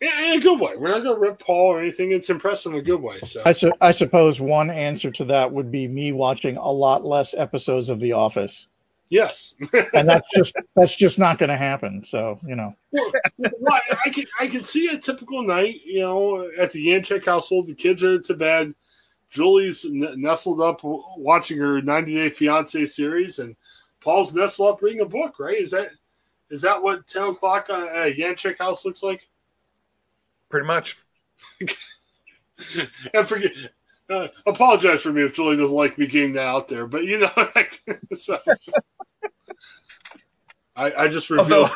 Yeah, 0.00 0.32
in 0.32 0.38
a 0.38 0.42
good 0.42 0.60
way. 0.60 0.76
We're 0.76 0.90
not 0.90 1.02
going 1.02 1.14
to 1.14 1.20
rip 1.20 1.38
Paul 1.38 1.72
or 1.72 1.80
anything. 1.80 2.12
It's 2.12 2.28
impressive 2.28 2.72
in 2.72 2.78
a 2.78 2.82
good 2.82 3.00
way. 3.00 3.20
So 3.20 3.42
I, 3.46 3.52
su- 3.52 3.72
I 3.80 3.90
suppose 3.92 4.38
one 4.38 4.68
answer 4.68 5.10
to 5.12 5.24
that 5.26 5.50
would 5.50 5.70
be 5.70 5.88
me 5.88 6.12
watching 6.12 6.58
a 6.58 6.70
lot 6.70 7.06
less 7.06 7.32
episodes 7.32 7.88
of 7.88 8.00
The 8.00 8.12
Office. 8.12 8.66
Yes, 9.08 9.54
and 9.94 10.08
that's 10.08 10.28
just 10.34 10.54
that's 10.74 10.94
just 10.94 11.18
not 11.18 11.38
going 11.38 11.50
to 11.50 11.56
happen. 11.56 12.02
So 12.04 12.38
you 12.46 12.56
know, 12.56 12.74
well, 12.90 13.12
well, 13.38 13.80
I 14.04 14.10
can 14.10 14.24
I 14.40 14.46
can 14.46 14.64
see 14.64 14.88
a 14.88 14.98
typical 14.98 15.42
night. 15.42 15.82
You 15.84 16.00
know, 16.00 16.50
at 16.58 16.72
the 16.72 16.86
Yanchek 16.86 17.24
household, 17.24 17.66
the 17.66 17.74
kids 17.74 18.02
are 18.02 18.18
to 18.18 18.34
bed. 18.34 18.74
Julie's 19.30 19.86
nestled 19.88 20.60
up 20.60 20.80
watching 20.82 21.58
her 21.58 21.80
90 21.82 22.14
Day 22.14 22.30
Fiance 22.30 22.86
series, 22.86 23.38
and 23.38 23.56
Paul's 24.04 24.34
nestled 24.34 24.74
up 24.74 24.82
reading 24.82 25.00
a 25.00 25.06
book. 25.06 25.38
Right? 25.38 25.60
Is 25.60 25.72
that 25.72 25.90
is 26.50 26.62
that 26.62 26.82
what 26.82 27.06
10 27.06 27.22
o'clock 27.30 27.68
at 27.70 27.78
a 27.78 28.14
Yanchek 28.14 28.58
house 28.58 28.84
looks 28.84 29.02
like? 29.02 29.28
Pretty 30.50 30.66
much. 30.66 30.96
and 33.14 33.26
forget 33.26 33.52
uh, 34.10 34.28
apologize 34.46 35.00
for 35.00 35.12
me 35.12 35.24
if 35.24 35.34
Julie 35.34 35.56
doesn't 35.56 35.74
like 35.74 35.98
me 35.98 36.06
getting 36.06 36.34
that 36.34 36.44
out 36.44 36.68
there, 36.68 36.86
but 36.86 37.04
you 37.04 37.18
know, 37.18 37.30
so, 38.16 38.38
I, 40.76 40.92
I, 40.92 41.08
just 41.08 41.30
revealed. 41.30 41.70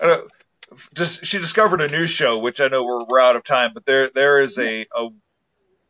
Although, 0.00 0.28
just 0.94 1.24
she 1.24 1.38
discovered 1.38 1.80
a 1.80 1.88
new 1.88 2.06
show, 2.06 2.38
which 2.38 2.60
I 2.60 2.68
know 2.68 2.84
we're, 2.84 3.04
we're 3.04 3.20
out 3.20 3.36
of 3.36 3.44
time, 3.44 3.70
but 3.72 3.86
there 3.86 4.10
there 4.14 4.40
is 4.40 4.58
a, 4.58 4.86
a 4.94 5.08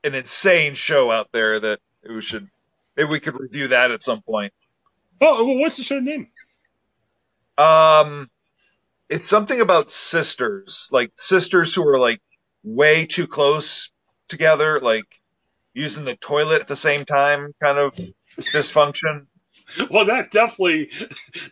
an 0.05 0.15
insane 0.15 0.75
show 0.75 1.11
out 1.11 1.33
there 1.33 1.59
that 1.61 1.81
we 2.09 2.21
should 2.21 2.49
maybe 2.97 3.09
we 3.09 3.21
could 3.21 3.39
review 3.39 3.69
that 3.69 3.91
at 3.91 4.03
some 4.03 4.23
point. 4.23 4.53
Oh, 5.21 5.45
well, 5.45 5.59
what's 5.59 5.77
the 5.77 5.85
show 5.85 6.01
name? 6.01 6.29
Um, 7.57 8.29
it's 9.09 9.27
something 9.27 9.61
about 9.61 9.91
sisters, 9.91 10.89
like 10.93 11.11
sisters 11.17 11.75
who 11.75 11.87
are 11.89 11.99
like 11.99 12.21
way 12.63 13.07
too 13.07 13.27
close 13.27 13.91
together, 14.29 14.81
like 14.81 15.07
using 15.75 16.05
the 16.05 16.17
toilet 16.17 16.61
at 16.61 16.69
the 16.69 16.77
same 16.77 17.05
time, 17.05 17.53
kind 17.61 17.79
of 17.79 17.99
dysfunction. 18.39 19.27
Well, 19.91 20.07
that 20.07 20.31
definitely 20.31 20.91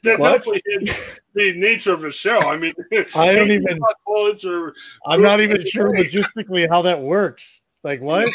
that 0.03 0.19
what? 0.19 0.39
definitely 0.39 0.63
is 0.65 1.03
the 1.35 1.53
nature 1.53 1.93
of 1.93 2.01
the 2.01 2.13
show. 2.13 2.39
I 2.39 2.59
mean, 2.59 2.73
I 3.15 3.35
don't 3.35 3.51
even. 3.51 3.79
Or, 4.07 4.73
I'm 5.07 5.21
not 5.21 5.41
even 5.41 5.63
sure 5.67 5.93
logistically 5.93 6.67
how 6.67 6.81
that 6.83 7.03
works. 7.03 7.61
Like 7.85 8.01
what? 8.01 8.27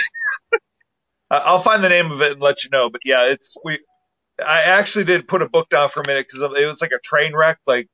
I'll 1.32 1.58
find 1.58 1.84
the 1.84 1.90
name 1.90 2.12
of 2.12 2.22
it 2.22 2.34
and 2.34 2.42
let 2.42 2.64
you 2.64 2.70
know. 2.70 2.92
But 2.92 3.02
yeah, 3.06 3.26
it's 3.26 3.58
we. 3.66 3.80
I 4.42 4.62
actually 4.62 5.06
did 5.06 5.28
put 5.28 5.42
a 5.42 5.50
book 5.50 5.70
down 5.70 5.90
for 5.90 6.02
a 6.02 6.08
minute 6.08 6.28
because 6.28 6.42
it 6.42 6.68
was 6.68 6.82
like 6.82 6.92
a 6.92 7.00
train 7.00 7.36
wreck. 7.36 7.60
Like, 7.66 7.88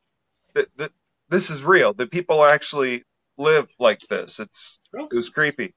the, 0.54 0.68
the, 0.76 0.91
this 1.30 1.50
is 1.50 1.64
real. 1.64 1.93
The 1.93 2.08
people 2.08 2.43
actually 2.43 3.04
live 3.38 3.70
like 3.80 4.00
this. 4.10 4.39
It's 4.39 4.82
it 4.93 5.14
was 5.14 5.30
creepy. 5.30 5.74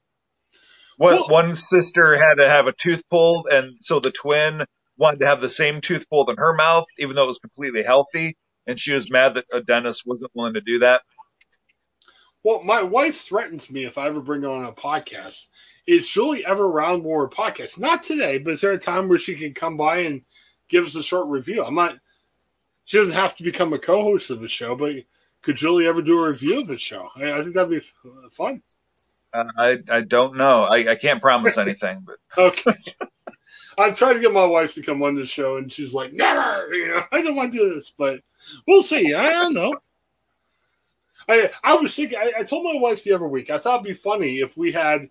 What 0.96 1.30
one 1.30 1.54
sister 1.54 2.16
had 2.16 2.34
to 2.34 2.48
have 2.48 2.66
a 2.66 2.72
tooth 2.72 3.02
pulled, 3.08 3.46
and 3.50 3.76
so 3.80 4.00
the 4.00 4.10
twin 4.10 4.64
wanted 4.98 5.20
to 5.20 5.26
have 5.26 5.40
the 5.40 5.48
same 5.48 5.80
tooth 5.80 6.08
pulled 6.10 6.28
in 6.28 6.36
her 6.36 6.52
mouth, 6.52 6.84
even 6.98 7.16
though 7.16 7.24
it 7.24 7.28
was 7.28 7.38
completely 7.38 7.82
healthy, 7.82 8.36
and 8.66 8.78
she 8.78 8.92
was 8.92 9.10
mad 9.10 9.34
that 9.34 9.46
a 9.50 9.62
dentist 9.62 10.02
wasn't 10.04 10.30
willing 10.34 10.54
to 10.54 10.60
do 10.60 10.80
that. 10.80 11.02
Well, 12.42 12.62
my 12.62 12.82
wife 12.82 13.20
threatens 13.20 13.70
me 13.70 13.84
if 13.84 13.98
I 13.98 14.06
ever 14.06 14.20
bring 14.20 14.44
on 14.44 14.64
a 14.64 14.72
podcast. 14.72 15.48
Is 15.86 16.08
Julie 16.08 16.44
ever 16.44 16.66
around 16.66 17.02
more 17.02 17.28
podcasts? 17.28 17.78
Not 17.78 18.02
today, 18.02 18.38
but 18.38 18.54
is 18.54 18.60
there 18.60 18.72
a 18.72 18.78
time 18.78 19.08
where 19.08 19.18
she 19.18 19.34
can 19.34 19.54
come 19.54 19.76
by 19.76 20.00
and 20.00 20.22
give 20.70 20.86
us 20.86 20.94
a 20.94 21.02
short 21.02 21.28
review? 21.28 21.64
I'm 21.64 21.74
not. 21.74 21.98
She 22.84 22.98
doesn't 22.98 23.14
have 23.14 23.36
to 23.36 23.44
become 23.44 23.72
a 23.72 23.78
co-host 23.78 24.30
of 24.30 24.40
the 24.40 24.48
show, 24.48 24.74
but 24.74 24.92
could 25.42 25.56
Julie 25.56 25.86
ever 25.86 26.02
do 26.02 26.18
a 26.18 26.28
review 26.28 26.60
of 26.60 26.66
the 26.66 26.78
show? 26.78 27.08
I, 27.16 27.32
I 27.32 27.42
think 27.42 27.54
that'd 27.54 27.70
be 27.70 27.82
fun. 28.32 28.62
I 29.32 29.78
I 29.88 30.00
don't 30.00 30.36
know. 30.36 30.64
I, 30.64 30.90
I 30.90 30.94
can't 30.96 31.22
promise 31.22 31.56
anything, 31.56 32.04
but 32.04 32.16
okay. 32.38 32.74
I've 33.78 33.96
tried 33.96 34.14
to 34.14 34.20
get 34.20 34.32
my 34.32 34.44
wife 34.44 34.74
to 34.74 34.82
come 34.82 35.02
on 35.02 35.14
the 35.14 35.24
show, 35.24 35.56
and 35.56 35.72
she's 35.72 35.94
like, 35.94 36.12
"Never." 36.12 36.74
You 36.74 36.88
know, 36.88 37.02
I 37.12 37.22
don't 37.22 37.36
want 37.36 37.52
to 37.52 37.58
do 37.58 37.74
this, 37.74 37.92
but 37.96 38.20
we'll 38.66 38.82
see. 38.82 39.14
I 39.14 39.30
don't 39.30 39.54
know. 39.54 39.74
I 41.28 41.50
I 41.62 41.74
was 41.74 41.94
thinking. 41.94 42.18
I, 42.18 42.40
I 42.40 42.42
told 42.42 42.64
my 42.64 42.78
wife 42.78 43.04
the 43.04 43.12
other 43.12 43.28
week. 43.28 43.50
I 43.50 43.58
thought 43.58 43.80
it'd 43.80 43.86
be 43.86 43.94
funny 43.94 44.40
if 44.40 44.56
we 44.56 44.72
had 44.72 45.08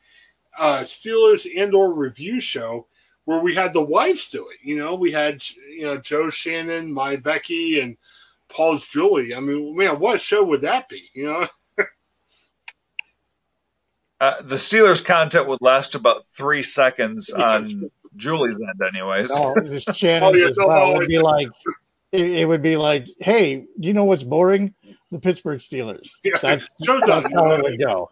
uh, 0.57 0.79
Steelers 0.79 1.47
and 1.57 1.73
or 1.73 1.93
review 1.93 2.41
show 2.41 2.87
where 3.29 3.41
we 3.41 3.53
had 3.53 3.73
the 3.73 3.81
wives 3.81 4.31
do 4.31 4.49
it. 4.49 4.57
You 4.63 4.75
know, 4.75 4.95
we 4.95 5.11
had 5.11 5.43
you 5.69 5.83
know 5.83 5.97
Joe 5.97 6.31
Shannon, 6.31 6.91
my 6.91 7.15
Becky, 7.15 7.79
and 7.79 7.95
Paul's 8.47 8.87
Julie. 8.87 9.35
I 9.35 9.39
mean, 9.39 9.77
man, 9.77 9.99
what 9.99 10.19
show 10.19 10.43
would 10.43 10.61
that 10.61 10.89
be? 10.89 11.11
You 11.13 11.25
know. 11.25 11.47
Uh, 14.21 14.35
the 14.41 14.57
Steelers 14.57 15.05
content 15.05 15.47
would 15.47 15.61
last 15.61 15.95
about 15.95 16.25
three 16.25 16.61
seconds 16.61 17.31
on 17.31 17.89
Julie's 18.17 18.59
end, 18.59 18.81
anyways. 18.85 19.29
No, 19.29 19.55
Shannon's 19.93 20.41
oh, 20.41 20.45
yeah, 20.45 20.51
well. 20.57 20.97
would 20.97 21.07
be 21.07 21.19
like, 21.19 21.47
it, 22.11 22.29
it, 22.29 22.45
would 22.45 22.61
be 22.61 22.75
like, 22.75 23.07
hey, 23.21 23.59
do 23.79 23.87
you 23.87 23.93
know 23.93 24.03
what's 24.03 24.23
boring? 24.23 24.73
The 25.09 25.19
Pittsburgh 25.19 25.59
Steelers. 25.59 26.09
Yeah, 26.21 26.37
that's, 26.41 26.67
that's 26.79 27.33
how 27.33 27.51
it 27.53 27.63
would 27.63 27.79
go. 27.79 28.11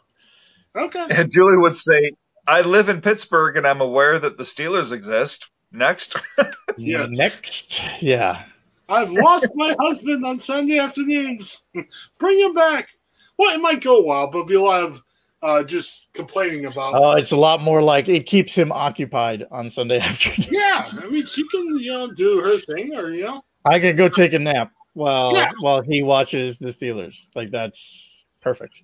Okay. 0.78 1.08
And 1.10 1.30
Julie 1.30 1.58
would 1.58 1.76
say, 1.76 2.12
I 2.48 2.62
live 2.62 2.90
in 2.90 3.02
Pittsburgh 3.02 3.58
and 3.58 3.68
I'm 3.68 3.82
aware 3.82 4.18
that 4.18 4.38
the 4.38 4.44
Steelers 4.44 4.92
exist. 4.92 5.50
Next. 5.72 6.16
yeah. 6.78 7.08
Next. 7.10 7.82
Yeah. 8.02 8.44
I've 8.90 9.12
lost 9.12 9.50
my 9.56 9.76
husband 9.80 10.26
on 10.26 10.40
Sunday 10.40 10.80
afternoons. 10.80 11.64
Bring 12.20 12.40
him 12.40 12.54
back. 12.54 12.90
Well, 13.38 13.54
it 13.54 13.62
might 13.62 13.82
go 13.82 13.98
a 13.98 14.02
while, 14.02 14.32
but 14.32 14.48
be 14.48 14.56
a 14.56 14.62
lot 14.62 14.84
of 14.84 15.04
uh, 15.44 15.64
just 15.64 16.08
complaining 16.14 16.66
about. 16.66 16.96
Oh, 16.96 17.12
it's 17.12 17.32
a 17.32 17.38
lot 17.38 17.62
more 17.62 17.82
like 17.82 18.10
it 18.10 18.26
keeps 18.26 18.56
him 18.56 18.72
occupied 18.72 19.46
on 19.52 19.70
Sunday 19.70 20.00
afternoon. 20.00 20.50
Yeah, 20.52 20.90
I 20.92 21.06
mean, 21.08 21.28
she 21.28 21.48
can 21.50 21.78
you 21.80 21.92
know 21.92 22.12
do 22.12 22.42
her 22.42 22.58
thing, 22.58 22.96
or 22.96 23.12
you 23.12 23.26
know, 23.26 23.44
I 23.64 23.80
can 23.80 23.96
go 23.96 24.10
take 24.10 24.34
a 24.34 24.40
nap 24.40 24.72
while 24.94 25.36
yeah. 25.36 25.52
while 25.60 25.82
he 25.82 26.02
watches 26.02 26.58
the 26.58 26.70
Steelers. 26.70 27.28
Like 27.36 27.52
that's 27.52 28.26
perfect. 28.42 28.82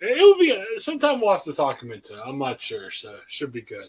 It 0.00 0.20
will 0.20 0.38
be 0.38 0.78
sometime 0.78 1.20
we'll 1.20 1.32
have 1.32 1.44
to 1.44 1.52
talk 1.52 1.82
him 1.82 1.92
into. 1.92 2.14
It. 2.14 2.22
I'm 2.24 2.38
not 2.38 2.60
sure, 2.60 2.90
so 2.90 3.18
should 3.28 3.52
be 3.52 3.62
good. 3.62 3.88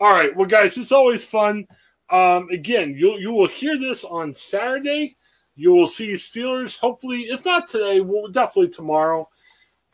All 0.00 0.12
right, 0.12 0.34
well, 0.34 0.46
guys, 0.46 0.76
it's 0.76 0.92
always 0.92 1.24
fun. 1.24 1.66
Um, 2.10 2.48
again, 2.50 2.94
you 2.96 3.16
you 3.18 3.32
will 3.32 3.48
hear 3.48 3.78
this 3.78 4.04
on 4.04 4.34
Saturday. 4.34 5.16
You 5.54 5.72
will 5.72 5.86
see 5.86 6.12
Steelers. 6.12 6.78
Hopefully, 6.78 7.22
if 7.22 7.44
not 7.44 7.68
today, 7.68 8.00
well, 8.00 8.28
definitely 8.28 8.70
tomorrow. 8.70 9.28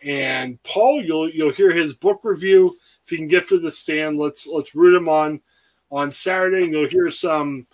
And 0.02 0.62
Paul, 0.62 1.02
you'll 1.02 1.28
you'll 1.28 1.52
hear 1.52 1.72
his 1.72 1.94
book 1.94 2.20
review 2.22 2.74
if 3.04 3.12
you 3.12 3.18
can 3.18 3.28
get 3.28 3.48
to 3.48 3.58
the 3.58 3.70
stand. 3.70 4.18
Let's 4.18 4.46
let's 4.46 4.74
root 4.74 4.96
him 4.96 5.08
on 5.08 5.40
on 5.90 6.12
Saturday. 6.12 6.64
And 6.64 6.72
you'll 6.72 6.88
hear 6.88 7.10
some. 7.10 7.66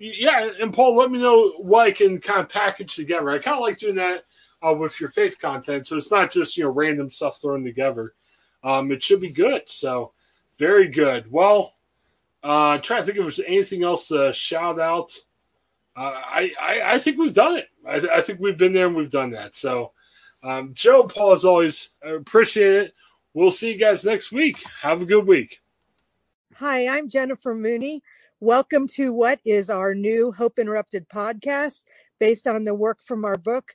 Yeah, 0.00 0.50
and 0.60 0.72
Paul, 0.72 0.94
let 0.94 1.10
me 1.10 1.18
know 1.18 1.50
what 1.58 1.86
I 1.88 1.90
can 1.90 2.20
kind 2.20 2.40
of 2.40 2.48
package 2.48 2.94
together. 2.94 3.30
I 3.30 3.38
kind 3.38 3.56
of 3.56 3.62
like 3.62 3.78
doing 3.78 3.96
that 3.96 4.24
uh, 4.66 4.74
with 4.74 5.00
your 5.00 5.10
faith 5.10 5.38
content, 5.38 5.86
so 5.86 5.96
it's 5.96 6.10
not 6.10 6.30
just 6.30 6.56
you 6.56 6.64
know 6.64 6.70
random 6.70 7.10
stuff 7.10 7.40
thrown 7.40 7.64
together. 7.64 8.14
Um, 8.64 8.90
it 8.92 9.02
should 9.02 9.20
be 9.20 9.30
good. 9.30 9.62
So 9.66 10.12
very 10.58 10.88
good. 10.88 11.30
Well, 11.30 11.74
uh, 12.42 12.78
trying 12.78 13.02
to 13.02 13.06
think 13.06 13.18
if 13.18 13.24
there's 13.24 13.40
anything 13.40 13.82
else 13.84 14.08
to 14.08 14.32
shout 14.32 14.80
out. 14.80 15.14
Uh, 15.96 16.12
I, 16.14 16.52
I, 16.60 16.80
I 16.94 16.98
think 16.98 17.18
we've 17.18 17.34
done 17.34 17.56
it. 17.56 17.68
I, 17.86 18.18
I 18.18 18.20
think 18.20 18.38
we've 18.38 18.58
been 18.58 18.72
there 18.72 18.86
and 18.86 18.94
we've 18.94 19.10
done 19.10 19.30
that. 19.30 19.56
So 19.56 19.92
um, 20.42 20.72
Joe, 20.74 21.04
Paul, 21.04 21.32
as 21.32 21.44
always, 21.44 21.90
I 22.04 22.10
appreciate 22.10 22.74
it. 22.74 22.94
We'll 23.34 23.50
see 23.50 23.72
you 23.72 23.78
guys 23.78 24.04
next 24.04 24.30
week. 24.30 24.64
Have 24.80 25.02
a 25.02 25.06
good 25.06 25.26
week. 25.26 25.60
Hi, 26.54 26.88
I'm 26.88 27.08
Jennifer 27.08 27.54
Mooney. 27.54 28.02
Welcome 28.40 28.86
to 28.88 29.12
what 29.12 29.40
is 29.44 29.68
our 29.68 29.94
new 29.94 30.30
Hope 30.30 30.58
Interrupted 30.58 31.08
podcast 31.08 31.84
based 32.20 32.46
on 32.46 32.64
the 32.64 32.74
work 32.74 33.02
from 33.02 33.24
our 33.24 33.36
book, 33.36 33.74